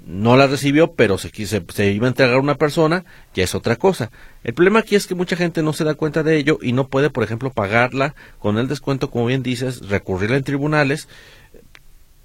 no 0.04 0.36
la 0.36 0.46
recibió, 0.46 0.94
pero 0.94 1.18
se, 1.18 1.30
se, 1.46 1.64
se, 1.68 1.90
iba 1.90 2.06
a 2.06 2.08
entregar 2.08 2.36
a 2.36 2.40
una 2.40 2.56
persona, 2.56 3.04
ya 3.34 3.44
es 3.44 3.54
otra 3.54 3.76
cosa. 3.76 4.10
El 4.44 4.54
problema 4.54 4.80
aquí 4.80 4.94
es 4.94 5.06
que 5.06 5.14
mucha 5.14 5.36
gente 5.36 5.62
no 5.62 5.72
se 5.72 5.84
da 5.84 5.94
cuenta 5.94 6.22
de 6.22 6.36
ello 6.36 6.58
y 6.60 6.72
no 6.72 6.88
puede, 6.88 7.10
por 7.10 7.24
ejemplo, 7.24 7.50
pagarla 7.50 8.14
con 8.38 8.58
el 8.58 8.68
descuento, 8.68 9.10
como 9.10 9.26
bien 9.26 9.42
dices, 9.42 9.88
recurrirla 9.88 10.36
en 10.36 10.44
tribunales. 10.44 11.08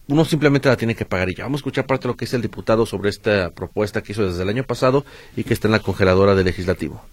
Uno 0.08 0.24
simplemente 0.26 0.70
la 0.70 0.78
tiene 0.78 0.96
que 0.96 1.06
pagar 1.06 1.30
y 1.30 1.36
ya 1.36 1.44
vamos 1.44 1.60
a 1.60 1.62
escuchar 1.62 1.86
parte 1.86 2.04
de 2.04 2.14
lo 2.14 2.18
que 2.18 2.26
dice 2.26 2.38
el 2.38 2.42
diputado 2.42 2.86
sobre 2.86 3.10
esta 3.10 3.52
propuesta 3.52 4.02
que 4.02 4.14
hizo 4.14 4.26
desde 4.26 4.44
el 4.44 4.50
año 4.50 4.64
pasado 4.64 5.06
y 5.36 5.44
que 5.44 5.54
está 5.54 5.68
en 5.68 5.74
la 5.74 5.80
congeladora 5.80 6.34
del 6.34 6.46
legislativo 6.46 7.04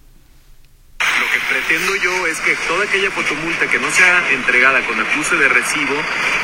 pretendo 1.75 1.97
yo 1.97 2.27
es 2.29 2.39
que 2.41 2.55
toda 2.69 2.85
aquella 2.85 3.11
fotomulta 3.11 3.67
que 3.67 3.81
no 3.81 3.91
sea 3.91 4.31
entregada 4.31 4.81
con 4.87 5.01
acuse 5.01 5.35
de 5.35 5.49
recibo, 5.49 5.95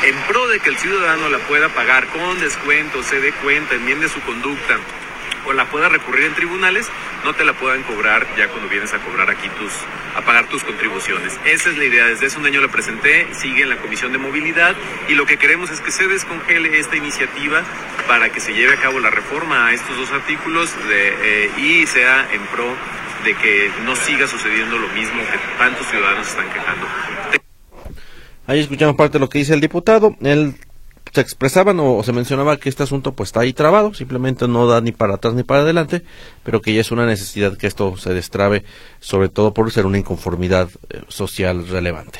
en 0.03 0.15
pro 0.27 0.45
de 0.47 0.59
que 0.59 0.69
el 0.69 0.77
ciudadano 0.77 1.29
la 1.29 1.37
pueda 1.39 1.69
pagar 1.69 2.07
con 2.07 2.37
descuento, 2.41 3.01
se 3.01 3.21
dé 3.21 3.31
cuenta, 3.31 3.75
enmiende 3.75 4.09
su 4.09 4.19
conducta 4.21 4.77
o 5.45 5.53
la 5.53 5.65
pueda 5.65 5.87
recurrir 5.87 6.25
en 6.25 6.33
tribunales, 6.33 6.89
no 7.23 7.33
te 7.33 7.45
la 7.45 7.53
puedan 7.53 7.81
cobrar 7.83 8.27
ya 8.37 8.49
cuando 8.49 8.67
vienes 8.67 8.93
a 8.93 8.99
cobrar 8.99 9.29
aquí 9.29 9.47
tus, 9.57 9.71
a 10.15 10.21
pagar 10.21 10.47
tus 10.47 10.65
contribuciones. 10.65 11.39
Esa 11.45 11.69
es 11.69 11.77
la 11.77 11.85
idea. 11.85 12.07
Desde 12.07 12.25
hace 12.25 12.37
un 12.37 12.45
año 12.45 12.59
la 12.59 12.67
presenté, 12.67 13.33
sigue 13.33 13.63
en 13.63 13.69
la 13.69 13.77
Comisión 13.77 14.11
de 14.11 14.17
Movilidad 14.17 14.75
y 15.07 15.15
lo 15.15 15.25
que 15.25 15.37
queremos 15.37 15.69
es 15.71 15.79
que 15.79 15.91
se 15.91 16.07
descongele 16.07 16.77
esta 16.77 16.97
iniciativa 16.97 17.63
para 18.05 18.29
que 18.29 18.41
se 18.41 18.53
lleve 18.53 18.73
a 18.73 18.77
cabo 18.77 18.99
la 18.99 19.09
reforma 19.09 19.67
a 19.67 19.73
estos 19.73 19.95
dos 19.95 20.11
artículos 20.11 20.75
eh, 20.89 21.49
y 21.57 21.87
sea 21.87 22.27
en 22.33 22.41
pro 22.47 22.75
de 23.23 23.35
que 23.35 23.71
no 23.85 23.95
siga 23.95 24.27
sucediendo 24.27 24.77
lo 24.77 24.87
mismo 24.89 25.19
que 25.21 25.57
tantos 25.57 25.87
ciudadanos 25.87 26.27
están 26.27 26.47
quejando. 26.51 26.85
Ahí 28.47 28.59
escuchamos 28.59 28.95
parte 28.95 29.13
de 29.13 29.19
lo 29.19 29.29
que 29.29 29.39
dice 29.39 29.53
el 29.53 29.61
diputado. 29.61 30.15
Él 30.21 30.55
se 31.13 31.21
expresaban 31.21 31.79
o, 31.79 32.03
se 32.03 32.13
mencionaba 32.13 32.57
que 32.57 32.69
este 32.69 32.83
asunto 32.83 33.13
pues 33.13 33.29
está 33.29 33.41
ahí 33.41 33.53
trabado, 33.53 33.93
simplemente 33.93 34.47
no 34.47 34.67
da 34.67 34.81
ni 34.81 34.91
para 34.91 35.15
atrás 35.15 35.33
ni 35.33 35.43
para 35.43 35.61
adelante, 35.61 36.03
pero 36.43 36.61
que 36.61 36.73
ya 36.73 36.81
es 36.81 36.91
una 36.91 37.05
necesidad 37.05 37.57
que 37.57 37.67
esto 37.67 37.97
se 37.97 38.13
destrabe, 38.13 38.63
sobre 38.99 39.29
todo 39.29 39.53
por 39.53 39.71
ser 39.71 39.85
una 39.85 39.97
inconformidad 39.97 40.69
eh, 40.89 41.01
social 41.09 41.67
relevante. 41.67 42.19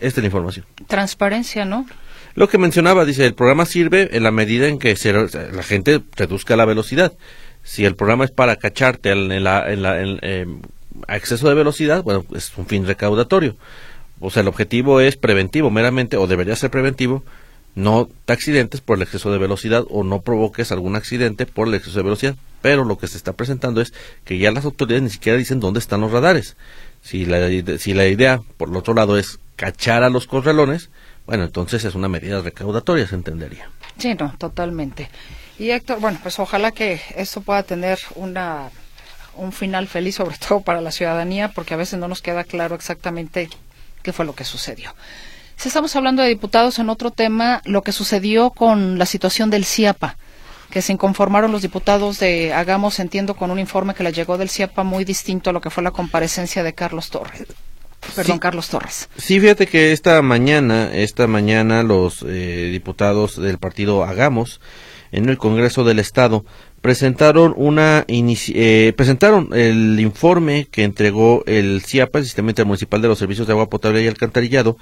Esta 0.00 0.20
es 0.20 0.22
la 0.22 0.26
información. 0.26 0.66
Transparencia, 0.86 1.64
¿no? 1.64 1.86
Lo 2.34 2.48
que 2.48 2.58
mencionaba, 2.58 3.04
dice, 3.04 3.26
el 3.26 3.34
programa 3.34 3.66
sirve 3.66 4.16
en 4.16 4.22
la 4.22 4.30
medida 4.30 4.68
en 4.68 4.78
que 4.78 4.96
la 5.52 5.62
gente 5.62 6.00
reduzca 6.16 6.56
la 6.56 6.64
velocidad. 6.64 7.12
Si 7.62 7.84
el 7.84 7.96
programa 7.96 8.24
es 8.24 8.30
para 8.30 8.56
cacharte 8.56 9.10
en, 9.10 9.44
la, 9.44 9.70
en, 9.72 9.82
la, 9.82 10.00
em, 10.00 10.60
exceso 11.08 11.48
de 11.48 11.54
velocidad, 11.54 12.02
bueno, 12.02 12.24
es 12.34 12.52
un 12.56 12.66
fin 12.66 12.86
recaudatorio. 12.86 13.56
O 14.20 14.30
sea, 14.30 14.42
el 14.42 14.48
objetivo 14.48 15.00
es 15.00 15.16
preventivo 15.16 15.70
meramente, 15.70 16.16
o 16.16 16.26
debería 16.26 16.56
ser 16.56 16.70
preventivo, 16.70 17.24
no 17.74 18.08
te 18.24 18.32
accidentes 18.32 18.80
por 18.80 18.96
el 18.96 19.02
exceso 19.02 19.30
de 19.30 19.38
velocidad 19.38 19.84
o 19.88 20.02
no 20.02 20.22
provoques 20.22 20.72
algún 20.72 20.96
accidente 20.96 21.46
por 21.46 21.68
el 21.68 21.74
exceso 21.74 21.98
de 21.98 22.04
velocidad. 22.04 22.36
Pero 22.62 22.84
lo 22.84 22.98
que 22.98 23.06
se 23.06 23.16
está 23.16 23.32
presentando 23.32 23.80
es 23.80 23.94
que 24.24 24.38
ya 24.38 24.50
las 24.50 24.64
autoridades 24.64 25.02
ni 25.02 25.10
siquiera 25.10 25.38
dicen 25.38 25.60
dónde 25.60 25.80
están 25.80 26.00
los 26.00 26.12
radares. 26.12 26.56
Si 27.02 27.24
la, 27.24 27.48
si 27.78 27.94
la 27.94 28.06
idea, 28.06 28.42
por 28.56 28.68
el 28.68 28.76
otro 28.76 28.92
lado, 28.92 29.16
es 29.16 29.38
cachar 29.56 30.02
a 30.02 30.10
los 30.10 30.26
corralones, 30.26 30.90
bueno, 31.26 31.44
entonces 31.44 31.84
es 31.84 31.94
una 31.94 32.08
medida 32.08 32.42
recaudatoria, 32.42 33.06
se 33.06 33.14
entendería. 33.14 33.70
Sí, 33.98 34.14
no, 34.14 34.34
totalmente. 34.36 35.08
Y 35.60 35.72
Héctor, 35.72 36.00
bueno, 36.00 36.18
pues 36.22 36.38
ojalá 36.38 36.72
que 36.72 37.02
esto 37.16 37.42
pueda 37.42 37.62
tener 37.62 37.98
una 38.14 38.70
un 39.36 39.52
final 39.52 39.88
feliz, 39.88 40.14
sobre 40.14 40.38
todo 40.38 40.62
para 40.62 40.80
la 40.80 40.90
ciudadanía, 40.90 41.48
porque 41.48 41.74
a 41.74 41.76
veces 41.76 41.98
no 41.98 42.08
nos 42.08 42.22
queda 42.22 42.44
claro 42.44 42.74
exactamente 42.74 43.50
qué 44.02 44.14
fue 44.14 44.24
lo 44.24 44.34
que 44.34 44.44
sucedió. 44.44 44.94
Si 45.56 45.68
estamos 45.68 45.94
hablando 45.96 46.22
de 46.22 46.30
diputados 46.30 46.78
en 46.78 46.88
otro 46.88 47.10
tema, 47.10 47.60
lo 47.66 47.82
que 47.82 47.92
sucedió 47.92 48.52
con 48.52 48.98
la 48.98 49.04
situación 49.04 49.50
del 49.50 49.66
CIAPA, 49.66 50.16
que 50.70 50.80
se 50.80 50.94
inconformaron 50.94 51.52
los 51.52 51.60
diputados 51.60 52.18
de 52.18 52.54
Hagamos, 52.54 52.98
entiendo, 52.98 53.36
con 53.36 53.50
un 53.50 53.58
informe 53.58 53.92
que 53.92 54.02
le 54.02 54.14
llegó 54.14 54.38
del 54.38 54.48
CIAPA 54.48 54.82
muy 54.82 55.04
distinto 55.04 55.50
a 55.50 55.52
lo 55.52 55.60
que 55.60 55.68
fue 55.68 55.82
la 55.82 55.90
comparecencia 55.90 56.62
de 56.62 56.72
Carlos 56.72 57.10
Torres. 57.10 57.44
Perdón, 58.16 58.38
Carlos 58.38 58.70
Torres. 58.70 59.10
Sí, 59.18 59.38
fíjate 59.38 59.66
que 59.66 59.92
esta 59.92 60.22
mañana, 60.22 60.90
esta 60.94 61.26
mañana 61.26 61.82
los 61.82 62.24
eh, 62.26 62.70
diputados 62.72 63.36
del 63.36 63.58
partido 63.58 64.04
Hagamos 64.04 64.58
en 65.12 65.28
el 65.28 65.38
Congreso 65.38 65.84
del 65.84 65.98
Estado 65.98 66.44
presentaron 66.80 67.52
una 67.56 68.04
eh, 68.08 68.92
presentaron 68.96 69.50
el 69.52 70.00
informe 70.00 70.66
que 70.70 70.84
entregó 70.84 71.42
el 71.46 71.82
CIAPA, 71.82 72.20
el 72.20 72.24
Sistema 72.24 72.50
Intermunicipal 72.50 73.02
de 73.02 73.08
los 73.08 73.18
Servicios 73.18 73.46
de 73.46 73.52
Agua 73.52 73.68
Potable 73.68 74.02
y 74.02 74.08
Alcantarillado, 74.08 74.78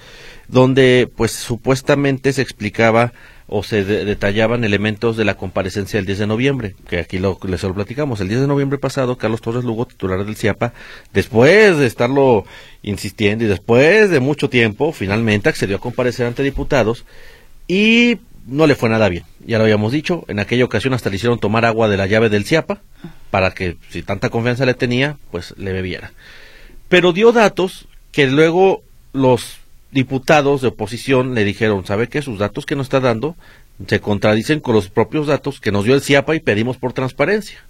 donde 0.46 1.10
pues 1.16 1.32
supuestamente 1.32 2.32
se 2.32 2.42
explicaba 2.42 3.12
o 3.50 3.62
se 3.62 3.82
detallaban 3.82 4.62
elementos 4.62 5.16
de 5.16 5.24
la 5.24 5.34
comparecencia 5.34 5.98
del 5.98 6.06
10 6.06 6.18
de 6.18 6.26
noviembre, 6.26 6.74
que 6.86 6.98
aquí 6.98 7.18
lo, 7.18 7.38
les 7.48 7.62
lo 7.62 7.74
platicamos. 7.74 8.20
El 8.20 8.28
10 8.28 8.42
de 8.42 8.46
noviembre 8.46 8.78
pasado, 8.78 9.16
Carlos 9.16 9.40
Torres 9.40 9.64
Lugo, 9.64 9.86
titular 9.86 10.22
del 10.22 10.36
CIAPA, 10.36 10.74
después 11.14 11.78
de 11.78 11.86
estarlo 11.86 12.44
insistiendo 12.82 13.44
y 13.44 13.48
después 13.48 14.10
de 14.10 14.20
mucho 14.20 14.50
tiempo, 14.50 14.92
finalmente 14.92 15.48
accedió 15.48 15.76
a 15.76 15.80
comparecer 15.80 16.26
ante 16.26 16.42
diputados 16.42 17.06
y 17.66 18.18
no 18.48 18.66
le 18.66 18.74
fue 18.74 18.88
nada 18.88 19.08
bien. 19.08 19.24
Ya 19.46 19.58
lo 19.58 19.64
habíamos 19.64 19.92
dicho, 19.92 20.24
en 20.28 20.38
aquella 20.40 20.64
ocasión 20.64 20.94
hasta 20.94 21.10
le 21.10 21.16
hicieron 21.16 21.38
tomar 21.38 21.64
agua 21.64 21.88
de 21.88 21.96
la 21.96 22.06
llave 22.06 22.30
del 22.30 22.44
CIAPA 22.44 22.80
para 23.30 23.52
que 23.52 23.76
si 23.90 24.02
tanta 24.02 24.30
confianza 24.30 24.64
le 24.64 24.74
tenía, 24.74 25.18
pues 25.30 25.54
le 25.58 25.72
bebiera. 25.72 26.12
Pero 26.88 27.12
dio 27.12 27.32
datos 27.32 27.86
que 28.10 28.26
luego 28.26 28.82
los 29.12 29.58
diputados 29.90 30.62
de 30.62 30.68
oposición 30.68 31.34
le 31.34 31.44
dijeron, 31.44 31.84
¿sabe 31.84 32.08
qué? 32.08 32.22
Sus 32.22 32.38
datos 32.38 32.64
que 32.64 32.74
nos 32.74 32.86
está 32.86 33.00
dando 33.00 33.36
se 33.86 34.00
contradicen 34.00 34.60
con 34.60 34.74
los 34.74 34.88
propios 34.88 35.26
datos 35.26 35.60
que 35.60 35.70
nos 35.70 35.84
dio 35.84 35.94
el 35.94 36.02
CIAPA 36.02 36.34
y 36.34 36.40
pedimos 36.40 36.78
por 36.78 36.92
transparencia. 36.94 37.64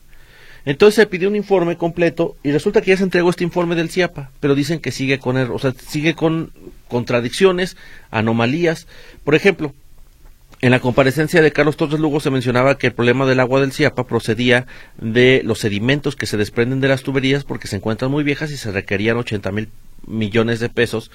Entonces 0.64 0.96
se 0.96 1.06
pidió 1.06 1.28
un 1.28 1.36
informe 1.36 1.76
completo 1.76 2.36
y 2.42 2.52
resulta 2.52 2.82
que 2.82 2.90
ya 2.90 2.96
se 2.96 3.02
entregó 3.02 3.30
este 3.30 3.44
informe 3.44 3.74
del 3.74 3.90
CIAPA, 3.90 4.30
pero 4.40 4.54
dicen 4.54 4.80
que 4.80 4.92
sigue 4.92 5.18
con 5.18 5.36
o 5.36 5.58
sea, 5.58 5.72
sigue 5.72 6.14
con 6.14 6.52
contradicciones, 6.88 7.76
anomalías. 8.10 8.86
Por 9.24 9.34
ejemplo, 9.34 9.74
en 10.60 10.72
la 10.72 10.80
comparecencia 10.80 11.40
de 11.40 11.52
Carlos 11.52 11.76
Torres 11.76 12.00
Lugo 12.00 12.18
se 12.18 12.30
mencionaba 12.30 12.78
que 12.78 12.88
el 12.88 12.92
problema 12.92 13.26
del 13.26 13.38
agua 13.38 13.60
del 13.60 13.72
Ciapa 13.72 14.06
procedía 14.06 14.66
de 15.00 15.42
los 15.44 15.60
sedimentos 15.60 16.16
que 16.16 16.26
se 16.26 16.36
desprenden 16.36 16.80
de 16.80 16.88
las 16.88 17.04
tuberías 17.04 17.44
porque 17.44 17.68
se 17.68 17.76
encuentran 17.76 18.10
muy 18.10 18.24
viejas 18.24 18.50
y 18.50 18.56
se 18.56 18.72
requerían 18.72 19.16
80 19.16 19.52
mil 19.52 19.68
millones 20.06 20.58
de 20.58 20.68
pesos, 20.68 21.12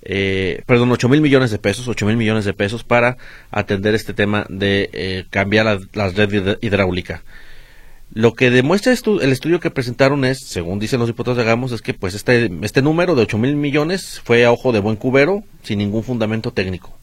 eh, 0.00 0.62
perdón, 0.64 0.92
8 0.92 1.10
mil 1.10 1.20
millones 1.20 1.50
de 1.50 1.58
pesos, 1.58 1.88
8 1.88 2.06
mil 2.06 2.16
millones 2.16 2.46
de 2.46 2.54
pesos 2.54 2.84
para 2.84 3.18
atender 3.50 3.94
este 3.94 4.14
tema 4.14 4.46
de 4.48 4.88
eh, 4.94 5.24
cambiar 5.28 5.80
la, 5.92 6.08
red 6.08 6.56
hidráulica. 6.62 7.22
Lo 8.14 8.32
que 8.32 8.50
demuestra 8.50 8.94
el 8.94 9.32
estudio 9.32 9.60
que 9.60 9.70
presentaron 9.70 10.24
es, 10.24 10.38
según 10.38 10.78
dicen 10.78 11.00
los 11.00 11.08
diputados 11.08 11.36
de 11.36 11.44
Gamos, 11.44 11.72
es 11.72 11.82
que 11.82 11.92
pues 11.92 12.14
este, 12.14 12.50
este 12.62 12.80
número 12.80 13.14
de 13.14 13.22
8 13.22 13.36
mil 13.36 13.56
millones 13.56 14.22
fue 14.24 14.46
a 14.46 14.52
ojo 14.52 14.72
de 14.72 14.80
buen 14.80 14.96
cubero, 14.96 15.42
sin 15.62 15.80
ningún 15.80 16.02
fundamento 16.02 16.50
técnico. 16.52 16.96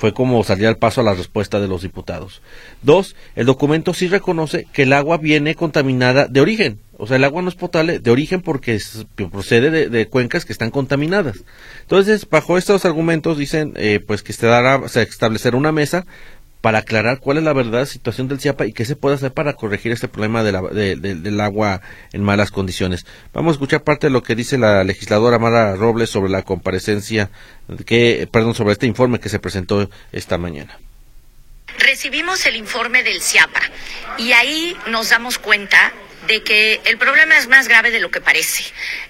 Fue 0.00 0.14
como 0.14 0.42
salir 0.44 0.66
al 0.66 0.78
paso 0.78 1.02
a 1.02 1.04
la 1.04 1.12
respuesta 1.12 1.60
de 1.60 1.68
los 1.68 1.82
diputados. 1.82 2.40
Dos, 2.80 3.16
el 3.36 3.44
documento 3.44 3.92
sí 3.92 4.08
reconoce 4.08 4.66
que 4.72 4.84
el 4.84 4.94
agua 4.94 5.18
viene 5.18 5.54
contaminada 5.54 6.26
de 6.26 6.40
origen. 6.40 6.80
O 6.96 7.06
sea, 7.06 7.18
el 7.18 7.24
agua 7.24 7.42
no 7.42 7.50
es 7.50 7.54
potable 7.54 7.98
de 7.98 8.10
origen 8.10 8.40
porque 8.40 8.80
procede 9.30 9.90
de, 9.90 10.08
cuencas 10.08 10.46
que 10.46 10.54
están 10.54 10.70
contaminadas. 10.70 11.44
Entonces, 11.82 12.26
bajo 12.26 12.56
estos 12.56 12.86
argumentos 12.86 13.36
dicen 13.36 13.74
eh, 13.76 14.00
pues 14.00 14.22
que 14.22 14.32
se 14.32 14.46
dará, 14.46 14.88
se 14.88 15.02
establecerá 15.02 15.58
una 15.58 15.70
mesa 15.70 16.06
para 16.60 16.78
aclarar 16.78 17.20
cuál 17.20 17.38
es 17.38 17.44
la 17.44 17.52
verdadera 17.52 17.86
situación 17.86 18.28
del 18.28 18.40
CIAPA 18.40 18.66
y 18.66 18.72
qué 18.72 18.84
se 18.84 18.96
puede 18.96 19.16
hacer 19.16 19.32
para 19.32 19.54
corregir 19.54 19.92
este 19.92 20.08
problema 20.08 20.42
del 20.42 21.40
agua 21.40 21.80
en 22.12 22.22
malas 22.22 22.50
condiciones. 22.50 23.06
Vamos 23.32 23.52
a 23.52 23.54
escuchar 23.54 23.82
parte 23.82 24.08
de 24.08 24.12
lo 24.12 24.22
que 24.22 24.34
dice 24.34 24.58
la 24.58 24.84
legisladora 24.84 25.38
Mara 25.38 25.74
Robles 25.76 26.10
sobre 26.10 26.30
la 26.30 26.42
comparecencia, 26.42 27.30
que, 27.86 28.28
perdón, 28.30 28.54
sobre 28.54 28.72
este 28.72 28.86
informe 28.86 29.20
que 29.20 29.28
se 29.28 29.38
presentó 29.38 29.88
esta 30.12 30.36
mañana. 30.36 30.78
Recibimos 31.78 32.44
el 32.46 32.56
informe 32.56 33.02
del 33.02 33.22
CIAPA 33.22 33.62
y 34.18 34.32
ahí 34.32 34.76
nos 34.88 35.10
damos 35.10 35.38
cuenta 35.38 35.92
de 36.26 36.42
que 36.42 36.80
el 36.84 36.98
problema 36.98 37.38
es 37.38 37.48
más 37.48 37.68
grave 37.68 37.90
de 37.90 38.00
lo 38.00 38.10
que 38.10 38.20
parece. 38.20 38.64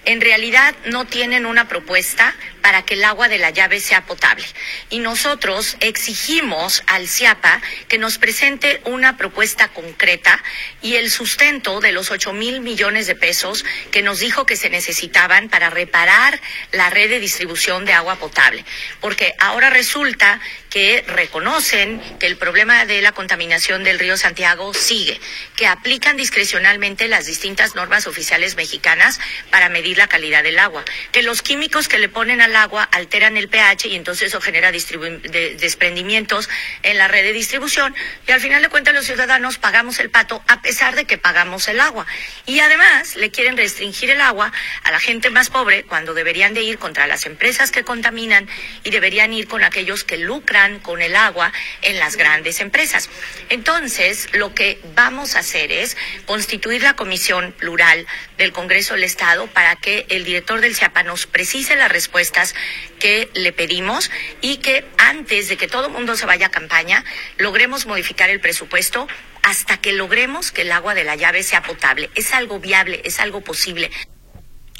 En 0.05 0.21
realidad 0.21 0.75
no 0.87 1.07
tienen 1.07 1.47
una 1.47 1.67
propuesta 1.67 2.35
para 2.63 2.83
que 2.83 2.95
el 2.95 3.05
agua 3.05 3.29
de 3.29 3.39
la 3.39 3.51
llave 3.51 3.81
sea 3.81 4.07
potable. 4.07 4.45
Y 4.91 4.99
nosotros 4.99 5.77
exigimos 5.81 6.83
al 6.87 7.09
CIAPA 7.09 7.61
que 7.89 7.99
nos 7.99 8.19
presente 8.19 8.81
una 8.85 9.17
propuesta 9.17 9.69
concreta 9.69 10.43
y 10.83 10.97
el 10.97 11.11
sustento 11.11 11.81
de 11.81 11.93
los 11.93 12.11
8 12.11 12.33
mil 12.33 12.61
millones 12.61 13.07
de 13.07 13.15
pesos 13.15 13.65
que 13.91 14.03
nos 14.03 14.21
dijo 14.21 14.47
que 14.47 14.57
se 14.57 14.71
necesitaban 14.71 15.49
para 15.49 15.71
reparar 15.71 16.41
la 16.73 16.91
red 16.91 17.11
de 17.11 17.21
distribución 17.21 17.85
de 17.85 17.93
agua 17.93 18.17
potable. 18.17 18.65
Porque 19.01 19.35
ahora 19.39 19.71
resulta 19.71 20.41
que 20.71 21.05
reconocen 21.07 22.01
que 22.19 22.27
el 22.27 22.37
problema 22.37 22.85
de 22.85 23.03
la 23.03 23.13
contaminación 23.13 23.83
del 23.83 23.99
río 23.99 24.17
Santiago 24.17 24.73
sigue, 24.73 25.21
que 25.57 25.67
aplican 25.67 26.17
discrecionalmente 26.17 27.09
las 27.09 27.27
distintas 27.27 27.75
normas 27.75 28.07
oficiales 28.07 28.55
mexicanas 28.57 29.19
para 29.51 29.69
medir 29.69 29.99
la 29.99 30.07
calidad 30.07 30.45
del 30.45 30.59
agua, 30.59 30.85
que 31.13 31.23
los 31.23 31.43
químicos 31.43 31.89
que 31.89 31.99
le 31.99 32.09
ponen 32.09 32.41
al 32.51 32.57
agua 32.57 32.83
alteran 32.83 33.37
el 33.37 33.49
pH 33.49 33.87
y 33.89 33.97
entonces 33.97 34.29
eso 34.29 34.41
genera 34.41 34.73
desprendimientos 34.73 36.49
en 36.83 36.99
la 36.99 37.09
red 37.09 37.23
de 37.23 37.33
distribución 37.33 37.95
y 38.27 38.33
al 38.33 38.41
final 38.41 38.61
de 38.63 38.69
cuentas 38.69 38.93
los 38.93 39.07
ciudadanos 39.07 39.59
pagamos 39.59 40.01
el 40.01 40.11
pato 40.11 40.43
a 40.49 40.61
pesar 40.63 40.97
de 40.97 41.05
que 41.05 41.17
pagamos 41.17 41.69
el 41.69 41.81
agua. 41.81 42.07
Y 42.47 42.61
además 42.61 43.17
le 43.17 43.31
quieren 43.31 43.57
restringir 43.57 44.11
el 44.11 44.21
agua 44.21 44.53
a 44.83 44.91
la 44.91 45.01
gente 45.01 45.31
más 45.31 45.51
pobre 45.51 45.85
cuando 45.85 46.13
deberían 46.13 46.55
de 46.55 46.63
ir 46.63 46.79
contra 46.79 47.07
las 47.07 47.27
empresas 47.27 47.71
que 47.71 47.85
contaminan 47.85 48.49
y 48.85 48.91
deberían 48.91 49.33
ir 49.33 49.47
con 49.47 49.63
aquellos 49.63 50.05
que 50.05 50.19
lucran 50.19 50.81
con 50.81 51.01
el 51.03 51.17
agua 51.17 51.53
en 51.83 51.99
las 51.99 52.17
grandes 52.17 52.61
empresas. 52.61 53.09
Entonces, 53.49 54.29
lo 54.33 54.55
que 54.55 54.81
vamos 54.95 55.37
a 55.37 55.41
hacer 55.41 55.71
es 55.73 55.97
constituir 56.27 56.83
la 56.83 56.97
comisión 56.97 57.53
plural 57.53 58.07
del 58.41 58.53
Congreso 58.53 58.95
del 58.95 59.05
Estado 59.05 59.47
para 59.49 59.77
que 59.77 60.07
el 60.09 60.25
director 60.25 60.61
del 60.61 60.75
CIAPA 60.75 61.03
nos 61.03 61.27
precise 61.27 61.77
las 61.77 61.93
respuestas 61.93 62.55
que 62.99 63.29
le 63.35 63.53
pedimos 63.53 64.11
y 64.41 64.57
que 64.57 64.85
antes 64.97 65.49
de 65.49 65.57
que 65.57 65.69
todo 65.69 65.87
el 65.87 65.93
mundo 65.93 66.17
se 66.17 66.27
vaya 66.27 66.47
a 66.47 66.51
campaña, 66.51 67.05
logremos 67.39 67.87
modificar 67.87 68.31
el 68.31 68.41
presupuesto 68.41 69.07
hasta 69.43 69.77
que 69.77 69.93
logremos 69.93 70.53
que 70.53 70.63
el 70.63 70.73
agua 70.73 70.95
de 70.95 71.05
la 71.05 71.17
llave 71.17 71.43
sea 71.43 71.63
potable. 71.63 72.09
Es 72.15 72.33
algo 72.33 72.59
viable, 72.61 73.03
es 73.05 73.21
algo 73.21 73.43
posible. 73.43 73.91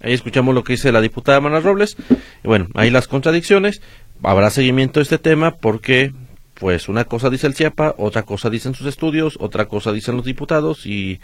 Ahí 0.03 0.15
escuchamos 0.15 0.55
lo 0.55 0.65
que 0.65 0.73
dice 0.73 0.91
la 0.91 1.03
diputada 1.03 1.41
Mana 1.41 1.61
Robles. 1.61 1.97
Bueno, 2.43 2.69
ahí 2.75 2.91
las 2.91 3.09
contradicciones. 3.09 3.83
Habrá 4.23 4.51
seguimiento 4.51 5.01
de 5.01 5.05
este 5.05 5.19
tema 5.19 5.57
porque, 5.57 6.13
pues, 6.55 6.89
una 6.89 7.05
cosa 7.05 7.29
dice 7.29 7.47
el 7.47 7.55
CIAPA, 7.55 7.95
otra 7.99 8.23
cosa 8.23 8.49
dicen 8.49 8.75
sus 8.75 8.87
estudios, 8.87 9.37
otra 9.39 9.67
cosa 9.67 9.93
dicen 9.93 10.17
los 10.17 10.25
diputados 10.25 10.87
y 10.87 11.21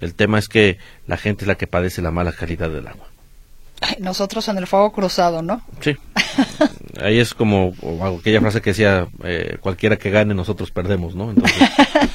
el 0.00 0.14
tema 0.14 0.38
es 0.38 0.48
que 0.48 0.78
la 1.06 1.16
gente 1.16 1.44
es 1.44 1.48
la 1.48 1.56
que 1.56 1.66
padece 1.66 2.02
la 2.02 2.10
mala 2.10 2.32
calidad 2.32 2.70
del 2.70 2.86
agua. 2.86 3.06
Nosotros 3.98 4.48
en 4.48 4.56
el 4.56 4.66
fuego 4.66 4.90
cruzado, 4.92 5.42
¿no? 5.42 5.60
Sí. 5.80 5.96
Ahí 7.00 7.18
es 7.18 7.34
como 7.34 7.74
aquella 8.18 8.40
frase 8.40 8.62
que 8.62 8.70
decía, 8.70 9.06
eh, 9.22 9.58
cualquiera 9.60 9.96
que 9.96 10.10
gane, 10.10 10.34
nosotros 10.34 10.70
perdemos, 10.70 11.14
¿no? 11.14 11.30
Entonces, 11.30 11.68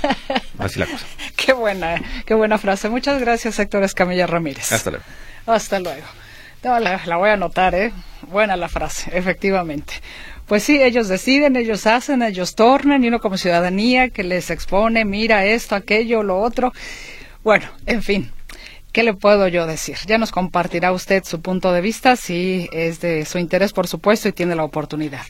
así 0.58 0.80
la 0.80 0.88
cosa. 0.88 1.06
Qué 1.36 1.54
buena, 1.54 2.02
qué 2.26 2.34
buena 2.34 2.58
frase. 2.58 2.90
Muchas 2.90 3.20
gracias, 3.22 3.60
Héctor 3.60 3.84
Escamilla 3.84 4.26
Ramírez. 4.26 4.72
Hasta 4.72 4.90
luego. 4.90 5.06
Hasta 5.46 5.80
luego. 5.80 6.08
la, 6.64 7.02
la 7.06 7.18
voy 7.18 7.30
a 7.30 7.34
anotar, 7.34 7.76
¿eh? 7.76 7.92
Buena 8.28 8.56
la 8.56 8.68
frase, 8.68 9.12
efectivamente. 9.16 9.94
Pues 10.48 10.64
sí, 10.64 10.82
ellos 10.82 11.08
deciden, 11.08 11.56
ellos 11.56 11.88
hacen, 11.88 12.22
ellos 12.24 12.56
tornan, 12.56 13.04
y 13.04 13.08
uno 13.08 13.22
como 13.22 13.38
ciudadanía 13.38 14.10
que 14.10 14.24
les 14.24 14.50
expone, 14.50 15.06
mira 15.06 15.46
esto, 15.46 15.76
aquello, 15.76 16.24
lo 16.24 16.40
otro. 16.40 16.74
Bueno, 17.44 17.68
en 17.86 18.04
fin, 18.04 18.32
¿Qué 18.92 19.04
le 19.04 19.14
puedo 19.14 19.48
yo 19.48 19.68
decir? 19.68 19.96
Ya 20.06 20.18
nos 20.18 20.34
compartirá 20.34 20.92
usted 20.92 21.24
su 21.24 21.42
punto 21.42 21.72
de 21.72 21.80
vista, 21.80 22.18
si 22.18 22.68
es 22.74 23.00
de 23.00 23.24
su 23.24 23.38
interés, 23.38 23.72
por 23.72 23.88
supuesto, 23.88 24.28
y 24.28 24.34
tiene 24.34 24.54
la 24.54 24.66
oportunidad. 24.66 25.22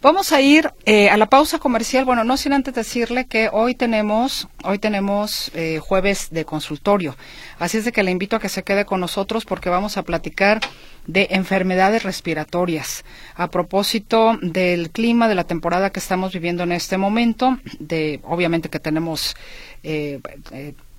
Vamos 0.00 0.32
a 0.32 0.40
ir 0.40 0.70
eh, 0.86 1.10
a 1.10 1.16
la 1.18 1.26
pausa 1.26 1.58
comercial. 1.58 2.04
Bueno, 2.06 2.24
no 2.24 2.36
sin 2.36 2.54
antes 2.54 2.74
decirle 2.74 3.26
que 3.26 3.48
hoy 3.52 3.74
tenemos, 3.74 4.48
hoy 4.62 4.78
tenemos 4.78 5.50
eh, 5.54 5.80
jueves 5.82 6.28
de 6.30 6.44
consultorio. 6.44 7.16
Así 7.58 7.78
es 7.78 7.84
de 7.84 7.92
que 7.92 8.02
le 8.02 8.10
invito 8.10 8.36
a 8.36 8.38
que 8.40 8.48
se 8.48 8.64
quede 8.64 8.84
con 8.84 9.00
nosotros 9.00 9.44
porque 9.44 9.70
vamos 9.70 9.96
a 9.96 10.02
platicar 10.02 10.60
de 11.06 11.28
enfermedades 11.30 12.02
respiratorias. 12.02 13.04
A 13.34 13.48
propósito 13.48 14.38
del 14.42 14.90
clima, 14.90 15.28
de 15.28 15.34
la 15.34 15.44
temporada 15.44 15.90
que 15.90 16.00
estamos 16.00 16.32
viviendo 16.32 16.64
en 16.64 16.72
este 16.72 16.98
momento, 16.98 17.58
de 17.78 18.20
obviamente 18.24 18.68
que 18.68 18.80
tenemos 18.80 19.36
eh, 19.82 20.20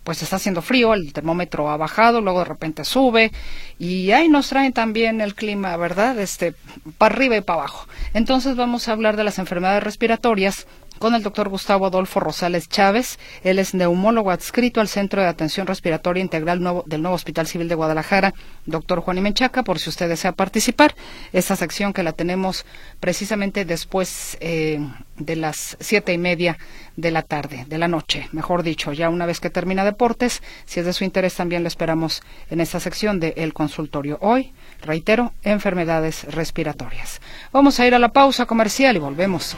pues 0.06 0.22
está 0.22 0.36
haciendo 0.36 0.62
frío, 0.62 0.94
el 0.94 1.12
termómetro 1.12 1.70
ha 1.70 1.78
bajado, 1.78 2.22
luego 2.22 2.40
de 2.40 2.46
repente 2.46 2.86
sube 2.86 3.32
y 3.80 4.12
ahí 4.12 4.30
nos 4.30 4.50
traen 4.50 4.72
también 4.72 5.20
el 5.20 5.34
clima, 5.34 5.76
¿verdad? 5.78 6.18
Este, 6.20 6.54
para 7.00 7.16
arriba 7.16 7.36
y 7.36 7.42
para 7.42 7.60
abajo. 7.60 7.88
Entonces 8.14 8.56
vamos 8.56 8.88
a 8.88 8.92
hablar 8.92 9.18
de 9.18 9.24
las 9.24 9.40
enfermedades 9.40 9.84
respiratorias 9.84 10.68
con 11.00 11.16
el 11.16 11.24
doctor 11.24 11.50
Gustavo 11.50 11.88
Adolfo 11.88 12.20
Rosales 12.20 12.70
Chávez. 12.70 13.18
Él 13.44 13.58
es 13.58 13.74
neumólogo 13.74 14.30
adscrito 14.30 14.80
al 14.80 14.88
Centro 14.88 15.22
de 15.22 15.28
Atención 15.28 15.68
Respiratoria 15.68 16.22
Integral 16.22 16.60
del 16.86 17.02
nuevo 17.02 17.16
Hospital 17.16 17.48
Civil 17.48 17.68
de 17.68 17.76
Guadalajara, 17.76 18.34
doctor 18.68 19.02
Juan 19.02 19.18
Imenchaca, 19.18 19.64
por 19.64 19.80
si 19.80 19.90
usted 19.90 20.08
desea 20.08 20.34
participar. 20.34 20.96
Esta 21.34 21.56
sección 21.56 21.94
que 21.94 22.04
la 22.04 22.14
tenemos 22.14 22.66
precisamente 23.00 23.66
después 23.66 24.38
eh, 24.40 24.80
de 25.18 25.36
las 25.36 25.78
siete 25.80 26.14
y 26.14 26.18
media 26.18 26.58
de 26.96 27.12
la 27.12 27.22
tarde, 27.22 27.66
de 27.68 27.78
la 27.78 27.88
noche, 27.88 28.28
mejor 28.32 28.64
dicho, 28.64 28.94
ya 28.94 29.10
una 29.10 29.26
vez 29.26 29.40
que 29.40 29.50
termina 29.50 29.86
deportes. 29.86 30.42
Si 30.66 30.80
es 30.80 30.86
de 30.86 30.94
su 30.94 31.04
interés, 31.04 31.36
también 31.36 31.64
le 31.64 31.68
esperamos 31.68 32.22
en 32.50 32.62
esta 32.62 32.80
sección 32.80 33.20
de 33.20 33.34
El 33.38 33.54
Consultorio. 33.54 34.18
Hoy, 34.22 34.54
reitero, 34.82 35.34
enfermedades 35.44 36.24
respiratorias. 36.26 37.22
Vamos 37.52 37.80
a 37.80 37.88
ir 37.88 37.96
a 37.96 38.00
la 38.00 38.10
pausa 38.10 38.46
comercial 38.46 38.96
y 38.96 39.00
volvemos. 39.00 39.56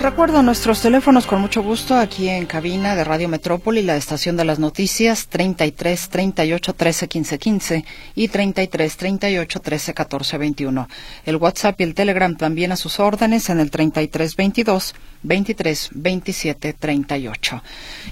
Recuerdo 0.00 0.44
nuestros 0.44 0.80
teléfonos 0.80 1.26
con 1.26 1.40
mucho 1.40 1.60
gusto 1.60 1.96
aquí 1.96 2.28
en 2.28 2.46
cabina 2.46 2.94
de 2.94 3.02
Radio 3.02 3.28
Metrópoli, 3.28 3.82
la 3.82 3.96
estación 3.96 4.36
de 4.36 4.44
las 4.44 4.60
noticias 4.60 5.26
33 5.26 6.08
38 6.08 6.72
13 6.72 7.08
15 7.08 7.38
15 7.38 7.84
y 8.14 8.28
33 8.28 8.96
38 8.96 9.60
13 9.60 9.94
14 9.94 10.38
21. 10.38 10.88
El 11.26 11.36
WhatsApp 11.36 11.80
y 11.80 11.84
el 11.84 11.94
Telegram 11.94 12.36
también 12.36 12.70
a 12.70 12.76
sus 12.76 13.00
órdenes 13.00 13.50
en 13.50 13.58
el 13.58 13.72
33 13.72 14.36
22 14.36 14.94
23 15.22 15.90
27 15.92 16.72
38. 16.74 17.62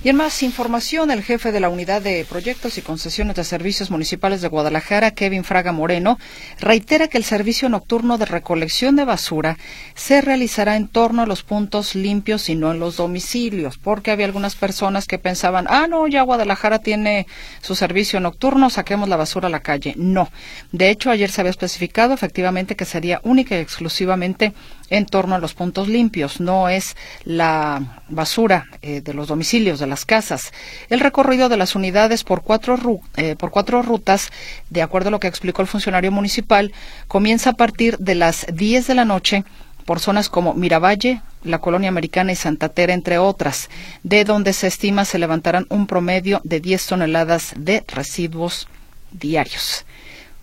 Y 0.03 0.09
en 0.09 0.17
más 0.17 0.43
información, 0.43 1.13
el 1.13 1.23
jefe 1.23 1.53
de 1.53 1.61
la 1.61 1.69
Unidad 1.69 2.03
de 2.03 2.25
Proyectos 2.25 2.79
y 2.79 2.83
Concesiones 2.83 3.37
de 3.37 3.45
Servicios 3.45 3.93
Municipales 3.93 4.41
de 4.43 4.49
Guadalajara, 4.49 5.13
Kevin 5.13 5.45
Fraga 5.45 5.71
Moreno, 5.71 6.19
reitera 6.59 7.07
que 7.07 7.19
el 7.19 7.25
servicio 7.25 7.69
nocturno 7.69 8.19
de 8.19 8.27
recolección 8.27 8.97
de 8.97 9.05
basura 9.05 9.57
se 9.95 10.21
realizará 10.21 10.75
en 10.77 10.89
torno 10.89 11.23
a 11.23 11.27
los 11.27 11.45
puntos 11.45 11.76
limpios 11.95 12.49
y 12.49 12.55
no 12.55 12.73
en 12.73 12.81
los 12.81 12.97
domicilios, 12.97 13.79
porque 13.79 14.11
había 14.11 14.27
algunas 14.27 14.55
personas 14.55 15.07
que 15.07 15.19
pensaban, 15.19 15.67
ah, 15.69 15.87
no, 15.89 16.07
ya 16.07 16.23
Guadalajara 16.23 16.79
tiene 16.79 17.27
su 17.61 17.75
servicio 17.75 18.21
nocturno, 18.21 18.71
saquemos 18.71 19.09
la 19.09 19.17
basura 19.17 19.49
a 19.49 19.51
la 19.51 19.61
calle. 19.61 19.95
No. 19.97 20.31
De 20.73 20.91
hecho, 20.91 21.11
ayer 21.11 21.31
se 21.31 21.41
había 21.41 21.51
especificado 21.51 22.15
efectivamente 22.15 22.77
que 22.77 22.85
sería 22.85 23.21
única 23.23 23.57
y 23.57 23.61
exclusivamente 23.61 24.53
en 24.89 25.07
torno 25.07 25.35
a 25.35 25.39
los 25.39 25.55
puntos 25.55 25.89
limpios, 25.89 26.41
no 26.41 26.69
es 26.69 26.97
la 27.25 28.03
basura 28.09 28.67
eh, 28.83 29.01
de 29.01 29.15
los 29.15 29.29
domicilios, 29.29 29.81
de 29.81 29.87
las 29.87 30.05
casas. 30.05 30.53
El 30.89 31.01
recorrido 31.01 31.49
de 31.49 31.57
las 31.57 31.75
unidades 31.75 32.25
por 32.25 32.43
cuatro, 32.43 32.79
eh, 33.17 33.37
por 33.37 33.51
cuatro 33.51 33.83
rutas, 33.83 34.31
de 34.71 34.83
acuerdo 34.83 35.09
a 35.09 35.11
lo 35.11 35.21
que 35.21 35.27
explicó 35.27 35.63
el 35.63 35.69
funcionario 35.69 36.13
municipal, 36.13 36.73
comienza 37.09 37.51
a 37.51 37.55
partir 37.55 37.99
de 37.99 38.15
las 38.15 38.47
10 38.53 38.87
de 38.87 38.95
la 38.95 39.05
noche 39.05 39.45
por 39.87 40.01
zonas 40.01 40.29
como 40.29 40.53
Miravalle, 40.53 41.23
la 41.43 41.61
Colonia 41.61 41.89
Americana 41.89 42.33
y 42.33 42.37
Santa 42.37 42.69
Tera, 42.69 42.93
entre 42.93 43.19
otras, 43.19 43.71
de 44.03 44.25
donde 44.25 44.53
se 44.53 44.67
estima 44.67 45.07
se 45.07 45.19
levantarán 45.19 45.67
un 45.71 45.87
promedio 45.87 46.41
de 46.45 46.61
10 46.61 46.87
toneladas 46.87 47.55
de 47.57 47.83
residuos 47.87 48.69
diarios. 49.13 49.87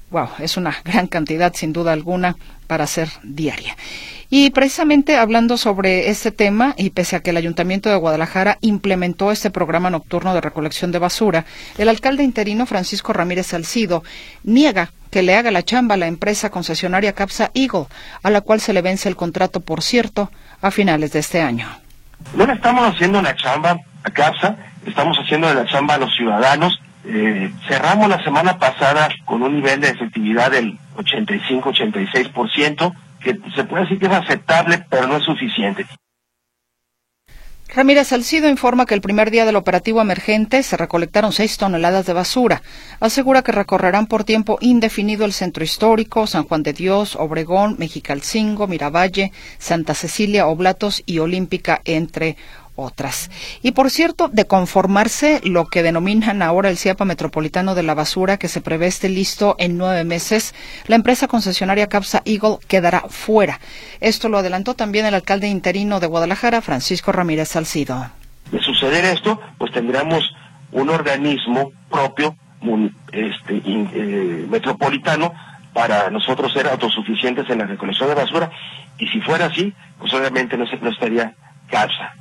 Wow, 0.09 0.29
es 0.39 0.57
una 0.57 0.75
gran 0.85 1.07
cantidad, 1.07 1.53
sin 1.53 1.73
duda 1.73 1.91
alguna, 1.91 2.37
para 2.67 2.87
ser 2.87 3.09
diaria. 3.23 3.75
Y 4.29 4.49
precisamente 4.51 5.17
hablando 5.17 5.57
sobre 5.57 6.09
este 6.09 6.31
tema, 6.31 6.73
y 6.77 6.91
pese 6.91 7.15
a 7.15 7.19
que 7.19 7.31
el 7.31 7.37
Ayuntamiento 7.37 7.89
de 7.89 7.97
Guadalajara 7.97 8.57
implementó 8.61 9.31
este 9.31 9.51
programa 9.51 9.89
nocturno 9.89 10.33
de 10.33 10.41
recolección 10.41 10.91
de 10.91 10.99
basura, 10.99 11.45
el 11.77 11.89
alcalde 11.89 12.23
interino 12.23 12.65
Francisco 12.65 13.13
Ramírez 13.13 13.47
Salcido 13.47 14.03
niega 14.43 14.91
que 15.13 15.21
le 15.21 15.35
haga 15.35 15.51
la 15.51 15.61
chamba 15.61 15.93
a 15.93 15.97
la 15.99 16.07
empresa 16.07 16.49
concesionaria 16.49 17.13
Capsa 17.13 17.51
Eagle, 17.53 17.85
a 18.23 18.31
la 18.31 18.41
cual 18.41 18.59
se 18.59 18.73
le 18.73 18.81
vence 18.81 19.07
el 19.07 19.15
contrato, 19.15 19.59
por 19.59 19.83
cierto, 19.83 20.31
a 20.59 20.71
finales 20.71 21.13
de 21.13 21.19
este 21.19 21.39
año. 21.39 21.67
No 22.35 22.47
le 22.47 22.53
estamos 22.53 22.91
haciendo 22.91 23.21
la 23.21 23.35
chamba 23.35 23.77
a 24.03 24.09
Capsa, 24.09 24.57
estamos 24.87 25.15
haciendo 25.19 25.53
la 25.53 25.67
chamba 25.67 25.93
a 25.93 25.97
los 25.99 26.15
ciudadanos. 26.15 26.81
Eh, 27.05 27.51
cerramos 27.67 28.09
la 28.09 28.23
semana 28.23 28.57
pasada 28.57 29.07
con 29.23 29.43
un 29.43 29.53
nivel 29.57 29.81
de 29.81 29.89
efectividad 29.89 30.49
del 30.49 30.79
85-86% 30.95 32.91
que 33.19 33.37
se 33.55 33.65
puede 33.65 33.83
decir 33.83 33.99
que 33.99 34.07
es 34.07 34.13
aceptable, 34.13 34.83
pero 34.89 35.05
no 35.05 35.17
es 35.17 35.23
suficiente. 35.25 35.85
Ramírez 37.75 38.09
Salcido 38.09 38.49
informa 38.49 38.85
que 38.85 38.93
el 38.93 39.01
primer 39.01 39.31
día 39.31 39.45
del 39.45 39.55
operativo 39.55 39.99
emergente 39.99 40.61
se 40.61 40.77
recolectaron 40.77 41.33
seis 41.33 41.57
toneladas 41.57 42.05
de 42.05 42.13
basura. 42.13 42.61
Asegura 42.99 43.41
que 43.41 43.51
recorrerán 43.51 44.05
por 44.05 44.23
tiempo 44.23 44.59
indefinido 44.61 45.25
el 45.25 45.33
centro 45.33 45.63
histórico, 45.63 46.27
San 46.27 46.43
Juan 46.43 46.61
de 46.61 46.73
Dios, 46.73 47.15
Obregón, 47.15 47.77
Mexicalcingo, 47.79 48.67
Miravalle, 48.67 49.31
Santa 49.57 49.95
Cecilia, 49.95 50.45
Oblatos 50.45 51.01
y 51.07 51.17
Olímpica, 51.17 51.81
entre 51.83 52.37
otras. 52.75 53.29
Y 53.61 53.71
por 53.71 53.89
cierto, 53.89 54.27
de 54.27 54.45
conformarse 54.45 55.41
lo 55.43 55.67
que 55.67 55.83
denominan 55.83 56.41
ahora 56.41 56.69
el 56.69 56.77
CIAPA 56.77 57.05
Metropolitano 57.05 57.75
de 57.75 57.83
la 57.83 57.93
Basura, 57.93 58.37
que 58.37 58.47
se 58.47 58.61
prevé 58.61 58.87
esté 58.87 59.09
listo 59.09 59.55
en 59.59 59.77
nueve 59.77 60.03
meses, 60.03 60.55
la 60.87 60.95
empresa 60.95 61.27
concesionaria 61.27 61.87
Capsa 61.87 62.21
Eagle 62.25 62.57
quedará 62.67 63.05
fuera. 63.09 63.59
Esto 63.99 64.29
lo 64.29 64.37
adelantó 64.37 64.73
también 64.73 65.05
el 65.05 65.13
alcalde 65.13 65.47
interino 65.47 65.99
de 65.99 66.07
Guadalajara, 66.07 66.61
Francisco 66.61 67.11
Ramírez 67.11 67.49
Salcido. 67.49 68.09
De 68.51 68.59
suceder 68.59 69.05
esto, 69.05 69.39
pues 69.57 69.71
tendríamos 69.71 70.23
un 70.71 70.89
organismo 70.89 71.71
propio 71.89 72.35
este, 73.11 73.61
eh, 73.65 74.45
metropolitano 74.49 75.33
para 75.73 76.09
nosotros 76.09 76.53
ser 76.53 76.67
autosuficientes 76.67 77.49
en 77.49 77.59
la 77.59 77.65
recolección 77.65 78.09
de 78.09 78.15
basura 78.15 78.51
y 78.97 79.07
si 79.07 79.19
fuera 79.21 79.47
así, 79.47 79.73
pues 79.99 80.13
obviamente 80.13 80.57
no 80.57 80.67
se 80.67 80.77
prestaría 80.77 81.33
CAPSA. 81.69 82.13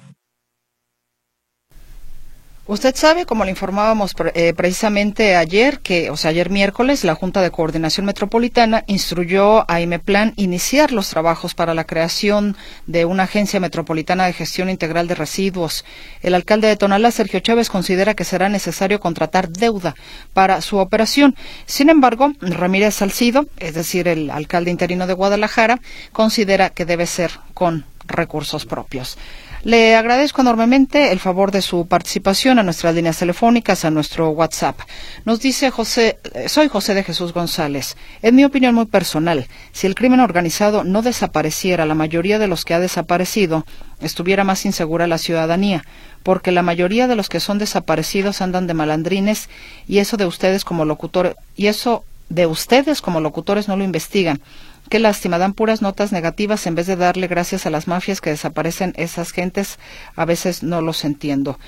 Usted 2.65 2.95
sabe, 2.95 3.27
como 3.27 3.45
le 3.45 3.51
informábamos 3.51 4.15
eh, 4.35 4.55
precisamente 4.55 5.35
ayer, 5.35 5.81
que, 5.81 6.11
o 6.11 6.17
sea, 6.17 6.31
ayer 6.31 6.49
miércoles, 6.49 7.03
la 7.03 7.17
Junta 7.17 7.43
de 7.43 7.51
Coordinación 7.51 8.07
Metropolitana 8.07 8.85
instruyó 8.87 9.69
a 9.69 9.81
IMEPLAN 9.81 10.33
iniciar 10.37 10.93
los 10.93 11.09
trabajos 11.09 11.55
para 11.57 11.75
la 11.75 11.83
creación 11.83 12.57
de 12.87 13.05
una 13.05 13.25
agencia 13.25 13.59
metropolitana 13.59 14.27
de 14.27 14.33
gestión 14.33 14.71
integral 14.71 15.09
de 15.09 15.17
residuos. 15.17 15.85
El 16.23 16.35
alcalde 16.35 16.69
de 16.69 16.77
Tonalá, 16.77 17.11
Sergio 17.11 17.41
Chávez, 17.41 17.69
considera 17.69 18.15
que 18.15 18.23
será 18.23 18.49
necesario 18.49 19.01
contratar 19.01 19.49
deuda 19.49 19.97
para 20.33 20.61
su 20.61 20.77
operación. 20.77 21.35
Sin 21.67 21.91
embargo, 21.91 22.33
Ramírez 22.41 22.95
Salcido, 22.95 23.47
es 23.59 23.75
decir, 23.75 24.07
el 24.07 24.31
alcalde 24.31 24.71
interino 24.71 25.09
de 25.09 25.15
Guadalajara, 25.15 25.81
considera 26.13 26.71
que 26.71 26.85
debe 26.85 27.07
ser 27.07 27.33
con 27.55 27.87
recursos 28.07 28.67
propios. 28.67 29.19
Le 29.65 29.95
agradezco 29.95 30.41
enormemente 30.41 31.13
el 31.13 31.21
favor 31.21 31.53
de 31.53 31.63
su 31.63 31.87
participación 31.87 32.59
a 32.59 32.65
nuestras 32.65 32.97
líneas 32.97 33.19
telefónicas, 33.19 33.85
a 33.85 33.93
nuestro 33.93 34.31
WhatsApp. 34.31 34.81
Nos 35.25 35.39
dice 35.39 35.71
José, 35.71 36.19
eh, 36.35 36.49
soy 36.49 36.67
José 36.67 36.95
de 36.95 37.05
Jesús 37.05 37.33
González. 37.33 37.97
En 38.23 38.35
mi 38.35 38.45
opinión 38.45 38.75
muy 38.75 38.87
personal, 38.87 39.47
si 39.71 39.87
el 39.87 39.95
crimen 39.95 40.19
organizado 40.19 40.83
no 40.83 41.01
desapareciera, 41.01 41.87
la 41.87 41.95
mayoría 41.95 42.41
de 42.41 42.49
los 42.49 42.65
que 42.65 42.75
ha 42.75 42.81
desaparecido, 42.81 43.65
estuviera 44.01 44.43
más 44.43 44.67
insegura 44.67 45.07
la 45.07 45.19
ciudadanía, 45.19 45.85
porque 46.25 46.51
la 46.51 46.63
mayoría 46.63 47.07
de 47.07 47.15
los 47.15 47.29
que 47.29 47.39
son 47.39 47.59
desaparecidos 47.59 48.43
andan 48.43 48.67
de 48.67 48.75
malandrines 48.75 49.49
y 49.87 49.99
eso 49.99 50.17
de 50.17 50.27
ustedes 50.27 50.65
como 50.65 50.85
locutores, 50.85 51.37
y 51.55 51.69
eso 51.69 52.03
de 52.31 52.47
ustedes 52.47 53.01
como 53.01 53.21
locutores 53.21 53.69
no 53.69 53.77
lo 53.77 53.85
investigan. 53.85 54.41
Qué 54.89 54.99
lástima, 54.99 55.39
dan 55.39 55.55
puras 55.55 55.81
notas 55.81 56.13
negativas 56.13 56.67
en 56.67 56.75
vez 56.75 56.87
de 56.87 56.97
darle 56.97 57.27
gracias 57.27 57.65
a 57.65 57.71
las 57.71 57.89
mafias 57.89 58.21
que 58.21 58.31
desaparecen 58.31 58.93
esas 58.97 59.31
gentes. 59.31 59.79
A 60.17 60.25
veces 60.25 60.63
no 60.63 60.83
los 60.83 61.05
entiendo. 61.05 61.59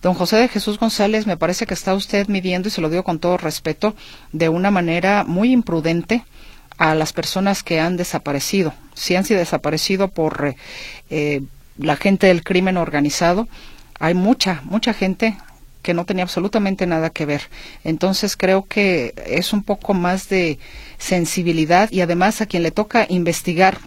Don 0.00 0.14
José 0.14 0.36
de 0.36 0.48
Jesús 0.48 0.78
González, 0.78 1.26
me 1.26 1.36
parece 1.36 1.66
que 1.66 1.74
está 1.74 1.94
usted 1.94 2.26
midiendo, 2.28 2.68
y 2.68 2.72
se 2.72 2.80
lo 2.80 2.90
digo 2.90 3.04
con 3.04 3.20
todo 3.20 3.36
respeto, 3.36 3.94
de 4.32 4.48
una 4.48 4.70
manera 4.70 5.24
muy 5.24 5.52
imprudente 5.52 6.24
a 6.78 6.94
las 6.94 7.12
personas 7.12 7.62
que 7.62 7.78
han 7.78 7.96
desaparecido. 7.96 8.74
Si 8.94 9.14
han 9.14 9.24
sido 9.24 9.38
desaparecido 9.38 10.08
por 10.08 10.56
eh, 11.10 11.42
la 11.78 11.96
gente 11.96 12.26
del 12.26 12.42
crimen 12.42 12.76
organizado, 12.76 13.48
hay 14.00 14.14
mucha, 14.14 14.62
mucha 14.64 14.92
gente 14.92 15.36
que 15.82 15.94
no 15.94 16.04
tenía 16.04 16.24
absolutamente 16.24 16.86
nada 16.86 17.10
que 17.10 17.26
ver. 17.26 17.42
Entonces 17.84 18.36
creo 18.36 18.64
que 18.64 19.14
es 19.26 19.52
un 19.52 19.62
poco 19.62 19.94
más 19.94 20.28
de 20.28 20.58
sensibilidad 20.98 21.90
y 21.90 22.00
además 22.00 22.40
a 22.40 22.46
quien 22.46 22.62
le 22.62 22.70
toca 22.70 23.06
investigar 23.08 23.78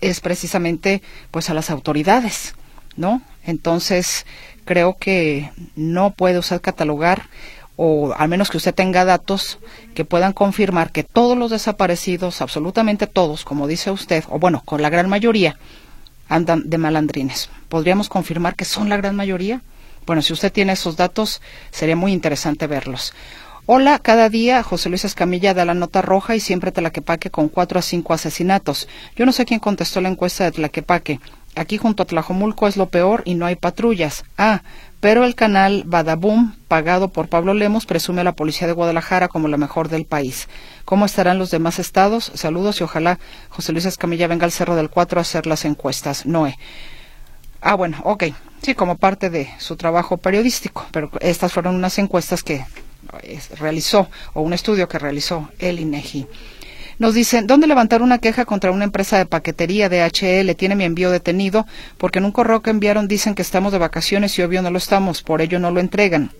es 0.00 0.20
precisamente 0.20 1.02
pues 1.30 1.50
a 1.50 1.54
las 1.54 1.70
autoridades, 1.70 2.54
¿no? 2.96 3.22
Entonces 3.44 4.26
creo 4.64 4.96
que 4.98 5.50
no 5.76 6.10
puede 6.12 6.38
usted 6.38 6.60
catalogar 6.60 7.28
o 7.76 8.12
al 8.14 8.28
menos 8.28 8.50
que 8.50 8.58
usted 8.58 8.74
tenga 8.74 9.06
datos 9.06 9.58
que 9.94 10.04
puedan 10.04 10.34
confirmar 10.34 10.92
que 10.92 11.02
todos 11.02 11.36
los 11.36 11.50
desaparecidos, 11.50 12.42
absolutamente 12.42 13.06
todos, 13.06 13.44
como 13.44 13.66
dice 13.66 13.90
usted, 13.90 14.22
o 14.28 14.38
bueno, 14.38 14.62
con 14.66 14.82
la 14.82 14.90
gran 14.90 15.08
mayoría, 15.08 15.56
andan 16.28 16.68
de 16.68 16.76
malandrines. 16.76 17.48
¿Podríamos 17.70 18.10
confirmar 18.10 18.54
que 18.54 18.66
son 18.66 18.90
la 18.90 18.98
gran 18.98 19.16
mayoría? 19.16 19.62
Bueno, 20.10 20.22
si 20.22 20.32
usted 20.32 20.50
tiene 20.52 20.72
esos 20.72 20.96
datos, 20.96 21.40
sería 21.70 21.94
muy 21.94 22.12
interesante 22.12 22.66
verlos. 22.66 23.14
Hola, 23.66 24.00
cada 24.00 24.28
día 24.28 24.60
José 24.64 24.88
Luis 24.88 25.04
Escamilla 25.04 25.54
da 25.54 25.64
la 25.64 25.74
nota 25.74 26.02
roja 26.02 26.34
y 26.34 26.40
siempre 26.40 26.72
Tlaquepaque 26.72 27.30
con 27.30 27.48
cuatro 27.48 27.78
a 27.78 27.82
cinco 27.82 28.12
asesinatos. 28.12 28.88
Yo 29.14 29.24
no 29.24 29.30
sé 29.30 29.44
quién 29.44 29.60
contestó 29.60 30.00
la 30.00 30.08
encuesta 30.08 30.42
de 30.42 30.50
Tlaquepaque. 30.50 31.20
Aquí 31.54 31.76
junto 31.76 32.02
a 32.02 32.06
Tlajomulco 32.06 32.66
es 32.66 32.76
lo 32.76 32.88
peor 32.88 33.22
y 33.24 33.36
no 33.36 33.46
hay 33.46 33.54
patrullas. 33.54 34.24
Ah, 34.36 34.62
pero 34.98 35.22
el 35.22 35.36
canal 35.36 35.84
Badabum, 35.86 36.56
pagado 36.66 37.10
por 37.10 37.28
Pablo 37.28 37.54
Lemos, 37.54 37.86
presume 37.86 38.22
a 38.22 38.24
la 38.24 38.34
policía 38.34 38.66
de 38.66 38.72
Guadalajara 38.72 39.28
como 39.28 39.46
la 39.46 39.58
mejor 39.58 39.90
del 39.90 40.06
país. 40.06 40.48
¿Cómo 40.84 41.06
estarán 41.06 41.38
los 41.38 41.52
demás 41.52 41.78
estados? 41.78 42.32
Saludos 42.34 42.80
y 42.80 42.82
ojalá 42.82 43.20
José 43.48 43.70
Luis 43.70 43.84
Escamilla 43.84 44.26
venga 44.26 44.44
al 44.44 44.50
Cerro 44.50 44.74
del 44.74 44.90
Cuatro 44.90 45.20
a 45.20 45.22
hacer 45.22 45.46
las 45.46 45.64
encuestas. 45.64 46.26
Noé. 46.26 46.58
Ah, 47.60 47.74
bueno, 47.74 47.98
ok. 48.04 48.24
Sí, 48.62 48.74
como 48.74 48.96
parte 48.96 49.30
de 49.30 49.50
su 49.58 49.76
trabajo 49.76 50.18
periodístico, 50.18 50.86
pero 50.92 51.10
estas 51.20 51.52
fueron 51.52 51.74
unas 51.74 51.98
encuestas 51.98 52.42
que 52.42 52.64
realizó 53.58 54.08
o 54.34 54.42
un 54.42 54.52
estudio 54.52 54.88
que 54.88 54.98
realizó 54.98 55.48
el 55.58 55.80
INEGI. 55.80 56.26
Nos 56.98 57.14
dicen, 57.14 57.46
¿dónde 57.46 57.66
levantar 57.66 58.02
una 58.02 58.18
queja 58.18 58.44
contra 58.44 58.70
una 58.70 58.84
empresa 58.84 59.16
de 59.16 59.24
paquetería 59.24 59.88
de 59.88 60.02
HL? 60.04 60.54
Tiene 60.54 60.76
mi 60.76 60.84
envío 60.84 61.10
detenido 61.10 61.66
porque 61.96 62.18
en 62.18 62.26
un 62.26 62.32
correo 62.32 62.60
que 62.60 62.68
enviaron 62.68 63.08
dicen 63.08 63.34
que 63.34 63.40
estamos 63.40 63.72
de 63.72 63.78
vacaciones 63.78 64.38
y 64.38 64.42
obvio 64.42 64.60
no 64.60 64.70
lo 64.70 64.76
estamos, 64.76 65.22
por 65.22 65.40
ello 65.40 65.58
no 65.58 65.70
lo 65.70 65.80
entregan. 65.80 66.30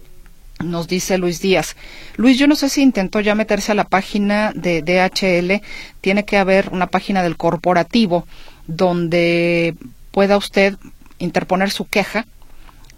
Nos 0.62 0.86
dice 0.86 1.16
Luis 1.16 1.40
Díaz. 1.40 1.76
Luis, 2.16 2.38
yo 2.38 2.46
no 2.46 2.54
sé 2.56 2.68
si 2.68 2.82
intentó 2.82 3.20
ya 3.20 3.34
meterse 3.34 3.72
a 3.72 3.74
la 3.74 3.84
página 3.84 4.52
de 4.54 4.82
DHL. 4.82 5.66
Tiene 6.02 6.26
que 6.26 6.36
haber 6.36 6.68
una 6.68 6.88
página 6.88 7.22
del 7.22 7.38
corporativo 7.38 8.26
donde 8.66 9.74
pueda 10.10 10.36
usted 10.36 10.76
interponer 11.20 11.70
su 11.70 11.86
queja 11.86 12.26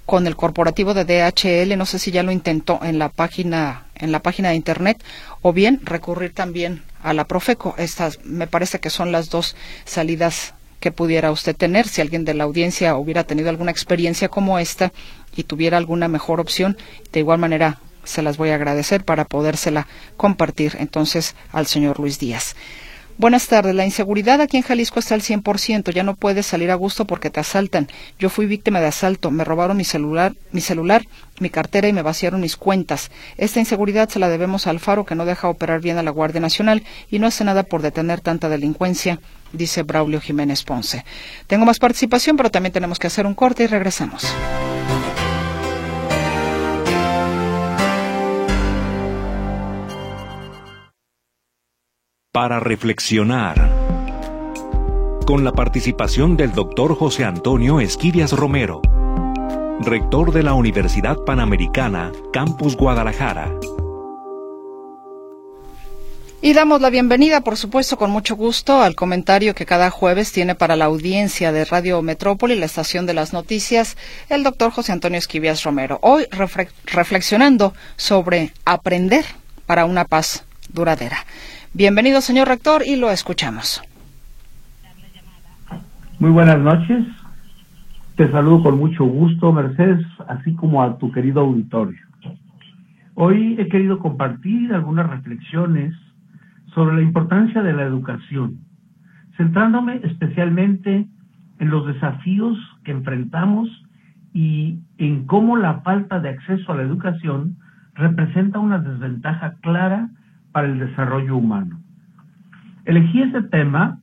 con 0.07 0.27
el 0.27 0.35
corporativo 0.35 0.95
de 0.95 1.05
DHL, 1.05 1.77
no 1.77 1.87
sé 1.87 1.99
si 1.99 2.11
ya 2.11 2.23
lo 2.23 2.33
intentó 2.33 2.81
en 2.83 2.99
la 2.99 3.09
página 3.09 3.85
en 3.95 4.11
la 4.11 4.21
página 4.21 4.49
de 4.49 4.57
internet 4.57 5.03
o 5.43 5.53
bien 5.53 5.81
recurrir 5.85 6.35
también 6.35 6.83
a 7.03 7.13
la 7.13 7.25
Profeco. 7.25 7.75
Estas 7.79 8.19
me 8.25 8.49
parece 8.49 8.81
que 8.81 8.91
son 8.91 9.13
las 9.13 9.31
dos 9.31 9.55
salidas 9.85 10.55
que 10.81 10.91
pudiera 10.91 11.31
usted 11.31 11.55
tener 11.55 11.87
si 11.87 12.01
alguien 12.01 12.25
de 12.25 12.35
la 12.35 12.45
audiencia 12.45 12.97
hubiera 12.97 13.25
tenido 13.25 13.49
alguna 13.49 13.71
experiencia 13.71 14.29
como 14.29 14.59
esta 14.59 14.93
y 15.37 15.45
tuviera 15.45 15.79
alguna 15.79 16.09
mejor 16.09 16.41
opción, 16.41 16.77
de 17.13 17.21
igual 17.21 17.39
manera 17.39 17.79
se 18.05 18.23
las 18.23 18.37
voy 18.37 18.51
a 18.51 18.57
agradecer 18.57 19.05
para 19.05 19.25
podérsela 19.25 19.87
compartir 20.17 20.77
entonces 20.81 21.37
al 21.53 21.69
señor 21.69 22.01
Luis 22.01 22.19
Díaz. 22.19 22.57
Buenas 23.23 23.47
tardes. 23.47 23.73
La 23.77 23.85
inseguridad 23.85 24.41
aquí 24.41 24.57
en 24.57 24.65
Jalisco 24.65 24.99
está 24.99 25.15
al 25.15 25.21
100%. 25.21 25.93
Ya 25.93 26.03
no 26.03 26.17
puedes 26.17 26.45
salir 26.45 26.73
a 26.73 26.75
gusto 26.75 27.05
porque 27.05 27.31
te 27.31 27.39
asaltan. 27.39 27.87
Yo 28.19 28.29
fui 28.29 28.47
víctima 28.47 28.81
de 28.81 28.89
asalto. 28.89 29.31
Me 29.31 29.45
robaron 29.45 29.77
mi 29.77 29.85
celular, 29.85 30.35
mi 30.51 30.61
celular, 30.61 31.07
mi 31.39 31.49
cartera 31.49 31.87
y 31.87 31.93
me 31.93 32.03
vaciaron 32.03 32.41
mis 32.41 32.57
cuentas. 32.57 33.13
Esta 33.37 33.61
inseguridad 33.61 34.09
se 34.09 34.19
la 34.19 34.29
debemos 34.29 34.67
al 34.67 34.81
Faro 34.81 35.05
que 35.05 35.15
no 35.15 35.25
deja 35.25 35.49
operar 35.49 35.81
bien 35.81 35.99
a 35.99 36.03
la 36.03 36.11
Guardia 36.11 36.41
Nacional 36.41 36.83
y 37.13 37.21
no 37.21 37.29
hace 37.29 37.45
nada 37.45 37.63
por 37.63 37.81
detener 37.81 38.21
tanta 38.21 38.49
delincuencia, 38.49 39.21
dice 39.53 39.85
Braulio 39.85 40.21
Jiménez 40.21 40.65
Ponce. 40.65 41.05
Tengo 41.47 41.65
más 41.65 41.79
participación, 41.79 42.37
pero 42.37 42.51
también 42.51 42.73
tenemos 42.73 42.99
que 42.99 43.07
hacer 43.07 43.25
un 43.25 43.35
corte 43.35 43.63
y 43.63 43.67
regresamos. 43.69 44.27
Para 52.33 52.61
reflexionar. 52.61 53.71
Con 55.27 55.45
la 55.45 55.53
participación 55.53 56.39
del 56.39 56.53
doctor 56.53 56.97
José 56.97 57.27
Antonio 57.27 57.79
Esquivias 57.79 58.33
Romero, 58.33 58.81
rector 59.81 60.33
de 60.33 60.43
la 60.43 60.55
Universidad 60.55 61.19
Panamericana, 61.27 62.11
Campus 62.33 62.75
Guadalajara. 62.75 63.53
Y 66.41 66.55
damos 66.55 66.81
la 66.81 66.89
bienvenida, 66.89 67.43
por 67.43 67.59
supuesto, 67.59 67.99
con 67.99 68.11
mucho 68.11 68.35
gusto 68.35 68.81
al 68.81 68.95
comentario 68.95 69.55
que 69.55 69.67
cada 69.67 69.91
jueves 69.91 70.33
tiene 70.33 70.55
para 70.55 70.75
la 70.75 70.87
audiencia 70.87 71.53
de 71.53 71.67
Radio 71.67 72.01
Metrópoli, 72.01 72.57
la 72.57 72.65
estación 72.65 73.05
de 73.05 73.13
las 73.13 73.35
noticias, 73.35 73.99
el 74.31 74.43
doctor 74.43 74.71
José 74.71 74.93
Antonio 74.93 75.19
Esquivias 75.19 75.65
Romero. 75.65 75.99
Hoy 76.01 76.27
reflexionando 76.87 77.75
sobre 77.97 78.55
aprender 78.65 79.27
para 79.67 79.85
una 79.85 80.07
paz 80.07 80.45
duradera. 80.73 81.27
Bienvenido, 81.75 82.21
señor 82.21 82.49
rector, 82.49 82.83
y 82.85 82.97
lo 82.97 83.11
escuchamos. 83.11 83.83
Muy 86.19 86.31
buenas 86.31 86.59
noches. 86.59 87.07
Te 88.15 88.31
saludo 88.31 88.65
con 88.65 88.77
mucho 88.77 89.05
gusto, 89.07 89.55
Mercedes, 89.55 90.05
así 90.29 90.55
como 90.55 90.83
a 90.83 90.99
tu 90.99 91.11
querido 91.11 91.41
auditorio. 91.41 91.99
Hoy 93.15 93.57
he 93.59 93.69
querido 93.69 94.01
compartir 94.01 94.75
algunas 94.75 95.09
reflexiones 95.09 95.95
sobre 96.75 96.97
la 96.97 97.01
importancia 97.01 97.63
de 97.63 97.73
la 97.73 97.85
educación, 97.85 98.59
centrándome 99.39 99.99
especialmente 100.05 101.07
en 101.59 101.71
los 101.71 101.87
desafíos 101.87 102.59
que 102.85 102.91
enfrentamos 102.91 103.71
y 104.35 104.79
en 104.99 105.25
cómo 105.25 105.57
la 105.57 105.81
falta 105.81 106.21
de 106.21 106.29
acceso 106.29 106.71
a 106.71 106.77
la 106.77 106.83
educación 106.83 107.57
representa 107.95 108.59
una 108.59 108.79
desventaja 108.79 109.55
clara 109.63 110.11
para 110.53 110.69
el 110.69 110.79
desarrollo 110.79 111.37
humano. 111.37 111.81
Elegí 112.85 113.23
ese 113.23 113.43
tema 113.43 113.99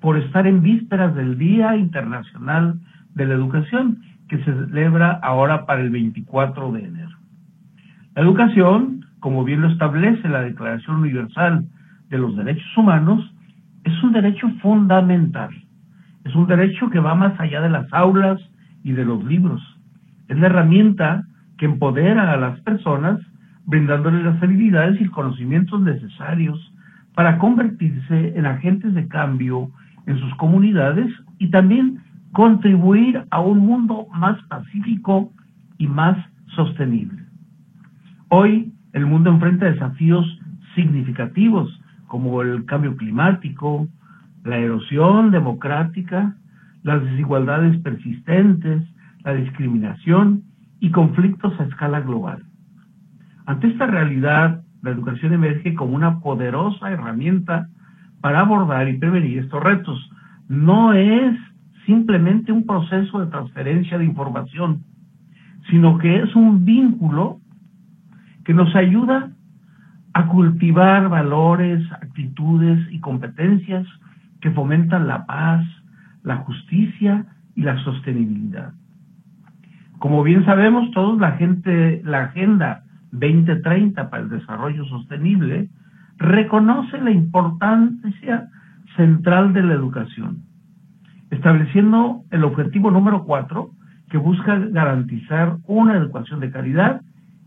por 0.00 0.18
estar 0.18 0.46
en 0.46 0.62
vísperas 0.62 1.14
del 1.14 1.38
Día 1.38 1.76
Internacional 1.76 2.80
de 3.14 3.26
la 3.26 3.34
Educación, 3.34 4.02
que 4.28 4.38
se 4.38 4.52
celebra 4.52 5.12
ahora 5.22 5.66
para 5.66 5.82
el 5.82 5.90
24 5.90 6.72
de 6.72 6.84
enero. 6.84 7.16
La 8.14 8.22
educación, 8.22 9.04
como 9.20 9.44
bien 9.44 9.60
lo 9.60 9.68
establece 9.68 10.28
la 10.28 10.42
Declaración 10.42 10.96
Universal 10.96 11.64
de 12.08 12.18
los 12.18 12.36
Derechos 12.36 12.76
Humanos, 12.76 13.32
es 13.84 14.02
un 14.02 14.12
derecho 14.12 14.48
fundamental. 14.60 15.50
Es 16.24 16.34
un 16.34 16.46
derecho 16.46 16.88
que 16.90 17.00
va 17.00 17.14
más 17.14 17.38
allá 17.38 17.60
de 17.60 17.70
las 17.70 17.92
aulas 17.92 18.40
y 18.84 18.92
de 18.92 19.04
los 19.04 19.24
libros. 19.24 19.60
Es 20.28 20.38
la 20.38 20.46
herramienta 20.46 21.24
que 21.58 21.66
empodera 21.66 22.32
a 22.32 22.36
las 22.36 22.60
personas 22.60 23.20
brindándoles 23.66 24.24
las 24.24 24.42
habilidades 24.42 25.00
y 25.00 25.06
conocimientos 25.06 25.80
necesarios 25.80 26.58
para 27.14 27.38
convertirse 27.38 28.36
en 28.36 28.46
agentes 28.46 28.94
de 28.94 29.06
cambio 29.08 29.70
en 30.06 30.18
sus 30.18 30.34
comunidades 30.36 31.12
y 31.38 31.50
también 31.50 32.00
contribuir 32.32 33.24
a 33.30 33.40
un 33.40 33.58
mundo 33.58 34.06
más 34.12 34.42
pacífico 34.44 35.30
y 35.78 35.86
más 35.86 36.16
sostenible. 36.56 37.22
Hoy 38.28 38.72
el 38.92 39.06
mundo 39.06 39.30
enfrenta 39.30 39.66
desafíos 39.66 40.26
significativos 40.74 41.78
como 42.06 42.42
el 42.42 42.64
cambio 42.64 42.96
climático, 42.96 43.88
la 44.44 44.58
erosión 44.58 45.30
democrática, 45.30 46.36
las 46.82 47.02
desigualdades 47.04 47.78
persistentes, 47.82 48.82
la 49.24 49.34
discriminación 49.34 50.42
y 50.80 50.90
conflictos 50.90 51.58
a 51.60 51.64
escala 51.64 52.00
global. 52.00 52.42
Ante 53.46 53.68
esta 53.68 53.86
realidad, 53.86 54.62
la 54.82 54.90
educación 54.90 55.32
emerge 55.32 55.74
como 55.74 55.94
una 55.94 56.20
poderosa 56.20 56.90
herramienta 56.90 57.68
para 58.20 58.40
abordar 58.40 58.88
y 58.88 58.98
prevenir 58.98 59.38
estos 59.38 59.62
retos. 59.62 60.10
No 60.48 60.92
es 60.92 61.36
simplemente 61.86 62.52
un 62.52 62.66
proceso 62.66 63.20
de 63.20 63.26
transferencia 63.26 63.98
de 63.98 64.04
información, 64.04 64.82
sino 65.70 65.98
que 65.98 66.22
es 66.22 66.34
un 66.34 66.64
vínculo 66.64 67.38
que 68.44 68.54
nos 68.54 68.74
ayuda 68.74 69.30
a 70.14 70.26
cultivar 70.26 71.08
valores, 71.08 71.82
actitudes 71.92 72.78
y 72.90 73.00
competencias 73.00 73.86
que 74.40 74.50
fomentan 74.50 75.06
la 75.06 75.24
paz, 75.26 75.64
la 76.22 76.36
justicia 76.38 77.24
y 77.54 77.62
la 77.62 77.78
sostenibilidad. 77.84 78.72
Como 79.98 80.22
bien 80.22 80.44
sabemos 80.44 80.90
todos, 80.90 81.18
la, 81.20 81.32
gente, 81.32 82.02
la 82.04 82.24
Agenda 82.24 82.81
2030 83.12 84.10
para 84.10 84.22
el 84.22 84.30
Desarrollo 84.30 84.84
Sostenible 84.86 85.68
reconoce 86.18 87.00
la 87.00 87.10
importancia 87.10 88.48
central 88.96 89.52
de 89.52 89.62
la 89.62 89.74
educación, 89.74 90.42
estableciendo 91.30 92.24
el 92.30 92.44
objetivo 92.44 92.90
número 92.90 93.24
cuatro, 93.24 93.70
que 94.10 94.18
busca 94.18 94.58
garantizar 94.58 95.56
una 95.66 95.96
educación 95.96 96.40
de 96.40 96.50
calidad, 96.50 97.00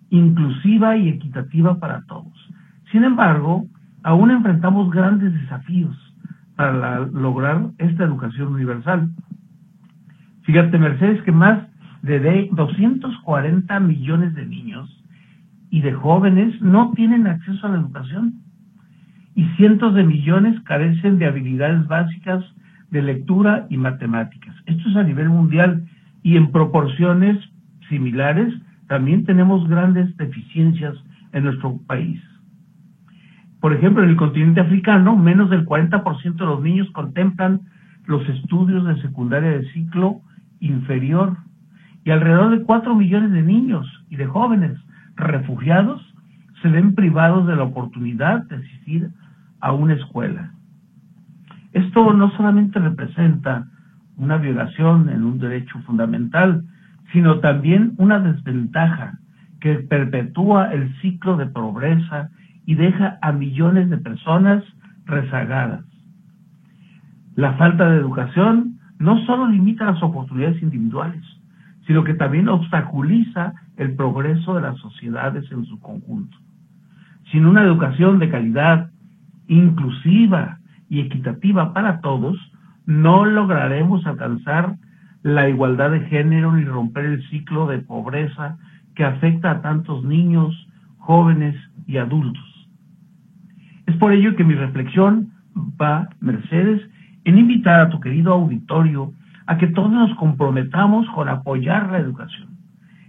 inclusiva 0.10 0.98
y 0.98 1.10
equitativa 1.10 1.80
para 1.80 2.02
todos. 2.06 2.34
Sin 2.92 3.04
embargo, 3.04 3.66
aún 4.04 4.32
enfrentamos 4.32 4.90
grandes 4.90 5.34
desafíos 5.34 5.96
para 6.56 7.02
lograr 7.02 7.68
esta 7.78 8.04
educación 8.04 8.54
universal. 8.54 9.10
Fíjate, 10.44 10.78
Mercedes, 10.78 11.22
que 11.24 11.32
más 11.32 11.68
de 12.02 12.50
240 12.52 13.80
millones 13.80 14.34
de 14.36 14.46
niños 14.46 14.95
y 15.76 15.82
de 15.82 15.92
jóvenes 15.92 16.62
no 16.62 16.94
tienen 16.96 17.28
acceso 17.28 17.68
a 17.68 17.70
la 17.72 17.80
educación 17.80 18.36
y 19.36 19.44
cientos 19.58 19.94
de 19.94 20.06
millones 20.06 20.58
carecen 20.62 21.20
de 21.20 21.26
habilidades 21.26 21.86
básicas 21.86 22.46
de 22.92 23.02
lectura 23.02 23.68
y 23.70 23.76
matemáticas. 23.76 24.56
Esto 24.68 24.88
es 24.88 24.96
a 24.96 25.04
nivel 25.04 25.28
mundial 25.28 25.86
y 26.24 26.38
en 26.38 26.54
proporciones 26.54 27.38
similares 27.90 28.54
también 28.88 29.26
tenemos 29.26 29.68
grandes 29.68 30.16
deficiencias 30.16 30.96
en 31.34 31.44
nuestro 31.44 31.78
país. 31.86 32.22
Por 33.60 33.74
ejemplo, 33.74 34.02
en 34.02 34.12
el 34.12 34.16
continente 34.16 34.62
africano, 34.62 35.18
menos 35.18 35.50
del 35.50 35.66
40% 35.66 36.36
de 36.36 36.46
los 36.46 36.62
niños 36.62 36.90
contemplan 36.92 37.60
los 38.06 38.26
estudios 38.30 38.86
de 38.88 39.02
secundaria 39.02 39.50
de 39.50 39.70
ciclo 39.74 40.22
inferior 40.62 41.36
y 42.06 42.12
alrededor 42.12 42.58
de 42.58 42.64
4 42.64 42.96
millones 42.96 43.34
de 43.34 43.42
niños 43.42 43.86
y 44.10 44.16
de 44.16 44.26
jóvenes 44.26 44.85
refugiados 45.16 46.02
se 46.62 46.70
ven 46.70 46.96
privados 46.96 47.48
de 47.48 47.56
la 47.56 47.64
oportunidad 47.64 48.44
de 48.44 48.56
asistir 48.58 49.10
a 49.60 49.72
una 49.74 49.94
escuela. 49.94 50.52
Esto 51.74 52.14
no 52.14 52.32
solamente 52.32 52.80
representa 52.80 53.68
una 54.18 54.38
violación 54.38 55.10
en 55.10 55.24
un 55.24 55.40
derecho 55.40 55.80
fundamental, 55.86 56.64
sino 57.12 57.40
también 57.40 57.94
una 57.98 58.20
desventaja 58.20 59.20
que 59.60 59.76
perpetúa 59.76 60.72
el 60.74 60.94
ciclo 61.02 61.38
de 61.38 61.48
pobreza 61.48 62.30
y 62.66 62.76
deja 62.76 63.18
a 63.22 63.32
millones 63.32 63.90
de 63.90 63.98
personas 63.98 64.64
rezagadas. 65.06 65.84
La 67.36 67.54
falta 67.54 67.90
de 67.90 67.98
educación 67.98 68.80
no 68.98 69.20
solo 69.26 69.48
limita 69.48 69.86
las 69.86 70.02
oportunidades 70.02 70.62
individuales, 70.62 71.24
sino 71.88 72.04
que 72.04 72.14
también 72.14 72.50
obstaculiza 72.50 73.54
el 73.78 73.96
progreso 73.96 74.56
de 74.56 74.62
las 74.62 74.78
sociedades 74.80 75.50
en 75.52 75.66
su 75.66 75.80
conjunto. 75.80 76.38
Sin 77.32 77.46
una 77.46 77.64
educación 77.64 78.20
de 78.20 78.30
calidad, 78.30 78.92
inclusiva 79.48 80.60
y 80.90 81.02
equitativa 81.02 81.74
para 81.74 82.02
todos, 82.02 82.38
no 82.86 83.26
lograremos 83.26 84.06
alcanzar 84.06 84.76
la 85.24 85.50
igualdad 85.50 85.92
de 85.92 86.02
género 86.02 86.54
ni 86.54 86.64
romper 86.66 87.06
el 87.06 87.30
ciclo 87.30 87.68
de 87.68 87.80
pobreza 87.80 88.58
que 88.96 89.04
afecta 89.04 89.52
a 89.52 89.62
tantos 89.62 90.04
niños, 90.04 90.68
jóvenes 90.98 91.56
y 91.88 91.98
adultos. 91.98 92.44
Es 93.86 93.96
por 93.98 94.12
ello 94.14 94.36
que 94.36 94.44
mi 94.44 94.56
reflexión 94.56 95.32
va, 95.82 96.10
Mercedes, 96.20 96.82
en 97.24 97.38
invitar 97.38 97.82
a 97.82 97.90
tu 97.90 98.00
querido 98.00 98.34
auditorio 98.34 99.12
a 99.48 99.58
que 99.58 99.68
todos 99.68 99.92
nos 99.92 100.14
comprometamos 100.16 101.08
con 101.10 101.30
apoyar 101.30 101.92
la 101.92 102.00
educación. 102.00 102.50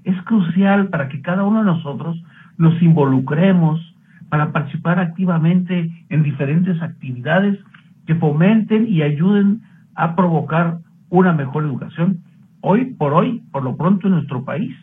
Es 0.05 0.20
crucial 0.22 0.89
para 0.89 1.09
que 1.09 1.20
cada 1.22 1.45
uno 1.45 1.61
de 1.61 1.66
nosotros 1.66 2.22
nos 2.59 2.80
involucremos 2.82 3.80
para 4.28 4.53
participar 4.53 4.99
activamente 4.99 5.91
en 6.09 6.22
diferentes 6.22 6.80
actividades 6.82 7.59
que 8.07 8.14
fomenten 8.16 8.87
y 8.89 9.03
ayuden 9.03 9.62
a 9.95 10.14
provocar 10.14 10.78
una 11.09 11.32
mejor 11.32 11.64
educación 11.64 12.20
hoy 12.61 12.87
por 12.95 13.14
hoy, 13.14 13.43
por 13.53 13.62
lo 13.62 13.76
pronto 13.76 14.09
en 14.09 14.14
nuestro 14.14 14.45
país, 14.45 14.74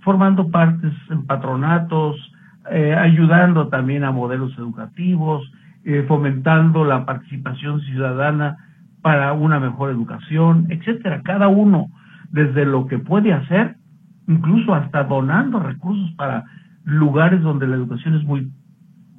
formando 0.00 0.50
partes 0.50 0.92
en 1.10 1.24
patronatos, 1.26 2.16
eh, 2.70 2.94
ayudando 2.94 3.68
también 3.68 4.04
a 4.04 4.10
modelos 4.10 4.56
educativos, 4.58 5.50
eh, 5.84 6.04
fomentando 6.06 6.84
la 6.84 7.04
participación 7.04 7.80
ciudadana 7.82 8.58
para 9.04 9.34
una 9.34 9.60
mejor 9.60 9.90
educación, 9.90 10.66
etcétera. 10.70 11.20
Cada 11.22 11.46
uno 11.48 11.90
desde 12.30 12.64
lo 12.64 12.86
que 12.86 12.98
puede 12.98 13.34
hacer, 13.34 13.76
incluso 14.26 14.74
hasta 14.74 15.04
donando 15.04 15.60
recursos 15.60 16.10
para 16.12 16.44
lugares 16.84 17.42
donde 17.42 17.66
la 17.66 17.76
educación 17.76 18.14
es 18.14 18.24
muy 18.24 18.50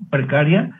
precaria, 0.09 0.71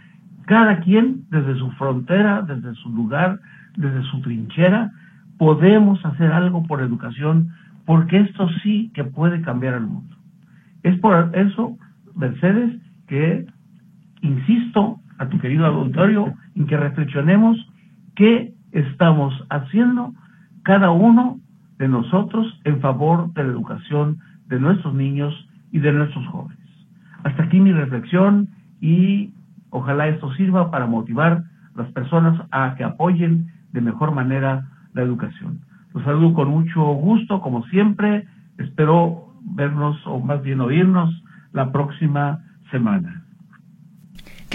cada 0.48 0.80
quien 0.80 1.22
desde 1.30 1.54
su 1.60 1.70
frontera, 1.74 2.42
desde 2.42 2.74
su 2.74 2.90
lugar, 2.90 3.40
desde 3.78 4.02
su 4.10 4.22
trinchera, 4.22 4.92
podemos 5.38 6.04
hacer 6.04 6.32
algo 6.32 6.64
por 6.64 6.82
educación, 6.82 7.50
porque 7.86 8.22
esto 8.22 8.50
sí 8.64 8.90
que 8.96 9.04
puede 9.04 9.40
cambiar 9.42 9.76
el 9.76 9.86
mundo. 9.86 10.16
Es 10.82 10.98
por 11.00 11.30
eso, 11.36 11.78
Mercedes, 12.16 12.76
que 13.06 13.46
insisto 14.24 15.00
a 15.20 15.30
tu 15.30 15.38
querido 15.38 15.68
auditorio 15.68 16.34
en 16.56 16.66
que 16.66 16.76
reflexionemos 16.76 17.56
qué 18.16 18.55
estamos 18.76 19.34
haciendo 19.50 20.14
cada 20.64 20.92
uno 20.92 21.40
de 21.78 21.88
nosotros 21.88 22.60
en 22.66 22.82
favor 22.82 23.34
de 23.34 23.44
la 23.44 23.50
educación 23.52 24.20
de 24.48 24.60
nuestros 24.60 24.94
niños 24.94 25.34
y 25.72 25.80
de 25.80 25.92
nuestros 25.92 26.26
jóvenes. 26.28 26.60
Hasta 27.24 27.44
aquí 27.44 27.60
mi 27.60 27.72
reflexión 27.72 28.50
y 28.82 29.32
ojalá 29.70 30.08
esto 30.08 30.32
sirva 30.34 30.72
para 30.72 30.86
motivar 30.86 31.44
a 31.76 31.82
las 31.82 31.92
personas 31.92 32.40
a 32.52 32.76
que 32.76 32.84
apoyen 32.84 33.48
de 33.72 33.82
mejor 33.82 34.12
manera 34.12 34.68
la 34.94 35.02
educación. 35.02 35.62
Los 35.94 36.04
saludo 36.04 36.34
con 36.34 36.50
mucho 36.50 36.84
gusto, 36.84 37.42
como 37.42 37.66
siempre. 37.68 38.28
Espero 38.58 39.34
vernos 39.42 39.98
o 40.06 40.20
más 40.20 40.42
bien 40.44 40.60
oírnos 40.60 41.24
la 41.54 41.72
próxima 41.72 42.44
semana. 42.72 43.25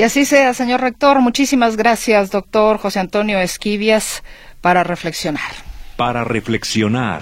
Que 0.01 0.07
así 0.07 0.25
sea, 0.25 0.55
señor 0.55 0.81
rector. 0.81 1.21
Muchísimas 1.21 1.77
gracias, 1.77 2.31
doctor 2.31 2.79
José 2.79 3.01
Antonio 3.01 3.39
Esquivias, 3.39 4.23
para 4.63 4.83
reflexionar. 4.83 5.53
Para 5.99 6.25
reflexionar. 6.25 7.21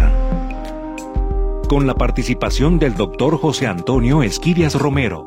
Con 1.69 1.89
la 1.89 1.95
participación 1.95 2.79
del 2.79 2.95
doctor 2.95 3.37
José 3.37 3.67
Antonio 3.67 4.23
Esquivias 4.23 4.77
Romero, 4.77 5.25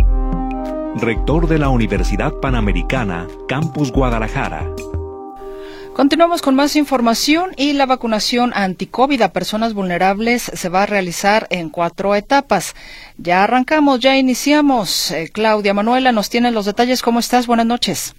rector 0.96 1.50
de 1.50 1.60
la 1.60 1.68
Universidad 1.68 2.32
Panamericana, 2.36 3.28
Campus 3.50 3.92
Guadalajara. 3.92 4.66
Continuamos 5.96 6.42
con 6.42 6.56
más 6.56 6.78
información 6.78 7.52
y 7.58 7.74
la 7.74 7.86
vacunación 7.86 8.54
anti-COVID 8.56 9.22
a 9.24 9.34
personas 9.34 9.74
vulnerables 9.74 10.42
se 10.42 10.70
va 10.70 10.84
a 10.84 10.86
realizar 10.86 11.48
en 11.50 11.70
cuatro 11.70 12.16
etapas. 12.16 12.76
Ya 13.18 13.44
arrancamos, 13.44 14.00
ya 14.00 14.16
iniciamos. 14.16 15.12
Eh, 15.12 15.30
Claudia 15.34 15.74
Manuela 15.74 16.14
nos 16.14 16.30
tiene 16.30 16.52
los 16.52 16.66
detalles. 16.66 17.02
¿Cómo 17.02 17.20
estás? 17.20 17.46
Buenas 17.46 17.66
noches. 17.66 18.16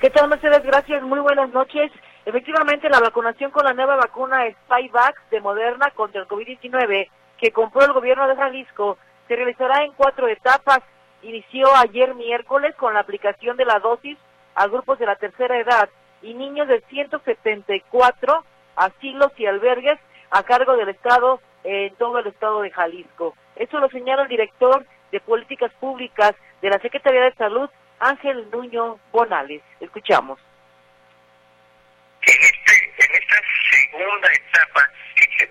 ¿Qué 0.00 0.10
tal, 0.10 0.28
Mercedes? 0.28 0.64
Gracias. 0.64 1.02
Muy 1.04 1.20
buenas 1.20 1.50
noches. 1.50 1.92
Efectivamente, 2.26 2.88
la 2.88 2.98
vacunación 2.98 3.52
con 3.52 3.64
la 3.64 3.74
nueva 3.74 3.94
vacuna 3.94 4.38
Spyvax 4.64 5.30
de 5.30 5.40
Moderna 5.40 5.92
contra 5.94 6.20
el 6.20 6.26
COVID-19 6.26 7.08
que 7.38 7.52
compró 7.52 7.84
el 7.84 7.92
gobierno 7.92 8.26
de 8.26 8.34
Jalisco 8.34 8.98
se 9.28 9.36
realizará 9.36 9.84
en 9.84 9.92
cuatro 9.92 10.26
etapas. 10.26 10.80
Inició 11.22 11.74
ayer 11.76 12.14
miércoles 12.16 12.74
con 12.74 12.92
la 12.92 13.00
aplicación 13.00 13.56
de 13.56 13.66
la 13.66 13.78
dosis 13.78 14.18
a 14.56 14.66
grupos 14.66 14.98
de 14.98 15.06
la 15.06 15.16
tercera 15.16 15.58
edad 15.58 15.88
y 16.24 16.34
niños 16.34 16.68
de 16.68 16.80
174 16.88 18.44
asilos 18.76 19.32
y 19.36 19.46
albergues 19.46 19.98
a 20.30 20.42
cargo 20.42 20.76
del 20.76 20.88
Estado 20.88 21.40
en 21.62 21.94
todo 21.96 22.18
el 22.18 22.26
Estado 22.26 22.62
de 22.62 22.70
Jalisco. 22.70 23.36
Eso 23.56 23.78
lo 23.78 23.88
señala 23.88 24.22
el 24.22 24.28
director 24.28 24.84
de 25.12 25.20
Políticas 25.20 25.72
Públicas 25.74 26.34
de 26.60 26.70
la 26.70 26.78
Secretaría 26.80 27.22
de 27.22 27.34
Salud, 27.34 27.68
Ángel 28.00 28.50
Nuño 28.50 28.98
Bonales. 29.12 29.62
Escuchamos. 29.80 30.40
En, 32.22 32.40
este, 32.40 32.94
en 32.98 33.22
esta 33.22 33.36
segunda 33.92 34.28
etapa 34.32 34.90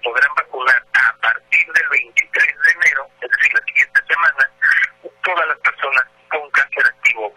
podrán 0.04 0.36
vacunar 0.36 0.84
a 0.94 1.16
partir 1.22 1.66
del 1.72 1.90
23 1.90 2.46
de 2.46 2.72
enero, 2.72 3.08
es 3.22 3.30
decir, 3.30 3.54
la 3.54 3.66
siguiente 3.66 4.02
semana, 4.08 4.50
todas 5.24 5.48
las 5.48 5.58
personas 5.60 6.04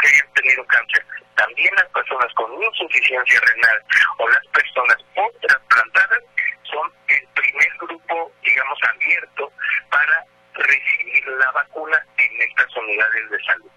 que 0.06 0.40
tenido 0.40 0.64
cáncer, 0.66 1.04
también 1.36 1.74
las 1.74 1.88
personas 1.90 2.32
con 2.34 2.62
insuficiencia 2.62 3.40
renal 3.40 3.82
o 4.18 4.28
las 4.28 4.46
personas 4.48 4.96
trasplantadas 5.40 6.22
son 6.64 6.92
el 7.08 7.26
primer 7.34 7.68
grupo, 7.78 8.32
digamos, 8.42 8.78
abierto 8.94 9.52
para 9.90 10.24
recibir 10.54 11.26
la 11.38 11.50
vacuna 11.52 12.04
en 12.18 12.42
estas 12.42 12.76
unidades 12.76 13.30
de 13.30 13.44
salud. 13.44 13.70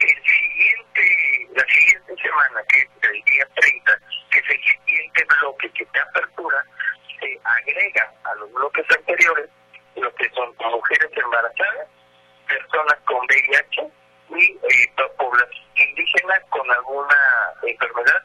El 0.00 0.22
siguiente, 0.24 1.48
la 1.54 1.64
siguiente 1.66 2.22
semana, 2.22 2.60
que 2.68 2.78
es 2.80 2.88
el 3.02 3.22
día 3.24 3.48
30, 3.54 3.98
que 4.30 4.38
es 4.38 4.50
el 4.50 4.64
siguiente 4.64 5.24
bloque 5.24 5.70
que 5.72 5.86
te 5.86 6.00
apertura, 6.00 6.64
se 7.20 7.40
agrega 7.44 8.12
a 8.24 8.34
los 8.36 8.52
bloques 8.52 8.86
anteriores 8.90 9.48
lo 9.96 10.14
que 10.14 10.30
son 10.30 10.54
mujeres 10.58 11.10
embarazadas, 11.16 11.88
personas 12.46 12.96
con 13.04 13.18
VIH 13.26 13.97
y 14.30 14.42
eh, 14.42 14.90
población 15.16 15.64
indígena 15.74 16.34
con 16.50 16.70
alguna 16.70 17.16
enfermedad. 17.62 18.22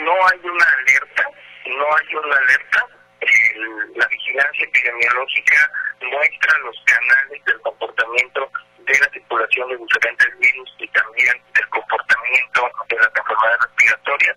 No 0.05 0.12
hay 0.26 0.40
una 0.42 0.64
alerta, 0.64 1.30
no 1.66 1.96
hay 1.96 2.14
una 2.14 2.36
alerta 2.36 2.88
la 3.94 4.07
vigilancia 4.09 4.64
epidemiológica 4.64 5.70
muestra 6.00 6.59
los 6.59 6.76
canales 6.86 7.44
del 7.44 7.61
comportamiento 7.61 8.50
de 8.78 8.98
la 8.98 9.09
circulación 9.11 9.68
de 9.68 9.76
diferentes 9.76 10.38
virus 10.38 10.74
y 10.78 10.88
también 10.88 11.34
del 11.55 11.68
comportamiento 11.68 12.68
de 12.88 12.96
las 12.96 13.09
enfermedades 13.14 13.61
respiratorias. 13.61 14.36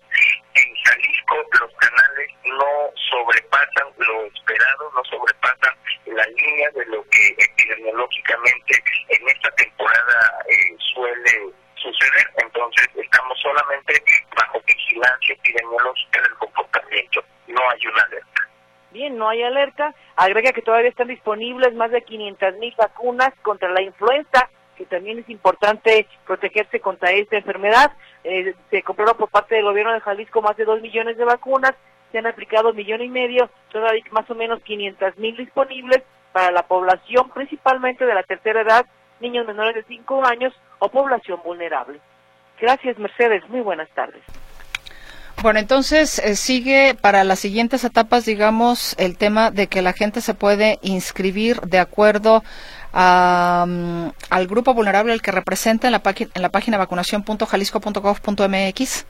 En 0.54 0.74
Jalisco 0.84 1.36
los 1.60 1.74
canales 1.74 2.30
no 2.44 2.90
sobrepasan 3.10 3.88
lo 3.98 4.26
esperado, 4.26 4.92
no 4.94 5.04
sobrepasan 5.04 5.74
la 6.06 6.26
línea 6.26 6.70
de 6.70 6.86
lo 6.86 7.02
que 7.10 7.34
epidemiológicamente 7.38 8.82
en 9.08 9.28
esta 9.28 9.50
temporada 9.52 10.44
eh, 10.48 10.76
suele 10.94 11.52
suceder. 11.74 12.30
Entonces 12.38 12.88
estamos 12.94 13.38
solamente 13.40 14.02
bajo 14.36 14.60
vigilancia 14.60 15.34
epidemiológica 15.34 16.22
del 16.22 16.34
comportamiento. 16.34 17.24
No 17.48 17.70
hay 17.70 17.86
una 17.86 18.02
alerta. 18.02 18.36
Alerta. 19.44 19.94
Agrega 20.16 20.52
que 20.52 20.62
todavía 20.62 20.90
están 20.90 21.08
disponibles 21.08 21.74
más 21.74 21.90
de 21.90 22.02
500 22.02 22.56
mil 22.58 22.74
vacunas 22.76 23.32
contra 23.42 23.70
la 23.70 23.82
influenza, 23.82 24.48
que 24.76 24.86
también 24.86 25.18
es 25.18 25.28
importante 25.28 26.06
protegerse 26.26 26.80
contra 26.80 27.10
esta 27.12 27.36
enfermedad. 27.36 27.92
Eh, 28.24 28.54
se 28.70 28.82
compraron 28.82 29.16
por 29.16 29.30
parte 29.30 29.54
del 29.54 29.64
gobierno 29.64 29.92
de 29.92 30.00
Jalisco 30.00 30.42
más 30.42 30.56
de 30.56 30.64
2 30.64 30.80
millones 30.82 31.16
de 31.16 31.24
vacunas, 31.24 31.74
se 32.12 32.18
han 32.18 32.26
aplicado 32.26 32.70
un 32.70 32.76
millón 32.76 33.02
y 33.02 33.08
medio, 33.08 33.50
todavía 33.70 34.02
más 34.10 34.28
o 34.30 34.34
menos 34.34 34.62
500 34.62 35.18
mil 35.18 35.36
disponibles 35.36 36.02
para 36.32 36.50
la 36.50 36.66
población, 36.66 37.30
principalmente 37.30 38.06
de 38.06 38.14
la 38.14 38.22
tercera 38.22 38.60
edad, 38.60 38.86
niños 39.20 39.46
menores 39.46 39.74
de 39.74 39.82
5 39.84 40.24
años 40.26 40.52
o 40.78 40.88
población 40.88 41.40
vulnerable. 41.44 42.00
Gracias, 42.60 42.98
Mercedes. 42.98 43.46
Muy 43.48 43.60
buenas 43.60 43.88
tardes. 43.90 44.22
Bueno, 45.42 45.58
entonces 45.58 46.18
eh, 46.18 46.34
sigue 46.34 46.96
para 46.98 47.22
las 47.22 47.38
siguientes 47.38 47.84
etapas, 47.84 48.24
digamos, 48.24 48.96
el 48.98 49.18
tema 49.18 49.50
de 49.50 49.66
que 49.66 49.82
la 49.82 49.92
gente 49.92 50.22
se 50.22 50.32
puede 50.32 50.78
inscribir 50.80 51.60
de 51.60 51.78
acuerdo 51.78 52.42
mm, 52.92 54.06
al 54.30 54.46
grupo 54.46 54.72
vulnerable 54.72 55.12
al 55.12 55.20
que 55.20 55.32
representa 55.32 55.88
en 55.88 55.92
la, 55.92 56.00
en 56.04 56.42
la 56.42 56.48
página 56.48 56.78
vacunación.jalisco.gov.mx. 56.78 59.06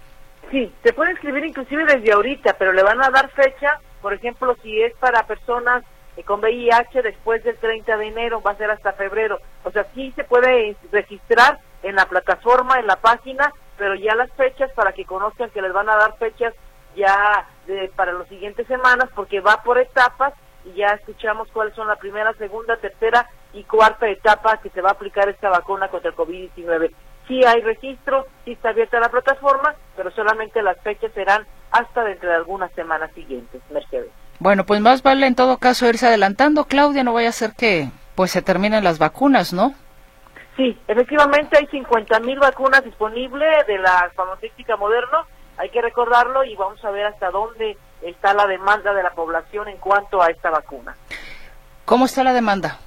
Sí, 0.51 0.73
se 0.83 0.93
puede 0.93 1.13
inscribir 1.13 1.45
inclusive 1.45 1.85
desde 1.87 2.13
ahorita, 2.13 2.57
pero 2.59 2.73
le 2.73 2.83
van 2.83 3.01
a 3.03 3.11
dar 3.11 3.31
fecha, 3.31 3.79
por 4.03 4.13
ejemplo, 4.13 4.57
si 4.63 4.83
es 4.83 4.93
para 4.95 5.25
personas 5.27 5.85
eh, 6.17 6.25
con 6.25 6.41
VIH 6.41 7.03
después 7.03 7.45
del 7.45 7.57
30 7.57 7.97
de 7.97 8.07
enero, 8.07 8.43
va 8.43 8.51
a 8.53 8.57
ser 8.57 8.71
hasta 8.71 8.95
febrero. 8.95 9.39
O 9.65 9.71
sea, 9.71 9.87
sí 9.95 10.13
se 10.17 10.25
puede 10.25 10.77
registrar 10.91 11.61
en 11.83 11.95
la 11.95 12.07
plataforma, 12.07 12.79
en 12.79 12.87
la 12.87 12.97
página, 12.97 13.53
pero 13.77 13.95
ya 13.95 14.15
las 14.15 14.31
fechas 14.33 14.71
para 14.73 14.93
que 14.93 15.05
conozcan 15.05 15.51
que 15.51 15.63
les 15.63 15.73
van 15.73 15.89
a 15.89 15.97
dar 15.97 16.17
fechas 16.19 16.55
ya 16.97 17.47
para 17.95 18.13
las 18.13 18.29
siguientes 18.29 18.67
semanas 18.67 19.09
porque 19.15 19.41
va 19.41 19.63
por 19.63 19.79
etapas 19.79 20.33
y 20.65 20.79
ya 20.79 20.89
escuchamos 20.89 21.49
cuáles 21.53 21.75
son 21.75 21.87
la 21.87 21.97
primera, 21.97 22.33
segunda, 22.35 22.77
tercera 22.77 23.29
y 23.53 23.65
cuarta 23.65 24.09
etapa 24.09 24.59
que 24.59 24.71
se 24.71 24.81
va 24.81 24.91
a 24.91 24.93
aplicar 24.93 25.29
esta 25.29 25.49
vacuna 25.49 25.89
contra 25.89 26.11
el 26.11 26.17
COVID-19. 26.17 26.91
Sí 27.29 27.45
hay 27.45 27.61
registro, 27.61 28.27
sí 28.45 28.53
está 28.53 28.71
abierta 28.71 29.01
la 29.01 29.09
plataforma, 29.09 29.75
pero 29.97 30.11
solamente 30.13 30.63
las 30.63 30.79
fechas 30.81 31.13
serán 31.13 31.47
hasta 31.71 32.05
dentro 32.05 32.29
de 32.29 32.37
algunas 32.37 32.73
semanas 32.73 33.11
siguientes. 33.15 33.61
Mercedes. 33.71 34.11
Bueno, 34.39 34.65
pues 34.65 34.81
más 34.81 35.03
vale 35.03 35.27
en 35.27 35.35
todo 35.35 35.59
caso 35.59 35.89
irse 35.89 36.07
adelantando, 36.07 36.65
Claudia, 36.65 37.05
no 37.05 37.15
vaya 37.15 37.31
a 37.31 37.33
ser 37.33 37.53
que 37.55 37.89
pues 38.15 38.31
se 38.31 38.43
terminen 38.43 38.85
las 38.85 38.99
vacunas, 38.99 39.53
¿no? 39.53 39.75
Sí, 40.57 40.79
efectivamente 40.89 41.59
hay 41.59 41.67
50 41.67 42.19
mil 42.21 42.39
vacunas 42.39 42.83
disponibles 42.83 43.67
de 43.67 43.79
la 43.79 44.11
farmacéutica 44.15 44.77
moderno, 44.77 45.27
hay 45.59 45.69
que 45.69 45.83
recordarlo 45.83 46.45
y 46.45 46.57
vamos 46.57 46.83
a 46.85 46.91
ver 46.91 47.07
hasta 47.07 47.31
dónde 47.31 47.77
está 48.01 48.33
la 48.33 48.47
demanda 48.47 48.95
de 48.95 49.03
la 49.03 49.11
población 49.11 49.69
en 49.69 49.77
cuanto 49.77 50.23
a 50.23 50.29
esta 50.29 50.51
vacuna. 50.51 50.97
¿Cómo 51.85 52.07
está 52.07 52.25
la 52.25 52.33
demanda? 52.33 52.79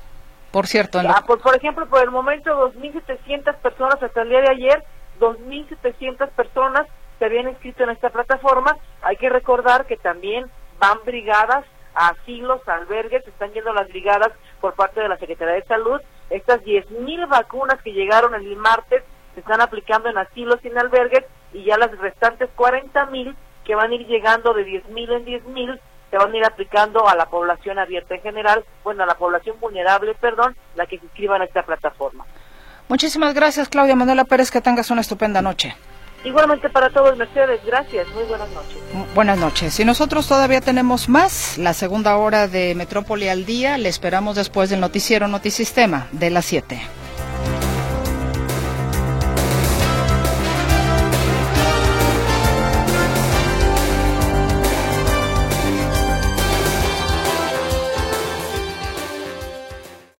Por 0.51 0.65
cierto, 0.65 0.99
ah, 0.99 1.23
pues, 1.27 1.41
por 1.41 1.55
ejemplo, 1.55 1.87
por 1.87 2.01
el 2.01 2.09
momento 2.09 2.49
2.700 2.73 3.55
personas 3.57 4.01
hasta 4.01 4.23
el 4.23 4.29
día 4.29 4.41
de 4.41 4.49
ayer, 4.49 4.83
2.700 5.19 6.27
personas 6.29 6.87
se 7.19 7.25
habían 7.25 7.49
inscrito 7.49 7.83
en 7.83 7.91
esta 7.91 8.09
plataforma. 8.09 8.75
Hay 9.03 9.17
que 9.17 9.29
recordar 9.29 9.85
que 9.85 9.97
también 9.97 10.49
van 10.79 10.97
brigadas 11.05 11.65
a 11.93 12.09
asilos, 12.09 12.67
a 12.67 12.75
albergues, 12.75 13.27
están 13.27 13.51
yendo 13.51 13.73
las 13.73 13.87
brigadas 13.89 14.31
por 14.59 14.73
parte 14.73 15.01
de 15.01 15.09
la 15.09 15.17
Secretaría 15.17 15.55
de 15.55 15.65
Salud 15.65 16.01
estas 16.29 16.61
10.000 16.61 17.27
vacunas 17.27 17.81
que 17.81 17.93
llegaron 17.93 18.33
el 18.35 18.55
martes 18.55 19.03
se 19.33 19.39
están 19.39 19.61
aplicando 19.61 20.09
en 20.09 20.17
asilos 20.17 20.59
en 20.63 20.77
albergues 20.77 21.25
y 21.53 21.63
ya 21.63 21.77
las 21.77 21.95
restantes 21.97 22.49
40.000 22.55 23.35
que 23.63 23.75
van 23.75 23.91
a 23.91 23.95
ir 23.95 24.07
llegando 24.07 24.53
de 24.53 24.65
10.000 24.65 25.17
en 25.17 25.25
10.000 25.25 25.79
se 26.09 26.17
van 26.17 26.33
a 26.33 26.37
ir 26.37 26.45
aplicando 26.45 27.07
a 27.07 27.15
la 27.15 27.27
población 27.27 27.77
abierta 27.77 28.15
en 28.15 28.21
general, 28.21 28.65
bueno, 28.83 29.03
a 29.03 29.05
la 29.05 29.15
población 29.15 29.59
vulnerable, 29.59 30.15
perdón, 30.15 30.55
la 30.75 30.87
que 30.87 30.97
se 30.97 31.05
inscriba 31.05 31.35
en 31.35 31.43
esta 31.43 31.63
plataforma. 31.63 32.25
Muchísimas 32.87 33.35
gracias, 33.35 33.69
Claudia 33.69 33.95
Manuela 33.95 34.23
Pérez, 34.23 34.49
que 34.49 34.61
tengas 34.61 34.89
una 34.89 35.01
estupenda 35.01 35.41
noche. 35.41 35.75
Igualmente 36.23 36.69
para 36.69 36.89
todos, 36.89 37.17
Mercedes, 37.17 37.61
gracias. 37.65 38.07
Muy 38.09 38.23
buenas 38.23 38.49
noches. 38.49 38.77
Buenas 39.15 39.37
noches. 39.37 39.79
Y 39.79 39.85
nosotros 39.85 40.27
todavía 40.27 40.61
tenemos 40.61 41.07
más. 41.07 41.57
La 41.57 41.73
segunda 41.73 42.17
hora 42.17 42.47
de 42.47 42.75
Metrópoli 42.75 43.29
al 43.29 43.45
día 43.45 43.77
le 43.77 43.89
esperamos 43.89 44.35
después 44.35 44.69
del 44.69 44.81
noticiero 44.81 45.27
Notisistema 45.27 46.07
de 46.11 46.29
las 46.29 46.45
7. 46.45 46.81